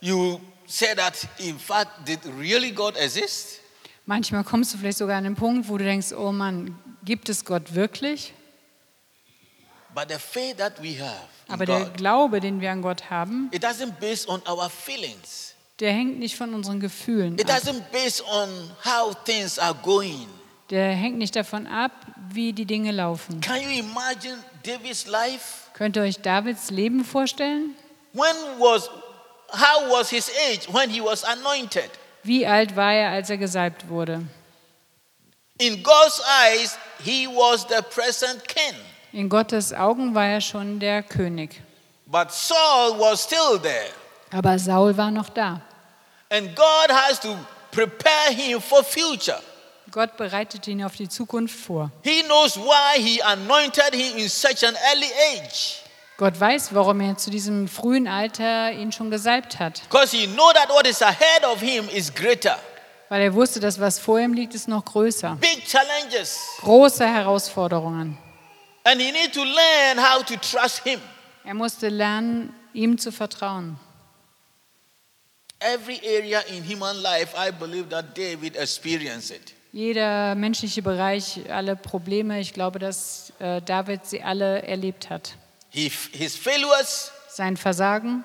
you 0.02 0.42
say 0.68 0.94
that, 0.96 1.14
in 1.38 1.58
fact, 1.58 2.06
did 2.06 2.20
really 2.38 2.72
God 2.72 2.96
exist? 2.98 3.60
Manchmal 4.06 4.44
kommst 4.44 4.74
du 4.74 4.78
vielleicht 4.78 5.00
sogar 5.00 5.18
an 5.18 5.24
den 5.24 5.36
Punkt, 5.36 5.68
wo 5.68 5.78
du 5.78 5.84
denkst, 5.84 6.14
oh 6.14 6.32
Mann, 6.32 6.78
gibt 7.04 7.30
es 7.30 7.44
Gott 7.44 7.74
wirklich? 7.74 8.34
But 9.96 10.10
the 10.10 10.20
faith 10.20 10.58
that 10.58 10.82
we 10.82 11.00
have 11.00 11.28
in 11.48 11.54
Aber 11.54 11.66
der 11.66 11.86
Glaube, 11.92 12.40
den 12.42 12.60
wir 12.60 12.72
an 12.72 12.82
Gott 12.82 13.10
haben, 13.10 13.50
der 15.80 15.92
hängt 15.92 16.20
nicht 16.20 16.36
von 16.36 16.54
unseren 16.54 16.80
Gefühlen 16.80 17.40
It 17.40 17.50
ab. 17.50 17.58
doesn't 17.58 17.82
base 17.92 18.24
on 18.26 18.50
how 18.84 19.16
things 19.24 19.58
are 19.58 19.74
going. 19.84 20.28
Der 20.70 20.94
hängt 20.94 21.18
nicht 21.18 21.36
davon 21.36 21.68
ab, 21.68 21.92
wie 22.32 22.52
die 22.52 22.66
Dinge 22.66 22.92
laufen. 22.92 23.40
Könnt 25.74 25.96
ihr 25.96 26.02
euch 26.02 26.18
Davids 26.22 26.72
Leben 26.72 27.06
vorstellen? 27.06 27.76
When 28.14 28.36
was 28.60 28.90
how 29.52 29.90
was 29.92 30.10
his 30.10 30.30
age 30.50 30.68
when 30.74 30.90
he 30.90 31.02
was 31.02 31.24
anointed? 31.24 31.90
Wie 32.26 32.48
alt 32.48 32.76
war 32.76 32.92
er, 32.92 33.12
als 33.12 33.30
er 33.30 33.38
gesalbt 33.38 33.88
wurde? 33.88 34.24
In 35.60 35.84
God's 35.84 36.22
eyes, 36.44 36.78
he 37.04 37.28
was 37.28 37.66
the 37.70 37.82
present 37.94 38.46
king. 38.48 38.74
In 39.14 39.30
Gottes 39.30 39.72
Augen 39.72 40.14
war 40.16 40.26
er 40.26 40.42
schon 40.42 40.80
der 40.80 41.04
König. 41.04 41.62
But 42.08 42.32
Saul 42.32 43.00
was 43.00 43.24
still 43.24 43.60
there. 43.62 43.92
Aber 44.32 44.58
Saul 44.58 44.98
war 44.98 45.12
noch 45.12 45.30
da. 45.30 45.62
And 46.30 46.56
God 46.56 46.90
has 46.90 47.20
to 47.20 47.38
prepare 47.72 48.34
him 48.34 48.60
for 48.60 48.84
future. 48.84 49.40
Gott 49.92 50.18
bereitet 50.18 50.68
ihn 50.68 50.84
auf 50.84 50.96
die 50.96 51.08
Zukunft 51.08 51.56
vor. 51.58 51.92
He 52.04 52.24
knows 52.24 52.58
why 52.58 53.00
he 53.00 53.22
anointed 53.22 53.94
him 53.94 54.18
in 54.18 54.28
such 54.28 54.66
an 54.66 54.76
early 54.92 55.12
age. 55.36 55.85
Gott 56.18 56.40
weiß, 56.40 56.74
warum 56.74 57.02
er 57.02 57.18
zu 57.18 57.30
diesem 57.30 57.68
frühen 57.68 58.08
Alter 58.08 58.72
ihn 58.72 58.94
schon 58.94 59.12
gesalbt 59.12 59.60
hat. 59.60 59.82
Because 59.90 60.16
he 60.16 60.28
know 60.28 60.52
that 60.54 60.70
what 60.70 60.88
is 60.88 61.02
ahead 61.02 61.44
of 61.44 61.60
him 61.60 61.90
is 61.90 62.14
greater. 62.14 62.58
Weil 63.10 63.22
er 63.22 63.34
wusste, 63.34 63.60
dass 63.60 63.80
was 63.80 64.00
vor 64.00 64.20
ihm 64.20 64.34
liegt, 64.34 64.56
ist 64.56 64.68
noch 64.70 64.86
größer. 64.86 65.38
Big 65.42 65.66
challenges. 65.66 66.40
Große 66.62 67.06
Herausforderungen. 67.06 68.18
And 68.86 69.02
he 69.02 69.12
need 69.12 69.34
to 69.34 69.44
learn 69.44 69.98
how 69.98 70.24
to 70.24 70.36
trust 70.38 70.84
him. 70.84 71.02
Er 71.44 71.54
musste 71.54 71.90
lernen, 71.90 72.54
ihm 72.74 72.98
zu 72.98 73.12
vertrauen. 73.12 73.78
Every 75.60 76.00
area 76.04 76.40
in 76.42 76.64
human 76.64 77.02
life, 77.02 77.36
I 77.38 77.52
believe 77.52 77.90
that 77.90 78.18
David 78.18 78.56
experienced 78.56 79.32
it. 79.32 79.54
Jeder 79.74 80.36
menschliche 80.36 80.82
Bereich, 80.82 81.42
alle 81.50 81.76
Probleme, 81.76 82.40
ich 82.40 82.54
glaube, 82.54 82.80
dass 82.80 83.34
äh, 83.40 83.62
David 83.62 84.06
sie 84.06 84.24
alle 84.24 84.62
erlebt 84.64 85.10
hat. 85.10 85.36
He, 85.76 85.92
his 86.14 86.38
failures 86.38 87.12
Sein 87.28 87.58
Versagen 87.58 88.24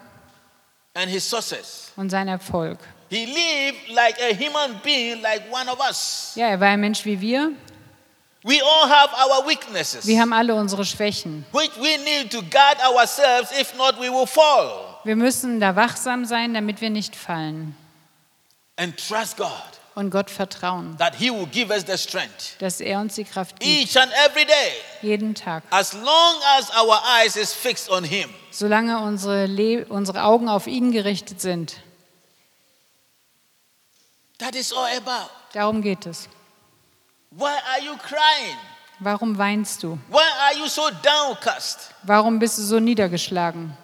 and 0.94 1.10
his 1.10 1.28
success. 1.28 1.90
und 1.96 2.08
sein 2.10 2.28
Erfolg. 2.28 2.78
He 3.08 3.26
lived 3.26 3.88
like 3.88 4.16
a 4.20 4.32
human 4.32 4.80
being, 4.84 5.20
like 5.20 5.42
one 5.52 5.68
of 5.68 5.80
us. 5.80 6.32
Ja, 6.36 6.46
er 6.46 6.60
war 6.60 6.68
ein 6.68 6.80
Mensch 6.80 7.04
wie 7.04 7.20
wir. 7.20 7.52
We 8.44 8.62
all 8.62 8.88
have 8.88 9.10
our 9.12 9.46
weaknesses, 9.48 10.06
Wir 10.06 10.20
haben 10.20 10.32
alle 10.32 10.54
unsere 10.54 10.84
Schwächen. 10.84 11.44
which 11.52 11.72
we 11.76 11.98
need 12.04 12.30
to 12.30 12.40
guard 12.40 12.78
ourselves. 12.88 13.50
If 13.50 13.74
not, 13.76 13.96
we 14.00 14.08
will 14.10 14.26
fall. 14.28 15.00
Wir 15.02 15.16
müssen 15.16 15.58
da 15.58 15.74
wachsam 15.74 16.24
sein, 16.24 16.54
damit 16.54 16.80
wir 16.80 16.90
nicht 16.90 17.16
fallen. 17.16 17.74
And 18.76 18.96
trust 18.96 19.36
God 19.36 19.50
Und 19.96 20.10
Gott 20.10 20.30
vertrauen, 20.30 20.96
that 20.98 21.16
He 21.16 21.30
will 21.30 21.46
give 21.46 21.70
us 21.72 21.84
the 21.86 21.98
strength 21.98 22.56
dass 22.60 22.80
er 22.80 23.00
uns 23.00 23.16
die 23.16 23.24
Kraft 23.24 23.58
gibt. 23.58 23.70
each 23.70 23.96
and 24.00 24.10
every 24.26 24.44
day, 24.46 24.72
Jeden 25.02 25.34
Tag. 25.34 25.62
as 25.70 25.92
long 25.94 26.34
as 26.58 26.70
our 26.70 27.00
eyes 27.18 27.36
is 27.36 27.52
fixed 27.52 27.90
on 27.90 28.04
Him. 28.04 28.30
Solange 28.52 28.98
unsere, 29.00 29.46
Le 29.46 29.84
unsere 29.86 30.22
Augen 30.24 30.48
auf 30.48 30.66
ihn 30.66 30.92
gerichtet 30.92 31.40
sind. 31.40 31.80
That 34.38 34.54
is 34.54 34.72
all 34.72 34.86
about. 34.96 35.30
Darum 35.52 35.82
geht 35.82 36.06
es. 36.06 36.28
Why 37.30 37.46
are 37.68 37.80
you 37.84 37.96
crying? 37.96 38.56
Warum 39.00 39.36
weinst 39.38 39.82
du? 39.82 39.98
Why 40.08 40.18
are 40.48 40.56
you 40.58 40.66
so 40.66 40.90
downcast? 41.02 41.90
Warum 42.02 42.38
bist 42.38 42.58
du 42.58 42.62
so 42.62 42.80
niedergeschlagen? 42.80 43.76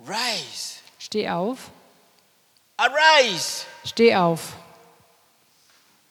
Rise, 0.00 0.78
Steh 0.98 1.28
auf. 1.28 1.70
arise, 2.76 3.64
Steh 3.84 4.14
auf. 4.16 4.54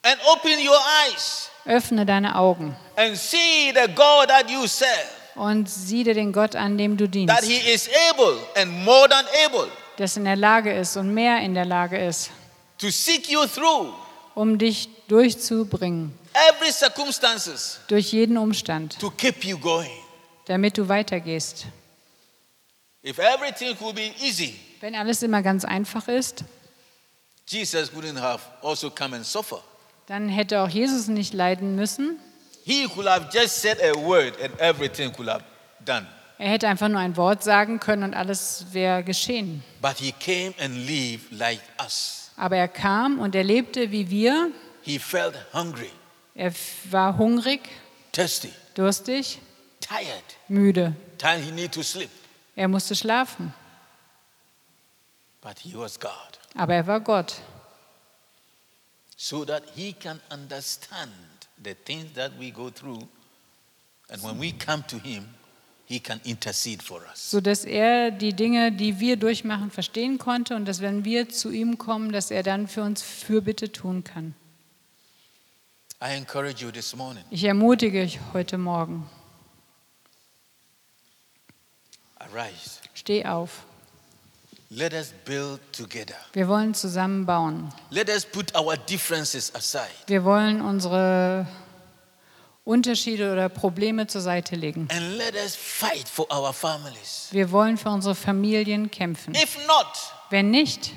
And 0.04 0.18
open 0.32 0.52
your 0.66 0.78
eyes 1.06 1.50
Öffne 1.66 2.06
deine 2.06 2.36
Augen 2.36 2.76
and 2.96 3.16
see 3.18 3.72
the 3.74 3.92
God 3.94 4.28
that 4.30 4.50
you 4.50 4.66
serve. 4.68 5.08
und 5.36 5.70
sieh 5.70 6.04
dir 6.04 6.14
den 6.14 6.32
Gott 6.34 6.56
an, 6.56 6.78
dem 6.78 6.98
du 6.98 7.06
That 7.06 7.14
dienst. 7.14 7.44
He 7.44 7.72
is 7.72 7.90
able 8.12 8.40
and 8.56 8.84
more 8.84 9.08
than 9.10 9.26
able 9.46 9.70
Das 9.98 10.16
in 10.18 10.24
der 10.26 10.36
Lage 10.38 10.72
ist 10.74 10.96
und 10.98 11.14
mehr 11.14 11.42
in 11.42 11.54
der 11.54 11.66
Lage 11.66 11.98
ist, 11.98 12.32
to 12.78 12.90
seek 12.90 13.30
you 13.30 13.46
through 13.46 13.94
um 14.36 14.58
dich 14.58 14.88
durchzubringen. 15.08 16.18
every 16.34 16.72
circumstances 16.72 17.80
Durch 17.88 18.12
jeden 18.14 18.38
Umstand. 18.38 18.98
to 19.00 19.10
keep 19.12 19.44
you 19.44 19.58
going. 19.58 19.90
Damit 20.46 20.78
du 20.78 20.88
weitergehst. 20.88 21.66
If 23.04 23.18
everything 23.20 23.78
could 23.78 23.96
be 23.96 24.12
easy, 24.22 24.56
Wenn 24.82 24.96
alles 24.96 25.22
immer 25.24 25.42
ganz 25.42 25.66
einfach 25.66 26.08
ist, 26.08 26.44
Jesus 27.48 27.92
wouldn't 27.94 28.20
have 28.20 28.42
also 28.64 28.90
come 28.90 29.16
and 29.16 29.26
suffer. 29.26 29.62
Dann 30.10 30.28
hätte 30.28 30.62
auch 30.62 30.70
Jesus 30.70 31.08
nicht 31.08 31.34
leiden 31.34 31.76
müssen. 31.76 32.20
He 32.66 32.88
could 32.88 33.08
have 33.08 33.28
just 33.32 33.62
said 33.62 33.78
a 33.82 33.94
word 33.96 34.34
and 34.42 34.60
everything 34.60 35.12
could 35.14 35.30
have 35.30 35.44
done. 35.86 36.06
Er 36.40 36.50
hätte 36.50 36.68
einfach 36.68 36.88
nur 36.88 37.00
ein 37.00 37.16
Wort 37.18 37.44
sagen 37.44 37.80
können 37.80 38.04
und 38.04 38.14
alles 38.16 38.66
wäre 38.72 39.04
geschehen. 39.04 39.64
But 39.82 39.98
he 39.98 40.12
came 40.12 40.54
and 40.60 40.76
lived 40.88 41.32
like 41.32 41.62
us. 41.82 42.32
Aber 42.38 42.58
er 42.58 42.68
kam 42.68 43.20
und 43.20 43.36
er 43.36 43.44
lebte 43.44 43.92
wie 43.92 44.10
wir. 44.10 44.52
He 44.82 44.98
felt 44.98 45.36
hungry, 45.54 45.92
Er 46.34 46.52
war 46.90 47.18
hungrig, 47.18 47.62
thirsty, 48.14 48.52
durstig, 48.76 49.40
tired. 49.82 50.24
müde. 50.48 50.96
Time 51.18 51.40
he 51.40 51.52
need 51.52 51.72
to 51.74 51.84
sleep. 51.84 52.10
Er 52.56 52.68
musste 52.68 52.96
schlafen. 52.96 53.54
But 55.42 55.60
he 55.60 55.74
was 55.78 56.00
God. 56.00 56.12
Aber 56.56 56.74
er 56.74 56.88
war 56.88 57.00
Gott, 57.02 57.36
So 59.22 59.44
that 59.44 59.64
he 59.76 59.92
can 59.92 60.22
understand 60.32 61.12
the 61.62 61.74
things 61.74 62.14
that 62.16 62.32
we 62.40 62.52
go 62.52 62.70
through. 62.70 63.02
And 64.10 64.24
when 64.24 64.40
we 64.40 64.54
come 64.54 64.82
to 64.88 64.98
him, 64.98 65.28
he 65.86 66.00
can 66.00 66.22
intercede 66.24 66.82
for 66.82 67.02
us. 67.06 67.30
sodass 67.30 67.66
er 67.66 68.12
die 68.12 68.32
Dinge, 68.32 68.72
die 68.72 69.02
wir 69.02 69.18
durchmachen, 69.18 69.72
verstehen 69.72 70.20
konnte 70.20 70.56
und 70.56 70.64
dass 70.66 70.80
wenn 70.80 71.04
wir 71.04 71.28
zu 71.28 71.52
ihm 71.52 71.78
kommen, 71.78 72.14
dass 72.14 72.32
er 72.32 72.44
dann 72.44 72.70
für 72.70 72.82
uns 72.82 73.02
Fürbitte 73.02 73.74
tun 73.74 74.06
kann. 74.06 74.36
I 76.02 76.16
encourage 76.16 76.64
you 76.64 76.72
this 76.72 76.96
morning. 76.96 77.26
Ich 77.30 77.44
ermutige 77.44 78.00
euch 78.02 78.20
heute 78.32 78.58
Morgen. 78.58 79.10
Arise. 82.20 82.80
Steh 82.94 83.26
auf. 83.26 83.66
Let 84.72 84.94
us 84.94 85.14
build 85.26 85.60
together. 85.74 86.16
Wir 86.34 86.48
wollen 86.48 86.76
zusammen 86.76 87.26
bauen. 87.26 87.74
Let 87.90 88.08
us 88.08 88.24
put 88.24 88.54
our 88.56 88.78
differences 88.78 89.54
aside 89.56 89.90
Wir 90.06 90.24
wollen 90.24 90.62
unsere 90.62 91.48
Unterschiede 92.66 93.32
oder 93.34 93.50
Probleme 93.50 94.06
zur 94.06 94.22
Seite 94.22 94.56
legen. 94.56 94.88
and 94.92 95.18
let 95.18 95.34
us 95.34 95.56
fight 95.56 96.08
for 96.08 96.28
our 96.32 96.54
families. 96.54 97.30
Wir 97.32 97.50
wollen 97.52 97.78
für 97.78 97.90
unsere 97.90 98.14
Familien 98.14 98.92
kämpfen. 98.92 99.34
If 99.34 99.58
not, 99.66 99.88
Wenn 100.30 100.52
nicht, 100.52 100.92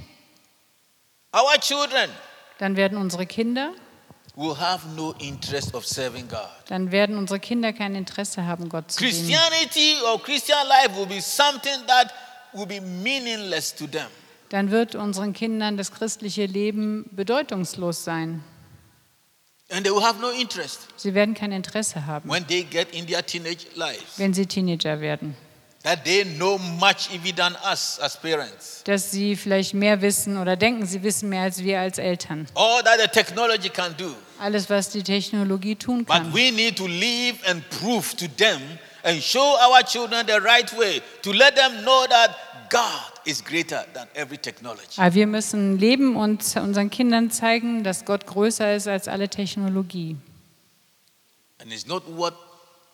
our 1.35 1.59
children 1.59 2.11
dann 2.59 2.77
werden 2.77 2.99
unsere 2.99 3.25
Kinder, 3.25 3.73
will 4.37 4.55
have 4.59 4.87
no 4.95 5.13
interest 5.19 5.75
of 5.75 5.87
serving 5.87 6.29
God. 6.29 6.41
dann 6.69 6.93
werden 6.93 7.17
unsere 7.17 7.41
Kinder 7.41 7.73
kein 7.73 7.95
Interesse 7.95 8.47
haben, 8.47 8.69
Gott 8.69 8.93
zu 8.93 9.01
dienen. 9.01 9.13
Christianity 9.13 9.95
or 10.05 10.23
Christian 10.23 10.59
life 10.69 10.95
will 10.95 11.07
be 11.07 11.23
something 11.23 11.87
that 11.87 12.13
will 12.55 12.67
be 12.67 12.81
meaningless 12.81 13.75
to 13.75 13.87
them. 13.87 14.07
Dann 14.51 14.71
wird 14.71 14.95
unseren 14.95 15.33
Kindern 15.33 15.77
das 15.77 15.93
christliche 15.93 16.45
Leben 16.47 17.07
bedeutungslos 17.13 18.05
sein. 18.05 18.45
And 19.71 19.85
they 19.87 19.91
will 19.95 20.03
have 20.03 20.21
no 20.21 20.29
interest 20.31 20.81
Sie 20.97 21.15
werden 21.15 21.35
kein 21.35 21.51
Interesse 21.53 22.05
haben, 22.05 22.29
when 22.31 22.47
they 22.47 22.63
get 22.63 22.95
in 22.95 23.07
their 23.07 23.25
teenage 23.25 23.67
lives. 23.75 24.19
wenn 24.19 24.35
sie 24.35 24.45
Teenager 24.47 25.01
werden. 25.01 25.35
That 25.83 26.05
they 26.05 26.25
know 26.25 26.59
much 26.59 27.09
even 27.13 27.35
than 27.35 27.57
us 27.69 27.99
as 28.01 28.17
parents. 28.21 28.83
Dass 28.85 29.11
sie 29.11 29.35
vielleicht 29.35 29.73
mehr 29.75 30.01
wissen 30.03 30.37
oder 30.37 30.57
denken, 30.57 30.87
sie 30.87 31.03
wissen 31.03 31.29
mehr 31.31 31.43
als 31.43 31.63
wir 31.65 31.81
als 31.81 31.97
Eltern. 31.99 32.47
All 32.55 32.83
that 32.85 33.01
the 33.01 33.09
technology 33.09 33.69
can 33.71 33.97
do. 33.97 34.15
Alles, 34.39 34.69
was 34.71 34.91
die 34.91 35.03
Technologie 35.03 35.75
tun 35.75 36.05
But 36.05 36.17
kann. 36.17 36.35
we 36.35 36.53
need 36.53 36.77
to 36.77 36.87
live 36.87 37.37
and 37.49 37.65
prove 37.71 38.15
to 38.17 38.27
them 38.37 38.61
and 39.05 39.23
show 39.23 39.57
our 39.59 39.83
children 39.83 40.27
the 40.27 40.41
right 40.41 40.71
way 40.79 41.01
to 41.23 41.33
let 41.33 41.55
them 41.57 41.83
know 41.83 42.07
that 42.09 42.37
God 42.71 43.13
is 43.25 43.43
greater 43.45 43.85
than 43.93 44.09
every 44.15 44.39
technology. 44.39 44.99
Aber 44.99 45.15
wir 45.15 45.27
müssen 45.27 45.79
leben 45.79 46.17
und 46.17 46.43
unseren 46.57 46.91
Kindern 46.91 47.31
zeigen, 47.31 47.85
dass 47.85 48.05
Gott 48.05 48.27
größer 48.27 48.75
ist 48.75 48.89
als 48.89 49.09
alle 49.09 49.29
Technologie. 49.29 50.17
And 51.61 51.73
it's 51.73 51.87
not 51.87 52.03
what 52.07 52.35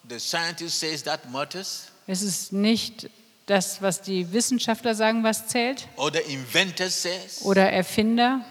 the 0.09 0.19
scientist 0.19 0.81
says 0.81 1.03
that 1.05 1.31
matters 1.31 1.89
Es 2.07 2.23
ist 2.23 2.53
nicht 2.53 3.09
das, 3.47 3.81
was 3.81 4.03
die 4.03 4.33
Wissenschaftler 4.33 4.95
sagen, 4.95 5.25
was 5.25 5.47
zählt 5.47 5.89
or 5.97 6.11
the 6.13 6.21
inventor 6.33 6.89
says, 6.89 7.43
oder 7.45 7.71
Erfinder, 7.73 8.45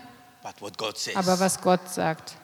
but 0.43 0.61
what 0.61 0.77
God 0.77 0.97
says. 0.97 1.15
aber 1.15 1.39
was 1.39 1.59
Gott 1.61 1.89
sagt. 1.89 2.35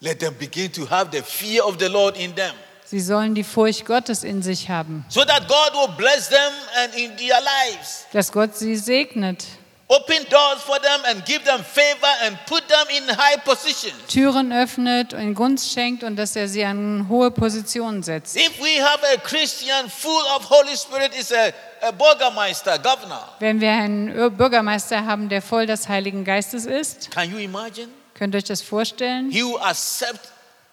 Let 0.00 0.20
them 0.20 0.34
begin 0.38 0.72
to 0.72 0.88
have 0.88 1.10
the 1.12 1.22
fear 1.22 1.64
of 1.64 1.76
the 1.78 1.86
Lord 1.86 2.16
in 2.16 2.34
them 2.34 2.54
Sie 2.92 3.00
sollen 3.00 3.34
die 3.34 3.42
Furcht 3.42 3.86
Gottes 3.86 4.22
in 4.22 4.42
sich 4.42 4.68
haben, 4.68 5.02
so 5.08 5.24
that 5.24 5.48
God 5.48 5.72
will 5.72 5.96
bless 5.96 6.28
them 6.28 6.52
and 6.84 6.94
in 6.94 7.16
their 7.16 7.40
lives. 7.40 8.04
dass 8.12 8.30
Gott 8.30 8.54
sie 8.54 8.76
segnet, 8.76 9.46
Open 9.88 10.24
doors 10.28 10.62
for 10.62 10.78
them 10.80 11.00
and 11.10 11.24
give 11.24 11.40
them 11.44 11.62
favor 11.64 12.08
and 12.26 12.36
put 12.46 12.62
them 12.68 12.86
in 12.94 13.08
high 13.16 13.42
positions. 13.44 13.94
Türen 14.08 14.52
öffnet 14.52 15.14
und 15.14 15.34
Gunst 15.34 15.72
schenkt 15.72 16.02
und 16.04 16.16
dass 16.16 16.36
er 16.36 16.48
sie 16.48 16.64
an 16.64 17.06
hohe 17.08 17.30
Positionen 17.30 18.02
setzt. 18.02 18.36
If 18.36 18.58
we 18.60 18.82
have 18.82 19.00
a 19.14 19.18
Christian 19.18 19.88
full 19.88 20.22
of 20.36 20.48
Holy 20.50 20.76
Spirit, 20.76 21.14
is 21.18 21.32
a, 21.32 21.48
a 21.86 21.92
Bürgermeister, 21.92 22.78
governor. 22.78 23.26
Wenn 23.38 23.58
wir 23.60 23.70
einen 23.70 24.36
Bürgermeister 24.36 25.06
haben, 25.06 25.30
der 25.30 25.40
voll 25.40 25.64
des 25.64 25.88
Heiligen 25.88 26.24
Geistes 26.24 26.66
ist, 26.66 27.10
Can 27.10 27.30
you 27.30 27.38
imagine? 27.38 27.88
könnt 28.14 28.34
ihr 28.34 28.38
euch 28.38 28.44
das 28.44 28.60
vorstellen? 28.60 29.30
He 29.30 29.42
will 29.42 29.58
accept 29.62 30.28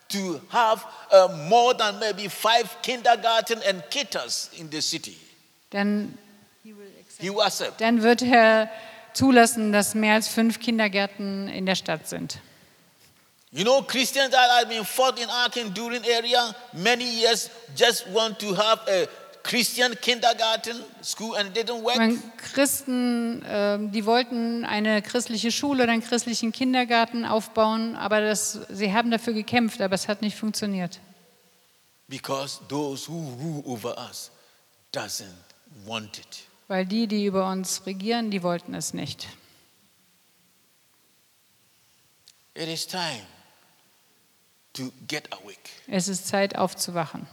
to 0.09 0.41
have 0.49 0.85
uh, 1.11 1.27
more 1.47 1.73
than 1.73 1.99
maybe 1.99 2.27
five 2.27 2.75
kindergarten 2.81 3.59
and 3.67 3.83
kitas 3.89 4.49
in 4.59 4.69
the 4.69 4.81
city. 4.81 5.15
Dann, 5.69 6.17
He 6.63 6.73
will 7.29 7.41
accept. 7.41 7.79
dann 7.79 8.01
wird 8.01 8.21
er 8.21 8.69
zulassen, 9.13 9.71
dass 9.71 9.95
mehr 9.95 10.15
als 10.15 10.27
fünf 10.27 10.59
Kindergärten 10.59 11.47
in 11.47 11.65
der 11.65 11.75
Stadt 11.75 12.07
sind. 12.07 12.39
You 13.51 13.63
know, 13.63 13.81
Christians 13.81 14.29
that 14.31 14.49
have 14.59 14.69
been 14.69 14.85
fought 14.85 15.17
in 15.19 15.27
Aachen 15.27 15.73
during 15.73 16.03
area 16.05 16.53
many 16.73 17.03
years 17.03 17.49
just 17.75 18.05
want 18.13 18.37
to 18.39 18.53
have 18.53 18.79
a 18.87 19.07
Christian 19.43 19.95
kindergarten 19.99 20.83
school 21.03 21.35
and 21.35 21.55
didn't 21.55 21.81
work. 21.83 21.97
Meine 21.97 22.19
Christen, 22.53 23.43
ähm, 23.47 23.91
die 23.91 24.05
wollten 24.05 24.65
eine 24.65 25.01
christliche 25.01 25.51
Schule 25.51 25.83
oder 25.83 25.93
einen 25.93 26.03
christlichen 26.03 26.51
Kindergarten 26.51 27.25
aufbauen, 27.25 27.95
aber 27.95 28.21
das, 28.21 28.59
sie 28.69 28.93
haben 28.93 29.11
dafür 29.11 29.33
gekämpft, 29.33 29.81
aber 29.81 29.95
es 29.95 30.07
hat 30.07 30.21
nicht 30.21 30.37
funktioniert. 30.37 30.99
Because 32.07 32.59
those 32.67 33.09
who 33.09 33.33
rule 33.39 33.63
over 33.65 33.97
us 33.97 34.31
doesn't 34.93 35.25
want 35.85 36.17
it. 36.17 36.43
Weil 36.67 36.85
die, 36.85 37.07
die 37.07 37.25
über 37.25 37.49
uns 37.49 37.85
regieren, 37.85 38.31
die 38.31 38.43
wollten 38.43 38.73
es 38.73 38.93
nicht. 38.93 39.27
It 42.55 42.67
is 42.67 42.85
time 42.85 43.25
to 44.73 44.91
get 45.07 45.31
awake. 45.31 45.69
Es 45.87 46.07
ist 46.07 46.27
Zeit 46.27 46.55
aufzuwachen. 46.55 47.27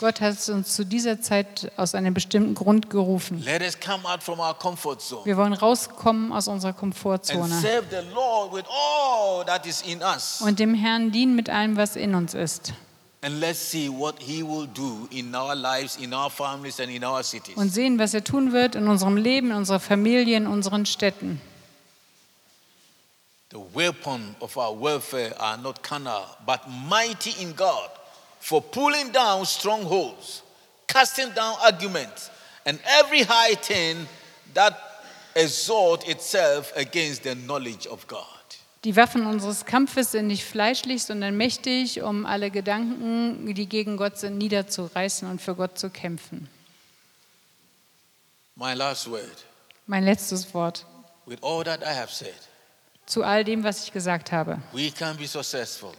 Gott 0.00 0.20
hat 0.20 0.48
uns 0.48 0.74
zu 0.74 0.84
dieser 0.84 1.20
Zeit 1.20 1.72
aus 1.76 1.94
einem 1.94 2.14
bestimmten 2.14 2.54
Grund 2.54 2.90
gerufen. 2.90 3.42
Let 3.44 3.62
us 3.62 3.78
come 3.78 4.08
out 4.08 4.22
from 4.22 4.40
our 4.40 4.54
comfort 4.54 5.00
zone 5.00 5.24
Wir 5.26 5.36
wollen 5.36 5.52
rauskommen 5.52 6.32
aus 6.32 6.48
unserer 6.48 6.72
and 6.72 6.78
Komfortzone 6.78 7.54
und 10.40 10.58
dem 10.58 10.74
Herrn 10.74 11.12
dienen 11.12 11.36
mit 11.36 11.50
allem, 11.50 11.76
was 11.76 11.96
in 11.96 12.14
uns 12.14 12.34
ist. 12.34 12.72
And 13.24 13.40
let's 13.40 13.70
see 13.70 13.88
what 13.88 14.16
He 14.18 14.42
will 14.42 14.66
do 14.66 15.08
in 15.10 15.34
our 15.34 15.54
lives, 15.54 15.96
in 15.96 16.12
our 16.12 16.28
families, 16.28 16.78
and 16.78 16.90
in 16.90 17.02
our 17.02 17.22
cities. 17.22 17.56
Und 17.56 17.72
sehen, 17.72 17.98
was 17.98 18.12
er 18.12 18.22
tun 18.22 18.52
wird 18.52 18.74
in 18.74 18.86
unserem 18.86 19.16
Leben, 19.16 19.50
in 19.50 19.56
unserer 19.56 19.80
Familie, 19.80 20.36
in 20.36 20.46
unseren 20.46 20.84
Städten. 20.84 21.40
The 23.54 23.60
weapon 23.60 24.34
of 24.40 24.58
our 24.58 24.72
warfare 24.72 25.32
are 25.38 25.56
not 25.56 25.80
carnal, 25.80 26.26
but 26.44 26.68
mighty 26.68 27.40
in 27.40 27.52
God 27.52 27.88
for 28.40 28.60
pulling 28.60 29.12
down 29.12 29.46
strongholds, 29.46 30.42
casting 30.88 31.30
down 31.30 31.54
arguments, 31.62 32.32
and 32.66 32.80
every 32.84 33.22
high 33.22 33.54
thing 33.54 34.08
that 34.54 34.76
exalt 35.36 36.08
itself 36.08 36.72
against 36.74 37.22
the 37.22 37.36
knowledge 37.36 37.86
of 37.86 38.04
God. 38.08 38.26
Die 38.82 38.96
Waffen 38.96 39.24
unseres 39.24 39.64
Kampfes 39.64 40.10
sind 40.10 40.26
nicht 40.26 40.42
fleischlich, 40.44 41.04
sondern 41.04 41.36
mächtig, 41.36 42.02
um 42.02 42.26
alle 42.26 42.50
Gedanken, 42.50 43.54
die 43.54 43.66
gegen 43.66 43.96
Gott 43.96 44.18
sind, 44.18 44.36
niederzureißen 44.36 45.30
und 45.30 45.40
für 45.40 45.54
Gott 45.54 45.78
zu 45.78 45.90
kämpfen. 45.90 46.48
My 48.56 48.74
last 48.74 49.08
word 49.08 49.44
Mein 49.86 50.02
letztes 50.02 50.52
Wort 50.52 50.84
with 51.24 51.38
all 51.40 51.62
that 51.62 51.82
I 51.82 51.94
have 51.94 52.10
said, 52.12 52.34
zu 53.06 53.22
all 53.22 53.44
dem, 53.44 53.64
was 53.64 53.84
ich 53.84 53.92
gesagt 53.92 54.32
habe. 54.32 54.60
we 54.72 54.90
can 54.90 55.16
be 55.16 55.26
successful 55.26 55.92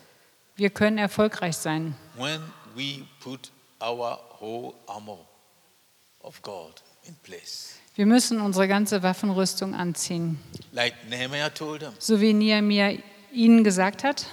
Wir 0.56 0.70
können 0.70 0.97
erfolgreich 0.97 1.58
sein, 1.58 1.95
when 2.18 2.41
we 2.76 3.06
put 3.20 3.51
our 3.82 4.20
whole 4.39 4.74
armor 4.88 5.20
of 6.22 6.41
God 6.41 6.82
in 7.03 7.16
place. 7.24 7.76
Wir 7.95 8.06
müssen 8.06 8.41
unsere 8.41 8.68
ganze 8.68 9.03
Waffenrüstung 9.03 9.74
anziehen. 9.74 10.39
Like 10.74 10.95
them, 11.10 11.32
So 11.99 12.20
wie 12.20 12.34
Nehemiah 12.34 12.97
ihnen 13.32 13.64
gesagt 13.64 14.03
hat, 14.03 14.26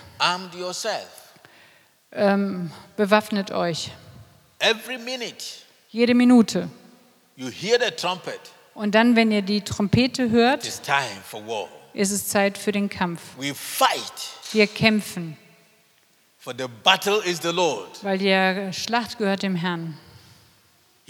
ähm, 2.13 2.71
bewaffnet 2.97 3.51
euch. 3.53 3.91
Every 4.59 4.99
minute 4.99 5.45
Jede 5.91 6.15
Minute. 6.15 6.69
you 7.37 7.49
hear 7.49 7.79
the 7.79 7.91
trumpet, 7.91 8.41
Und 8.75 8.95
dann, 8.95 9.15
wenn 9.17 9.31
ihr 9.31 9.43
die 9.43 9.61
Trompete 9.61 10.31
hört, 10.31 10.65
it's 10.65 10.81
time 10.81 11.21
for 11.25 11.47
war. 11.47 11.69
Ist 11.95 12.11
es 12.11 12.29
Zeit 12.29 12.59
für 12.59 12.73
den 12.73 12.89
Kampf. 12.89 13.21
We 13.39 13.55
fight, 13.55 14.13
Wir 14.53 14.67
kämpfen, 14.67 15.37
for 16.39 16.55
the 16.57 16.67
battle 16.83 17.19
is 17.25 17.41
the 17.43 17.49
Lord. 17.51 18.03
weil 18.03 18.19
die 18.19 18.73
Schlacht 18.73 19.19
gehört 19.19 19.43
dem 19.43 19.55
Herrn. 19.57 19.97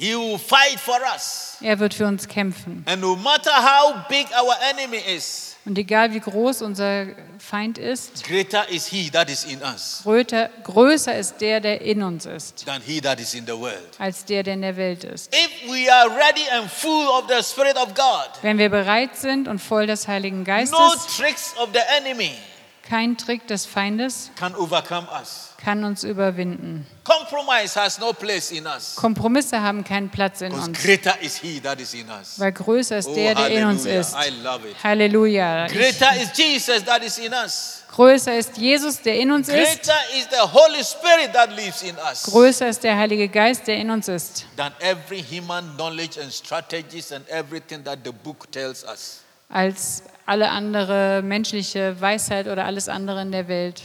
He 0.03 0.17
will 0.17 0.37
fight 0.37 0.81
for 0.81 0.99
us. 1.15 1.59
Er 1.61 1.79
wird 1.79 1.95
für 1.95 2.07
uns 2.07 2.27
kämpfen. 2.27 2.85
And 2.89 3.01
no 3.01 3.15
matter 3.15 3.53
how 3.53 3.95
big 4.09 4.27
our 4.33 4.57
enemy 4.73 4.97
is, 4.99 5.55
Und 5.65 5.79
egal 5.79 6.13
wie 6.13 6.19
groß 6.19 6.61
unser 6.63 7.07
Feind 7.39 7.79
ist, 7.79 8.25
greater 8.25 8.69
is 8.69 8.89
he 8.89 9.09
that 9.11 9.31
is 9.31 9.45
in 9.45 9.63
us 9.63 10.01
größer, 10.03 10.51
größer 10.65 11.17
ist 11.17 11.41
der, 11.41 11.61
der 11.61 11.83
in 11.83 12.03
uns 12.03 12.27
ist, 12.27 12.65
than 12.67 12.83
he 12.85 13.01
that 13.01 13.21
is 13.21 13.33
in 13.35 13.47
the 13.47 13.53
world. 13.57 13.91
als 14.01 14.25
der, 14.25 14.43
der 14.43 14.55
in 14.55 14.63
der 14.63 14.77
Welt 14.77 15.05
ist. 15.05 15.33
If 15.33 15.71
we 15.71 15.89
are 15.89 16.09
ready 16.11 16.49
and 16.51 16.69
full 16.69 17.07
of 17.07 17.27
the 17.29 17.41
Spirit 17.45 17.77
of 17.77 17.95
God, 17.95 18.31
Wenn 18.43 18.59
wir 18.59 18.71
bereit 18.71 19.15
sind 19.15 19.47
und 19.47 19.61
voll 19.61 19.87
des 19.87 20.09
Heiligen 20.09 20.43
Geistes, 20.43 20.77
no 20.77 20.95
tricks 21.17 21.55
of 21.59 21.69
the 21.73 21.81
enemy 21.97 22.33
Kein 22.89 23.17
Trick 23.17 23.47
des 23.47 23.65
Feindes 23.67 24.33
can 24.35 24.53
overcome 24.57 25.07
us. 25.23 25.52
Kann 25.63 25.85
uns 25.85 26.03
überwinden. 26.03 26.87
Kompromisse 28.97 29.63
haben 29.63 29.85
keinen 29.85 30.11
Platz 30.11 30.41
in 30.41 30.53
uns, 30.53 30.79
weil 32.39 32.53
größer 32.53 32.99
ist 32.99 33.07
Oh, 33.09 33.15
der, 33.15 33.35
der 33.37 33.49
in 33.51 33.65
uns 33.67 33.85
ist. 33.85 34.17
Halleluja. 34.83 35.67
Größer 37.93 38.39
ist 38.39 38.57
Jesus, 38.57 39.03
der 39.03 39.17
in 39.17 39.31
uns 39.31 39.49
ist. 39.49 39.83
Greater 39.85 40.01
is 40.17 40.27
the 40.31 40.41
Holy 40.53 40.83
Spirit 40.83 41.33
that 41.33 41.51
lives 41.55 41.83
in 41.83 41.95
us 41.97 42.25
Größer 42.25 42.69
ist 42.69 42.83
der 42.83 42.97
Heilige 42.97 43.29
Geist, 43.29 43.67
der 43.69 43.77
in 43.77 43.91
uns 43.91 44.09
ist, 44.09 44.47
als 49.49 50.03
alle 50.27 50.49
andere 50.49 51.23
menschliche 51.23 52.01
Weisheit 52.01 52.47
oder 52.49 52.65
alles 52.65 52.89
andere 52.89 53.23
in 53.23 53.31
der 53.33 53.47
Welt. 53.49 53.83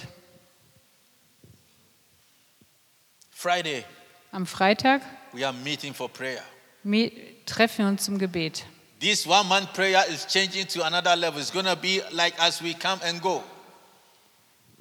Friday, 3.42 3.86
Am 4.34 4.46
Freitag 4.48 5.02
we 5.32 5.44
are 5.44 5.54
meeting 5.54 5.94
for 5.94 6.10
prayer. 6.10 6.42
me- 6.84 7.12
treffen 7.46 7.86
wir 7.86 7.88
uns 7.90 8.06
zum 8.06 8.18
Gebet. 8.18 8.66
This 9.00 9.28
one 9.28 9.48
man 9.48 9.68
prayer 9.76 10.04
is 10.10 10.26
changing 10.26 10.66
to 10.70 10.84
another 10.84 11.16
level. 11.16 11.40
It's 11.40 11.52
going 11.52 11.66
to 11.68 11.76
be 11.76 12.02
like 12.12 12.34
as 12.40 12.64
we 12.64 12.74
come 12.74 13.00
and 13.04 13.22
go. 13.22 13.44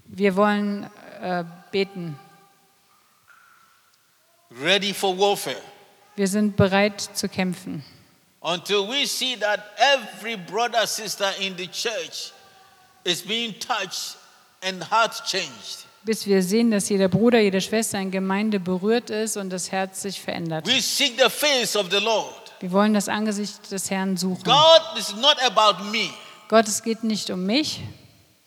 Wir 0.06 0.34
wollen 0.36 0.88
äh, 1.20 1.44
beten. 1.70 2.18
Ready 4.50 4.94
for 4.94 5.14
warfare. 5.18 5.60
Wir 6.16 6.26
sind 6.28 6.56
bereit 6.56 6.98
zu 7.14 7.28
kämpfen. 7.28 7.84
Until 8.40 8.88
we 8.88 9.04
see 9.06 9.36
that 9.36 9.60
every 9.76 10.36
brother, 10.36 10.86
sister 10.86 11.30
in 11.40 11.56
the 11.58 11.66
church 11.66 12.32
is 13.04 13.20
being 13.20 13.52
touched 13.58 14.16
and 14.62 14.82
heart 14.82 15.12
changed. 15.26 15.85
Bis 16.06 16.24
wir 16.24 16.40
sehen, 16.40 16.70
dass 16.70 16.88
jeder 16.88 17.08
Bruder, 17.08 17.40
jede 17.40 17.60
Schwester 17.60 17.98
in 17.98 18.12
Gemeinde 18.12 18.60
berührt 18.60 19.10
ist 19.10 19.36
und 19.36 19.50
das 19.50 19.72
Herz 19.72 20.02
sich 20.02 20.20
verändert. 20.20 20.64
We 20.64 20.80
seek 20.80 21.20
the 21.20 21.28
face 21.28 21.74
of 21.74 21.88
the 21.90 21.98
Lord. 21.98 22.52
Wir 22.60 22.70
wollen 22.70 22.94
das 22.94 23.08
Angesicht 23.08 23.72
des 23.72 23.90
Herrn 23.90 24.16
suchen. 24.16 24.44
God 24.44 24.82
is 24.96 25.16
not 25.16 25.36
about 25.42 25.82
me. 25.90 26.08
Gott, 26.48 26.68
es 26.68 26.84
geht 26.84 27.02
nicht 27.02 27.28
um 27.30 27.44
mich, 27.44 27.80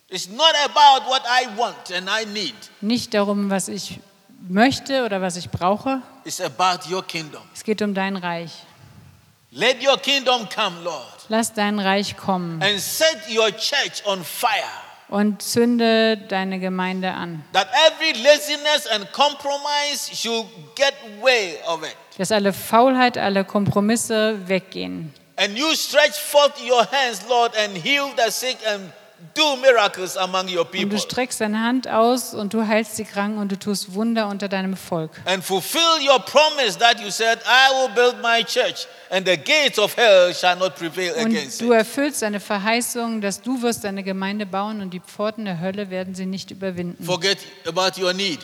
It's 0.08 0.26
not 0.28 0.54
about 0.64 1.06
what 1.08 1.20
I 1.26 1.46
want 1.58 1.92
and 1.94 2.08
I 2.08 2.24
need. 2.24 2.54
nicht 2.80 3.12
darum, 3.12 3.50
was 3.50 3.68
ich 3.68 4.00
möchte 4.48 5.04
oder 5.04 5.20
was 5.20 5.36
ich 5.36 5.50
brauche. 5.50 6.00
It's 6.24 6.40
about 6.40 6.90
your 6.90 7.04
kingdom. 7.06 7.42
Es 7.54 7.62
geht 7.62 7.82
um 7.82 7.92
dein 7.92 8.16
Reich. 8.16 8.52
Let 9.50 9.86
your 9.86 9.98
kingdom 9.98 10.48
come, 10.48 10.80
Lord, 10.82 11.26
Lass 11.28 11.52
dein 11.52 11.78
Reich 11.78 12.16
kommen 12.16 12.62
and 12.62 12.80
set 12.80 13.18
your 13.28 13.50
church 13.50 14.02
on 14.06 14.24
fire. 14.24 14.50
Und 15.10 15.42
zünde 15.42 16.16
deine 16.16 16.60
Gemeinde 16.60 17.10
an. 17.10 17.44
That 17.52 17.68
every 17.86 18.12
laziness 18.22 18.86
and 18.92 19.10
compromise 19.12 20.10
should 20.14 20.46
get 20.76 20.94
way 21.20 21.58
of 21.66 21.82
it. 21.82 21.96
Dass 22.16 22.32
alle 22.32 22.52
Faulheit, 22.52 23.18
alle 23.18 23.44
Kompromisse 23.44 24.38
weggehen. 24.46 25.12
And 25.36 25.56
you 25.56 25.74
stretch 25.74 26.18
forth 26.18 26.60
your 26.62 26.86
hands, 26.90 27.22
Lord, 27.28 27.52
and 27.56 27.76
heal 27.76 28.10
the 28.16 28.30
sick 28.30 28.58
and 28.66 28.92
do 29.34 29.56
miracles 29.56 30.16
among 30.16 30.48
your 30.48 30.62
Und 30.62 30.70
people. 30.72 30.88
du 30.88 30.98
streckst 30.98 31.40
deine 31.40 31.60
Hand 31.60 31.88
aus 31.88 32.34
und 32.34 32.52
du 32.54 32.66
heilst 32.66 32.98
die 32.98 33.04
Kranken 33.04 33.38
und 33.38 33.50
du 33.52 33.58
tust 33.58 33.94
Wunder 33.94 34.28
unter 34.28 34.48
deinem 34.48 34.76
Volk. 34.76 35.10
And 35.24 35.44
fulfill 35.44 35.80
your 36.06 36.18
promise 36.20 36.78
that 36.78 37.00
you 37.00 37.10
said, 37.10 37.38
I 37.46 37.72
will 37.80 37.94
build 37.94 38.16
my 38.22 38.42
church, 38.44 38.86
and 39.10 39.26
the 39.26 39.36
gates 39.36 39.78
of 39.78 39.96
hell 39.96 40.34
shall 40.34 40.56
not 40.56 40.74
prevail 40.76 41.12
against 41.14 41.60
Und 41.60 41.68
du 41.68 41.72
it. 41.72 41.78
erfüllst 41.80 42.22
deine 42.22 42.40
Verheißung, 42.40 43.20
dass 43.20 43.40
du 43.42 43.62
wirst 43.62 43.84
deine 43.84 44.02
Gemeinde 44.02 44.46
bauen 44.46 44.80
und 44.80 44.90
die 44.90 45.00
Pforten 45.00 45.44
der 45.44 45.60
Hölle 45.60 45.90
werden 45.90 46.14
sie 46.14 46.26
nicht 46.26 46.50
überwinden. 46.50 47.04
Forget 47.04 47.38
about 47.66 48.00
your 48.00 48.12
need 48.12 48.40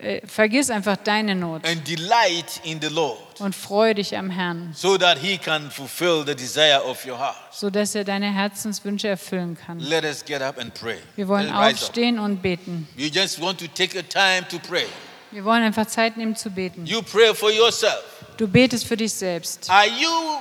Äh, 0.00 0.24
Vergiss 0.28 0.70
einfach 0.70 0.96
deine 0.96 1.34
Not 1.34 1.66
and 1.66 1.86
delight 1.88 2.60
in 2.62 2.80
the 2.80 2.86
Lord, 2.88 3.18
und 3.40 3.52
freue 3.52 3.96
dich 3.96 4.16
am 4.16 4.30
Herrn, 4.30 4.72
so 4.72 4.96
that 4.96 5.18
He 5.18 5.38
can 5.38 5.72
fulfill 5.72 6.24
the 6.24 6.36
desire 6.36 6.80
of 6.84 7.04
your 7.04 7.18
heart. 7.18 7.34
sodass 7.50 7.96
er 7.96 8.04
deine 8.04 8.32
Herzenswünsche 8.32 9.08
erfüllen 9.08 9.56
kann. 9.56 9.80
Let 9.80 10.04
us 10.04 10.24
get 10.24 10.40
up 10.40 10.56
and 10.58 10.72
pray. 10.72 10.98
Wir 11.16 11.26
wollen 11.26 11.46
rise 11.46 11.54
up. 11.58 11.72
aufstehen 11.72 12.20
und 12.20 12.40
beten. 12.42 12.86
You 12.96 13.08
just 13.08 13.40
want 13.40 13.58
to 13.58 13.66
take 13.66 13.98
a 13.98 14.02
time 14.02 14.46
to 14.48 14.60
pray. 14.68 14.86
Wir 15.32 15.44
wollen 15.44 15.64
einfach 15.64 15.86
Zeit 15.86 16.16
nehmen 16.16 16.36
zu 16.36 16.50
beten. 16.50 16.86
You 16.86 17.02
pray 17.02 17.34
for 17.34 17.50
yourself. 17.50 18.04
Du 18.36 18.46
betest 18.46 18.86
für 18.86 18.96
dich 18.96 19.12
selbst. 19.12 19.68
Are 19.68 19.88
you 19.88 20.38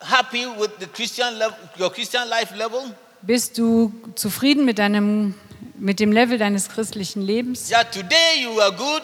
happy 0.00 0.46
with 0.58 0.70
the 0.80 0.86
Christian 0.86 1.34
level, 1.36 1.56
your 1.78 1.92
Christian 1.92 2.26
life 2.28 2.54
level? 2.56 2.80
Bist 3.20 3.58
du 3.58 3.92
zufrieden 4.14 4.64
mit, 4.64 4.78
deinem, 4.78 5.34
mit 5.78 6.00
dem 6.00 6.12
Level 6.12 6.38
deines 6.38 6.68
christlichen 6.68 7.22
Lebens? 7.22 7.70
Yeah, 7.70 7.84
today 7.84 8.42
you 8.42 8.60
are 8.60 8.72
good. 8.72 9.02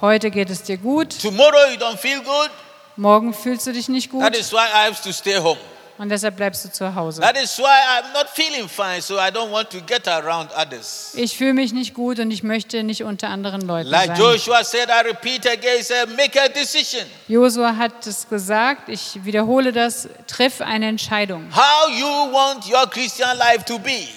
Heute 0.00 0.30
geht 0.30 0.50
es 0.50 0.62
dir 0.64 0.76
gut, 0.78 1.20
Tomorrow 1.20 1.70
you 1.72 1.78
don't 1.78 1.96
feel 1.96 2.20
good. 2.22 2.50
morgen 2.96 3.32
fühlst 3.34 3.66
du 3.66 3.72
dich 3.72 3.88
nicht 3.88 4.10
That 4.10 4.20
gut 4.32 4.36
is 4.36 4.52
why 4.52 4.56
I 4.58 4.88
have 4.88 5.00
to 5.02 5.12
stay 5.12 5.36
home. 5.38 5.58
und 5.98 6.08
deshalb 6.08 6.36
bleibst 6.36 6.64
du 6.64 6.72
zu 6.72 6.92
Hause. 6.96 7.20
That 7.20 7.40
is 7.40 7.56
why 7.58 7.64
I'm 7.64 8.12
not 8.12 8.26
feeling 8.34 8.68
fine, 8.68 9.00
so 9.00 9.14
I 9.18 9.28
don't 9.30 9.52
want 9.52 9.70
to 9.70 9.78
get 9.86 10.08
around 10.08 10.50
others. 10.56 11.12
Ich 11.14 11.36
fühle 11.36 11.52
mich 11.54 11.72
nicht 11.72 11.94
gut 11.94 12.18
und 12.18 12.32
ich 12.32 12.42
möchte 12.42 12.82
nicht 12.82 13.04
unter 13.04 13.28
anderen 13.28 13.60
Leuten 13.60 13.90
Like 13.90 14.08
sein. 14.08 14.16
Joshua 14.18 14.64
said, 14.64 14.88
I 14.88 15.06
repeat 15.06 15.46
again, 15.46 15.76
he 15.76 15.82
said, 15.84 16.08
make 16.16 16.36
a 16.40 16.48
decision. 16.48 17.06
Josua 17.28 17.76
hat 17.76 18.04
es 18.04 18.28
gesagt, 18.28 18.88
ich 18.88 19.24
wiederhole 19.24 19.70
das, 19.70 20.08
triff 20.26 20.60
eine 20.60 20.88
Entscheidung, 20.88 21.48
How 21.54 21.88
you 21.96 22.32
want 22.32 22.66
your 22.68 22.88
Christian 22.90 23.36
life 23.38 23.64
to 23.66 23.78
be 23.78 24.08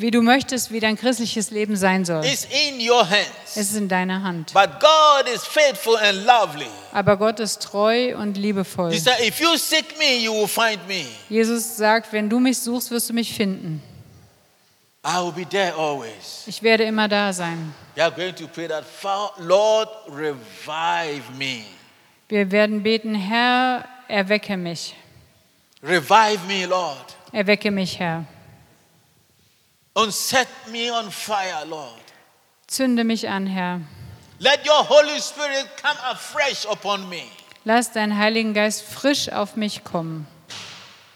wie 0.00 0.10
du 0.10 0.22
möchtest, 0.22 0.70
wie 0.72 0.80
dein 0.80 0.96
christliches 0.96 1.50
Leben 1.50 1.76
sein 1.76 2.04
soll. 2.04 2.24
is 2.24 2.46
in 2.46 2.80
your 2.80 3.08
hands. 3.08 3.28
Es 3.56 3.70
ist 3.70 3.76
in 3.76 3.88
deiner 3.88 4.22
Hand. 4.22 4.52
But 4.52 4.80
God 4.80 5.28
is 5.32 5.44
faithful 5.44 5.96
and 5.96 6.24
lovely. 6.26 6.66
Aber 6.92 7.16
Gott 7.16 7.40
ist 7.40 7.62
treu 7.62 8.16
und 8.16 8.36
liebevoll. 8.36 8.92
He 8.92 8.98
said, 8.98 9.20
if 9.20 9.40
you 9.40 9.56
seek 9.56 9.98
me, 9.98 10.16
you 10.24 10.32
will 10.32 10.48
find 10.48 10.86
me. 10.88 11.04
Jesus 11.28 11.76
sagt, 11.76 12.12
wenn 12.12 12.28
du 12.28 12.40
mich 12.40 12.58
suchst, 12.58 12.90
wirst 12.90 13.10
du 13.10 13.14
mich 13.14 13.32
finden. 13.34 13.82
I 15.06 15.18
will 15.22 15.32
be 15.32 15.46
there 15.48 15.74
always. 15.76 16.44
Ich 16.46 16.62
werde 16.62 16.84
immer 16.84 17.08
da 17.08 17.32
sein. 17.32 17.74
You 17.96 18.02
are 18.04 18.10
going 18.10 18.34
to 18.34 18.46
pray 18.48 18.66
that, 18.68 18.84
"Fa- 18.84 19.32
Lord, 19.38 19.88
revive 20.08 21.22
me. 21.36 21.64
Wir 22.28 22.50
werden 22.50 22.82
beten, 22.82 23.14
Herr, 23.14 23.84
erwecke 24.08 24.56
mich. 24.56 24.94
Revive 25.82 26.38
me, 26.48 26.64
Lord. 26.64 27.14
Erwecke 27.32 27.70
mich, 27.70 27.98
Herr. 27.98 28.24
And 29.96 30.12
set 30.12 30.48
me 30.72 30.90
on 30.90 31.10
fire, 31.10 31.64
Lord. 31.68 32.00
Zünde 32.66 33.04
mich 33.04 33.28
an, 33.28 33.46
Herr. 33.46 33.80
Let 34.40 34.66
your 34.66 34.82
Holy 34.88 35.20
Spirit 35.20 35.68
come 35.80 35.96
afresh 36.10 36.66
upon 36.66 37.08
me, 37.08 37.22
Lass 37.64 37.92
deinen 37.92 38.18
Heiligen 38.18 38.52
Geist 38.52 38.82
frisch 38.82 39.28
auf 39.30 39.54
mich 39.56 39.84
kommen, 39.84 40.26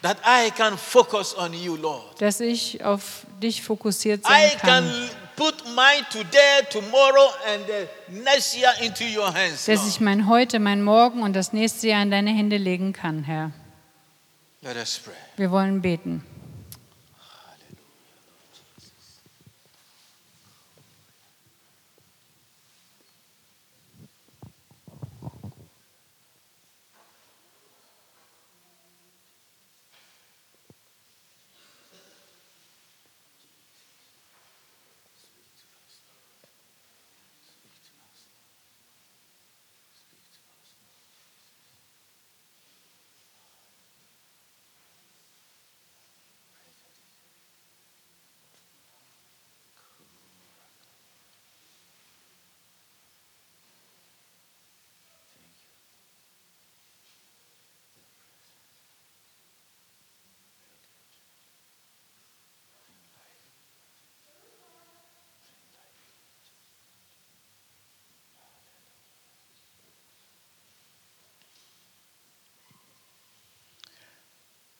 that 0.03 0.17
I 0.25 0.51
can 0.53 0.79
focus 0.79 1.35
on 1.37 1.53
you, 1.53 1.75
Lord. 1.77 2.21
dass 2.23 2.39
ich 2.41 2.83
auf 2.85 3.27
dich 3.43 3.63
fokussiert 3.63 4.21
I 4.25 4.29
sein 4.29 4.59
can 4.61 4.85
kann. 4.85 5.11
put 5.37 5.55
mine 5.75 6.07
today, 6.11 6.63
tomorrow, 6.71 7.31
and 7.53 7.67
the 7.67 8.21
next 8.23 8.57
year 8.57 8.73
into 8.81 9.05
your 9.05 9.27
hands. 9.35 9.67
Dass 9.67 9.81
Lord. 9.81 9.89
ich 9.89 10.01
mein 10.01 10.29
Heute, 10.29 10.61
mein 10.61 10.83
Morgen 10.83 11.23
und 11.25 11.35
das 11.35 11.53
nächste 11.53 11.89
Jahr 11.89 12.03
in 12.03 12.13
deine 12.13 12.31
Hände 12.31 12.57
legen 12.57 12.93
kann, 12.93 13.25
Herr. 13.25 13.51
Let 14.63 14.77
us 14.77 15.01
pray. 15.05 15.15
Wir 15.37 15.51
wollen 15.51 15.83
beten. 15.83 16.25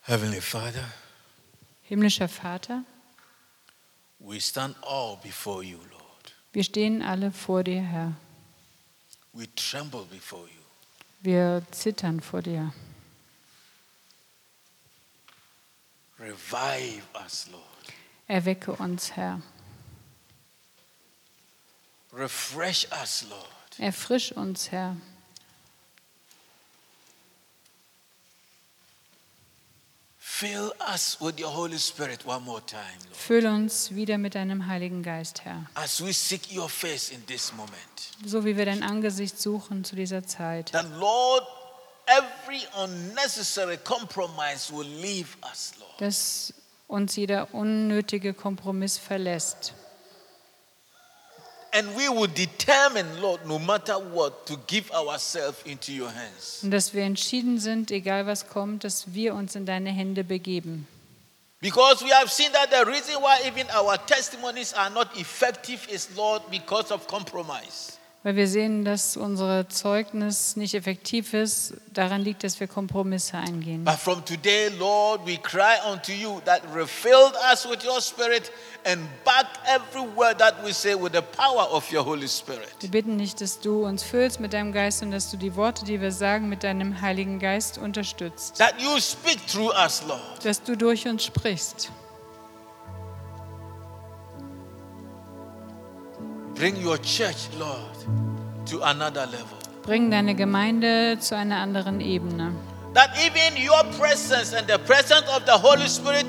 Heavenly 0.09 0.41
Father, 0.41 0.87
Himmlischer 1.83 2.29
Vater, 2.29 2.83
We 4.19 4.41
stand 4.41 4.75
all 4.83 5.19
before 5.23 5.63
you, 5.63 5.77
Lord. 5.77 6.33
Wir 6.55 6.65
stehen 6.65 7.03
alle 7.03 7.31
vor 7.31 7.63
dir, 7.63 7.83
Herr. 7.83 8.15
We 9.35 9.47
tremble 9.55 10.07
before 10.11 10.47
you. 10.47 10.63
Wir 11.21 11.63
zittern 11.73 12.23
vor 12.23 12.41
dir. 12.41 12.73
Revive 16.19 17.03
us, 17.15 17.47
Lord. 17.53 17.63
Erwecke 18.29 18.73
uns, 18.81 19.15
Herr. 19.15 19.43
Refresh 22.15 22.87
us, 23.03 23.27
Lord. 23.29 23.79
Erfrisch 23.79 24.33
uns, 24.33 24.71
Herr. 24.73 24.97
Fill 30.19 30.28
us 30.28 30.28
with 30.28 30.28
your 30.28 30.28
Holy 30.28 30.28
Spirit 30.28 30.28
one 30.28 30.28
more 30.28 30.28
time, 30.28 30.28
Lord. 30.28 30.28
Füll 33.13 33.47
uns 33.47 33.95
wieder 33.95 34.19
mit 34.19 34.35
deinem 34.35 34.67
Heiligen 34.67 35.03
Geist, 35.03 35.45
Herr. 35.45 35.67
As 35.75 36.05
we 36.05 36.13
seek 36.13 36.43
your 36.55 36.69
face 36.69 37.11
in 37.11 37.27
this 37.27 37.53
moment. 37.55 37.75
So 38.25 38.45
wie 38.45 38.57
wir 38.57 38.65
dein 38.65 38.83
Angesicht 38.83 39.41
suchen 39.41 39.83
zu 39.83 39.97
dieser 39.97 40.25
Zeit. 40.25 40.71
That, 40.73 40.87
Lord, 40.99 41.45
every 42.07 42.63
unnecessary 42.85 43.79
compromise 43.79 44.73
will 44.73 44.87
leave 44.87 45.29
us, 45.51 45.73
Lord. 45.81 46.01
Dass 46.01 46.55
uns 46.87 47.17
jeder 47.17 47.53
unnötige 47.53 48.33
Kompromiss 48.33 48.97
verlässt. 48.97 49.75
Und 56.63 56.71
dass 56.71 56.95
wir 56.95 57.03
entschieden 57.03 57.59
sind, 57.59 57.91
egal 57.91 58.27
was 58.27 58.49
kommt, 58.49 58.85
dass 58.85 59.15
wir 59.15 59.35
uns 59.35 59.55
in 59.55 59.67
deine 59.67 59.91
Hände 59.91 60.25
begeben. 60.25 60.87
Because 61.61 62.05
we 62.05 62.13
have 62.13 62.31
seen 62.31 62.53
that 62.53 62.71
the 62.71 62.85
reason 62.89 63.21
why 63.21 63.41
even 63.45 63.67
our 63.71 63.99
testimonies 64.07 64.73
are 64.75 64.91
not 64.91 65.09
effective 65.17 65.89
is, 65.89 66.09
Lord, 66.15 66.49
because 66.53 66.93
of 66.95 67.09
compromise. 67.09 67.98
Weil 68.29 68.37
wir 68.37 68.47
sehen, 68.47 68.85
dass 68.85 69.17
unser 69.17 69.71
Zeugnis 69.71 70.55
nicht 70.55 70.75
effektiv 70.75 71.33
ist, 71.33 71.73
daran 71.95 72.21
liegt, 72.21 72.45
dass 72.45 72.61
wir 72.61 72.67
Kompromisse 72.67 73.39
eingehen. 73.39 73.85
But 73.85 73.95
from 73.95 74.23
today, 74.23 74.69
Lord, 74.79 75.27
we 75.27 75.39
cry 75.39 75.77
unto 75.91 76.13
you 76.13 76.39
that 76.45 76.61
refill 76.75 77.33
us 77.51 77.67
with 77.67 77.83
your 77.87 78.03
spirit 78.03 78.53
and 78.85 79.01
back 79.25 79.47
every 79.65 80.07
word 80.15 80.37
that 80.41 80.63
we 80.63 80.75
say 80.75 80.95
with 80.95 81.15
the 81.15 81.23
power 81.23 81.73
of 81.73 81.91
your 81.91 82.05
Holy 82.05 82.29
Spirit. 82.29 82.69
Wir 82.81 82.91
bitten 82.91 83.17
nicht, 83.17 83.41
dass 83.41 83.61
du 83.61 83.87
uns 83.87 84.03
füllst 84.03 84.41
mit 84.41 84.53
deinem 84.53 84.73
Geist 84.73 85.03
und 85.03 85.11
dass 85.11 85.31
du 85.31 85.39
die 85.39 85.57
Worte, 85.57 85.87
die 85.87 85.99
wir 85.99 86.13
sagen, 86.13 86.51
mit 86.51 86.65
deinem 86.65 87.01
Heiligen 87.01 87.39
Geist 87.39 87.79
unterstützt. 87.79 88.59
That 88.59 88.75
you 88.79 89.01
speak 89.01 89.39
through 89.47 89.73
us, 89.83 90.03
Lord. 90.07 90.45
Dass 90.45 90.63
du 90.63 90.77
durch 90.77 91.09
uns 91.09 91.25
sprichst. 91.25 91.91
Bring 96.55 96.77
your 96.85 96.99
church, 96.99 97.49
Lord, 97.57 97.98
to 98.71 98.83
another 98.83 99.27
level. 99.27 99.59
Bring 99.83 100.11
deine 100.11 100.35
Gemeinde 100.35 101.19
zu 101.19 101.37
einer 101.37 101.57
anderen 101.59 102.01
Ebene. 102.01 102.53
That 102.95 103.11
even 103.19 103.57
your 103.57 103.85
presence 103.99 104.53
and 104.53 104.69
the 104.69 104.79
presence 104.79 105.25
of 105.35 105.45
the 105.47 105.53
Holy 105.53 105.89
Spirit 105.89 106.27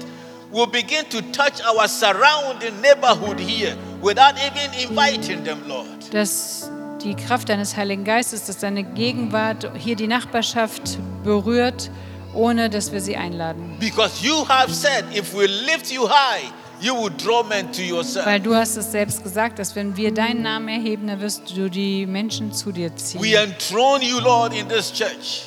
will 0.52 0.68
begin 0.68 1.06
to 1.10 1.22
touch 1.32 1.62
our 1.66 1.88
surrounding 1.88 2.80
neighborhood 2.82 3.40
here 3.40 3.76
without 4.02 4.36
even 4.38 4.74
inviting 4.90 5.44
them, 5.44 5.60
Lord. 5.68 5.88
Dass 6.14 6.70
die 7.04 7.16
Kraft 7.16 7.50
deines 7.50 7.76
Heiligen 7.76 8.04
Geistes, 8.04 8.46
dass 8.46 8.58
deine 8.58 8.84
Gegenwart 8.84 9.72
hier 9.78 9.96
die 9.96 10.08
Nachbarschaft 10.08 10.98
berührt, 11.24 11.90
ohne 12.34 12.70
dass 12.70 12.92
wir 12.92 13.02
sie 13.02 13.16
einladen. 13.16 13.78
Because 13.80 14.24
you 14.24 14.48
have 14.48 14.74
said, 14.74 15.06
if 15.16 15.34
we 15.34 15.48
lift 15.48 15.92
you 15.92 16.08
high, 16.08 16.52
you 16.82 16.94
will 16.96 17.12
draw 17.18 17.44
men 17.44 17.72
to 17.72 17.82
yourself. 17.82 18.26
Weil 18.26 18.40
du 18.40 18.56
hast 18.56 18.76
es 18.78 18.92
selbst 18.92 19.24
gesagt, 19.24 19.60
dass 19.60 19.76
wenn 19.76 19.96
wir 19.98 20.14
deinen 20.14 20.42
Namen 20.42 20.68
erheben, 20.70 21.08
dann 21.08 21.20
wirst 21.22 21.56
du 21.56 21.70
die 21.70 22.06
Menschen 22.06 22.52
zu 22.54 22.72
dir 22.72 22.90
We 22.92 22.96
ziehen. 22.96 23.24
enthrone 23.36 24.04
you, 24.04 24.20
Lord, 24.20 24.54
in 24.54 24.68
this 24.70 24.92
church. 24.94 25.46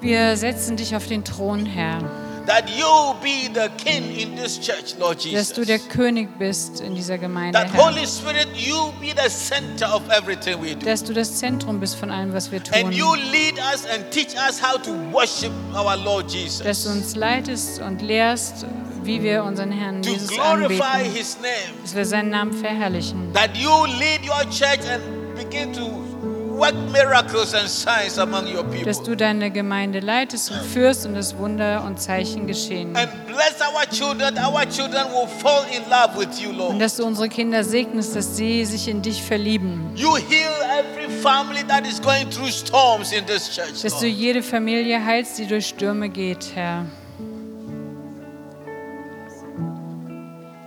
Wir 0.00 0.36
setzen 0.36 0.76
dich 0.76 0.94
auf 0.94 1.06
den 1.06 1.24
Thron, 1.24 1.64
Herr, 1.64 1.98
That 2.46 2.68
you 2.68 3.14
be 3.22 3.48
the 3.54 3.70
king 3.82 4.14
in 4.18 4.36
this 4.36 4.60
church, 4.60 4.94
Lord 4.98 5.16
dass 5.16 5.24
Jesus. 5.24 5.52
du 5.54 5.64
der 5.64 5.78
König 5.78 6.28
bist 6.38 6.80
in 6.80 6.94
dieser 6.94 7.16
Gemeinde, 7.16 7.58
That. 7.58 7.74
Holy 7.74 8.06
Spirit, 8.06 8.48
you 8.54 8.92
be 9.00 9.14
the 9.16 9.30
center 9.30 9.94
of 9.94 10.02
everything 10.10 10.60
we 10.62 10.74
do. 10.74 10.84
Dass 10.84 11.02
du 11.02 11.14
das 11.14 11.36
Zentrum 11.38 11.80
bist 11.80 11.96
von 11.96 12.10
allem, 12.10 12.34
was 12.34 12.52
wir 12.52 12.60
And 12.72 12.92
you 12.92 13.06
tun. 13.06 13.18
lead 13.32 13.54
us 13.58 13.86
and 13.86 14.10
teach 14.10 14.34
us 14.36 14.60
how 14.62 14.76
to 14.82 14.90
worship 15.10 15.52
our 15.74 15.96
Lord 15.96 16.26
Dass 16.26 16.34
Jesus. 16.34 16.84
du 16.84 16.90
uns 16.90 17.16
leitest 17.16 17.80
und 17.80 18.02
lehrst, 18.02 18.66
wie 19.02 19.22
wir 19.22 19.42
unseren 19.44 19.72
Herrn 19.72 20.02
Jesus 20.02 20.38
anbeten. 20.38 20.82
Dass 21.82 21.94
wir 21.94 22.04
seinen 22.04 22.30
Namen 22.30 22.52
verherrlichen. 22.52 23.32
That 23.32 23.56
you 23.56 23.70
lead 23.86 24.20
your 24.24 24.44
church 24.50 24.80
and 24.90 25.02
begin 25.34 25.72
to 25.72 26.04
Dass 28.84 29.02
du 29.02 29.16
deine 29.16 29.50
Gemeinde 29.50 30.00
leitest 30.00 30.50
und 30.50 30.60
führst 30.60 31.04
und 31.06 31.14
dass 31.14 31.36
Wunder 31.36 31.82
und 31.84 32.00
Zeichen 32.00 32.46
geschehen. 32.46 32.96
And 32.96 33.10
bless 33.26 33.56
our 33.60 33.84
children. 33.90 34.36
Our 34.38 34.68
children 34.68 35.06
will 35.12 35.26
fall 35.40 35.64
in 35.74 35.82
love 35.90 36.16
with 36.18 36.40
you, 36.40 36.50
Und 36.50 36.56
Lord. 36.58 36.80
dass 36.80 36.96
du 36.96 37.04
unsere 37.04 37.28
Kinder 37.28 37.64
segnest, 37.64 38.14
dass 38.14 38.36
sie 38.36 38.64
sich 38.64 38.88
in 38.88 39.02
dich 39.02 39.22
verlieben. 39.22 39.90
You 39.96 40.16
heal 40.16 40.52
every 40.78 41.08
family 41.22 41.64
that 41.66 41.86
is 41.86 42.00
going 42.00 42.30
through 42.30 42.50
storms 42.50 43.12
in 43.12 43.26
this 43.26 43.50
church. 43.50 43.82
Dass 43.82 43.98
du 43.98 44.06
jede 44.06 44.42
Familie 44.42 45.04
heilst, 45.04 45.38
die 45.38 45.46
durch 45.46 45.66
Stürme 45.66 46.08
geht, 46.08 46.52
Herr. 46.54 46.86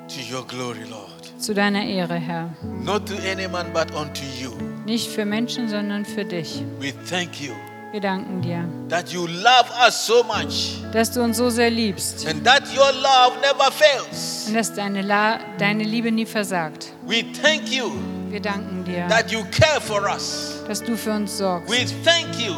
To 0.08 0.36
your 0.36 0.46
glory, 0.48 0.84
Lord. 0.90 1.08
Zu 1.40 1.54
deiner 1.54 1.86
Ehre, 1.86 2.16
Herr. 2.16 2.50
Not 2.84 3.06
to 3.08 3.14
any 3.32 3.48
man, 3.48 3.72
but 3.74 3.92
unto 3.96 4.24
you. 4.42 4.52
Nicht 4.88 5.10
für 5.12 5.26
Menschen, 5.26 5.68
sondern 5.68 6.06
für 6.06 6.24
dich. 6.24 6.64
We 6.80 6.94
thank 7.10 7.42
you 7.42 7.54
Wir 7.92 8.00
danken 8.00 8.42
dir, 8.42 8.64
that 8.90 9.10
you 9.10 9.28
love 9.28 9.70
us 9.86 10.06
so 10.08 10.24
much 10.24 10.82
dass 10.94 11.12
du 11.12 11.22
uns 11.22 11.36
so 11.38 11.50
sehr 11.50 11.70
liebst 11.70 12.26
and 12.26 12.44
that 12.46 12.64
your 12.76 12.92
love 12.94 13.34
never 13.42 13.70
fails. 13.72 14.46
und 14.48 14.54
dass 14.56 14.74
deine, 14.74 15.02
La 15.02 15.40
deine 15.58 15.84
Liebe 15.84 16.10
nie 16.12 16.26
versagt. 16.26 16.94
We 17.06 17.24
thank 17.42 17.70
you 17.70 17.92
Wir 18.30 18.40
danken 18.42 18.86
dir, 18.86 19.08
that 19.10 19.30
you 19.30 19.44
care 19.52 19.82
for 19.82 20.04
us. 20.10 20.64
dass 20.70 20.82
du 20.82 20.96
für 20.96 21.12
uns 21.12 21.38
sorgst. 21.38 21.70
We 21.70 21.86
thank 22.06 22.28
you 22.40 22.54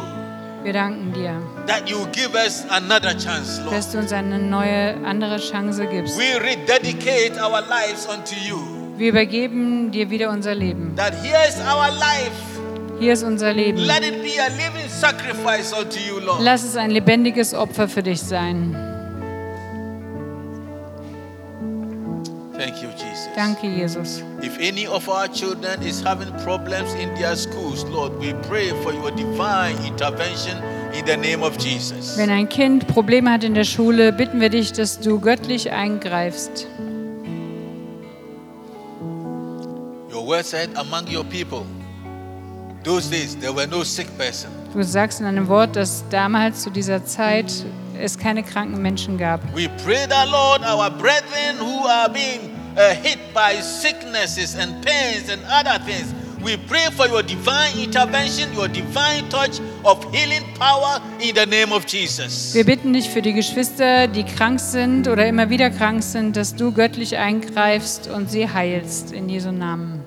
Wir 0.62 0.72
danken 0.72 1.12
dir, 1.12 1.40
that 1.66 1.88
you 1.90 2.06
give 2.12 2.30
us 2.34 2.64
another 2.70 3.16
chance, 3.18 3.60
Lord. 3.62 3.72
dass 3.76 3.90
du 3.90 3.98
uns 3.98 4.12
eine 4.12 4.38
neue, 4.38 4.96
andere 5.04 5.38
Chance 5.38 5.84
gibst. 5.86 6.16
We 6.16 6.40
rededicate 6.40 7.40
our 7.42 7.60
lives 7.62 8.06
unto 8.06 8.34
you. 8.36 8.79
Wir 9.00 9.08
übergeben 9.08 9.90
dir 9.90 10.10
wieder 10.10 10.28
unser 10.28 10.54
Leben. 10.54 10.94
That 10.94 11.14
here 11.22 11.38
is 11.48 11.56
our 11.60 11.88
life. 11.88 12.36
Hier 12.98 13.14
ist 13.14 13.22
unser 13.22 13.50
Leben. 13.54 13.78
Let 13.78 14.04
it 14.04 14.22
be 14.22 14.38
a 14.38 14.48
living 14.48 14.90
sacrifice 14.90 15.72
unto 15.72 15.98
you, 15.98 16.20
Lord. 16.20 16.42
Lass 16.42 16.62
es 16.64 16.76
ein 16.76 16.90
lebendiges 16.90 17.54
Opfer 17.54 17.88
für 17.88 18.02
dich 18.02 18.20
sein. 18.20 18.76
Thank 22.58 22.82
you, 22.82 22.90
Jesus. 22.90 23.30
Danke, 23.34 23.68
Jesus. 23.68 24.22
If 24.42 24.58
any 24.58 24.86
of 24.86 25.08
our 25.08 25.26
children 25.32 25.80
is 25.80 26.04
having 26.04 26.30
problems 26.44 26.92
in 27.02 27.08
their 27.14 27.34
schools, 27.34 27.86
Lord, 27.90 28.12
we 28.20 28.34
pray 28.50 28.68
for 28.82 28.92
your 28.92 29.10
divine 29.12 29.82
intervention 29.86 30.58
in 30.92 31.06
the 31.06 31.16
name 31.16 31.42
of 31.42 31.56
Jesus. 31.56 32.18
Wenn 32.18 32.28
ein 32.28 32.50
Kind 32.50 32.86
Probleme 32.86 33.32
hat 33.32 33.44
in 33.44 33.54
der 33.54 33.64
Schule, 33.64 34.12
bitten 34.12 34.42
wir 34.42 34.50
dich, 34.50 34.74
dass 34.74 35.00
du 35.00 35.18
göttlich 35.18 35.72
eingreifst. 35.72 36.66
Word 40.30 40.46
said, 40.46 40.70
among 40.76 41.08
your 41.08 41.24
people, 41.24 41.66
those 42.84 43.10
days 43.10 43.36
there 43.36 43.52
were 43.52 43.66
no 43.66 43.82
sick 43.82 44.06
person. 44.16 44.48
Du 44.72 44.82
sagst 44.84 45.18
in 45.18 45.26
einem 45.26 45.48
Wort, 45.48 45.74
dass 45.74 46.04
damals 46.08 46.62
zu 46.62 46.70
dieser 46.70 47.04
Zeit 47.04 47.52
es 48.00 48.16
keine 48.16 48.44
kranken 48.44 48.80
Menschen 48.80 49.18
gab. 49.18 49.40
We 49.54 49.68
pray 49.84 50.06
that, 50.06 50.28
Lord, 50.30 50.62
our 50.62 50.88
brethren 50.88 51.58
who 51.58 51.84
are 51.88 52.08
being 52.08 52.56
uh, 52.76 52.94
hit 52.94 53.18
by 53.34 53.60
sicknesses 53.60 54.54
and 54.54 54.80
pains 54.84 55.28
and 55.28 55.42
other 55.50 55.80
things, 55.84 56.14
we 56.44 56.56
pray 56.56 56.86
for 56.96 57.08
your 57.08 57.24
divine 57.24 57.76
intervention, 57.76 58.54
your 58.54 58.68
divine 58.68 59.28
touch 59.28 59.60
of 59.84 59.98
healing 60.14 60.44
power 60.56 61.00
in 61.18 61.34
the 61.34 61.44
name 61.44 61.72
of 61.72 61.84
Jesus. 61.86 62.54
Wir 62.54 62.64
bitten 62.64 62.92
dich 62.92 63.10
für 63.10 63.20
die 63.20 63.32
Geschwister, 63.32 64.06
die 64.06 64.22
krank 64.22 64.60
sind 64.60 65.08
oder 65.08 65.26
immer 65.26 65.50
wieder 65.50 65.70
krank 65.70 66.04
sind, 66.04 66.36
dass 66.36 66.54
du 66.54 66.70
göttlich 66.70 67.16
eingreifst 67.16 68.08
und 68.08 68.30
sie 68.30 68.48
heilst 68.48 69.10
in 69.10 69.28
Jesu 69.28 69.50
Namen. 69.50 69.99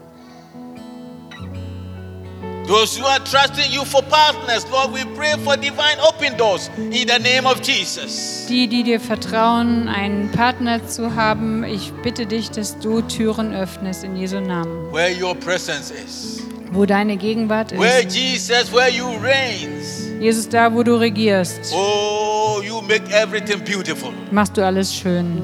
Those 2.66 2.96
who 2.98 3.06
are 3.06 3.20
trusting 3.20 3.72
you 3.74 3.84
for 3.84 4.02
partners, 4.04 4.66
Lord, 4.72 4.94
we 4.94 5.04
pray 5.16 5.34
for 5.44 5.58
divine 5.58 6.00
open 6.00 6.38
doors 6.38 6.70
in 6.78 7.08
the 7.10 7.20
name 7.20 7.46
of 7.46 7.62
Jesus. 7.62 8.46
Die, 8.48 8.68
die 8.68 8.84
dir 8.84 9.02
vertrauen, 9.02 9.90
einen 9.90 10.32
Partner 10.32 10.80
zu 10.88 11.14
haben, 11.14 11.66
ich 11.66 11.92
bitte 12.04 12.26
dich, 12.26 12.50
dass 12.52 12.80
du 12.80 13.02
Türen 13.02 13.54
öffnest 13.54 14.06
in 14.06 14.16
Jesu 14.16 14.40
Namen. 14.40 14.92
Where 14.94 15.12
your 15.14 15.36
presence 15.36 15.92
is, 15.92 16.42
Wo 16.72 16.86
deine 16.86 17.18
Gegenwart 17.18 17.78
where 17.78 18.02
ist. 18.02 18.16
Jesus, 18.16 18.72
where 18.74 18.90
you 18.90 19.08
reigns. 19.22 20.08
Jesus, 20.22 20.48
da 20.48 20.74
wo 20.74 20.84
du 20.84 20.96
regierst, 20.96 21.74
Oh, 21.76 22.62
you 22.66 22.82
make 22.82 23.04
everything 23.12 23.60
beautiful. 23.60 24.14
machst 24.32 24.56
du 24.56 24.66
alles 24.66 24.94
schön. 24.96 25.42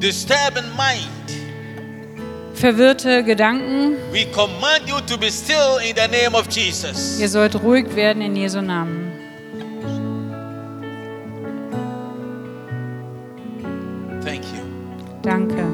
Disturbing 0.00 0.64
mind, 0.76 1.37
verwirrte 2.58 3.24
Gedanken. 3.24 3.96
We 4.12 4.26
command 4.26 4.86
you 4.86 5.00
to 5.06 5.18
be 5.18 5.30
still 5.30 5.78
in 5.78 5.96
the 5.96 6.08
name 6.08 6.34
of 6.34 6.48
Jesus. 6.48 7.20
Ihr 7.20 7.28
sollt 7.28 7.54
ruhig 7.62 7.94
werden 7.94 8.22
in 8.22 8.36
Jesu 8.36 8.60
Namen. 8.60 9.12
Thank 14.24 14.44
you. 14.44 14.62
Danke. 15.22 15.64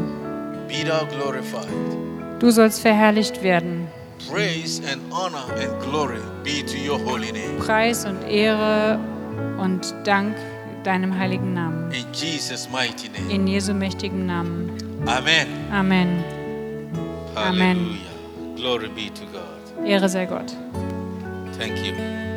Be 0.69 0.85
thou 0.85 1.07
glorified. 1.07 1.69
Du 2.41 2.51
sollst 2.51 2.81
verherrlicht 2.81 3.43
werden. 3.43 3.89
Praise 4.31 4.81
and 4.91 5.01
honor 5.13 5.45
and 5.61 5.81
glory 5.83 6.21
be 6.43 6.63
to 6.63 6.79
your 6.79 6.99
holy 6.99 7.33
name. 7.33 7.59
Preis 7.59 8.05
und 8.05 8.23
Ehre 8.23 8.99
und 9.59 9.95
Dank 10.05 10.37
deinem 10.85 11.19
heiligen 11.19 11.55
Namen. 11.55 11.91
In 11.93 12.07
Jesus' 12.13 12.69
mighty 12.71 13.09
name. 13.09 13.33
In 13.33 13.47
Jesu 13.47 13.75
mächtigem 13.75 14.27
Namen. 14.27 14.71
Amen. 15.07 15.47
Amen. 15.73 16.44
Amen. 17.37 17.99
Glory 18.57 18.89
be 18.89 19.11
to 19.11 19.25
God. 19.27 19.87
Ehre 19.87 20.09
sei 20.09 20.27
Gott. 20.27 20.53
Thank 21.59 21.79
you. 21.85 22.34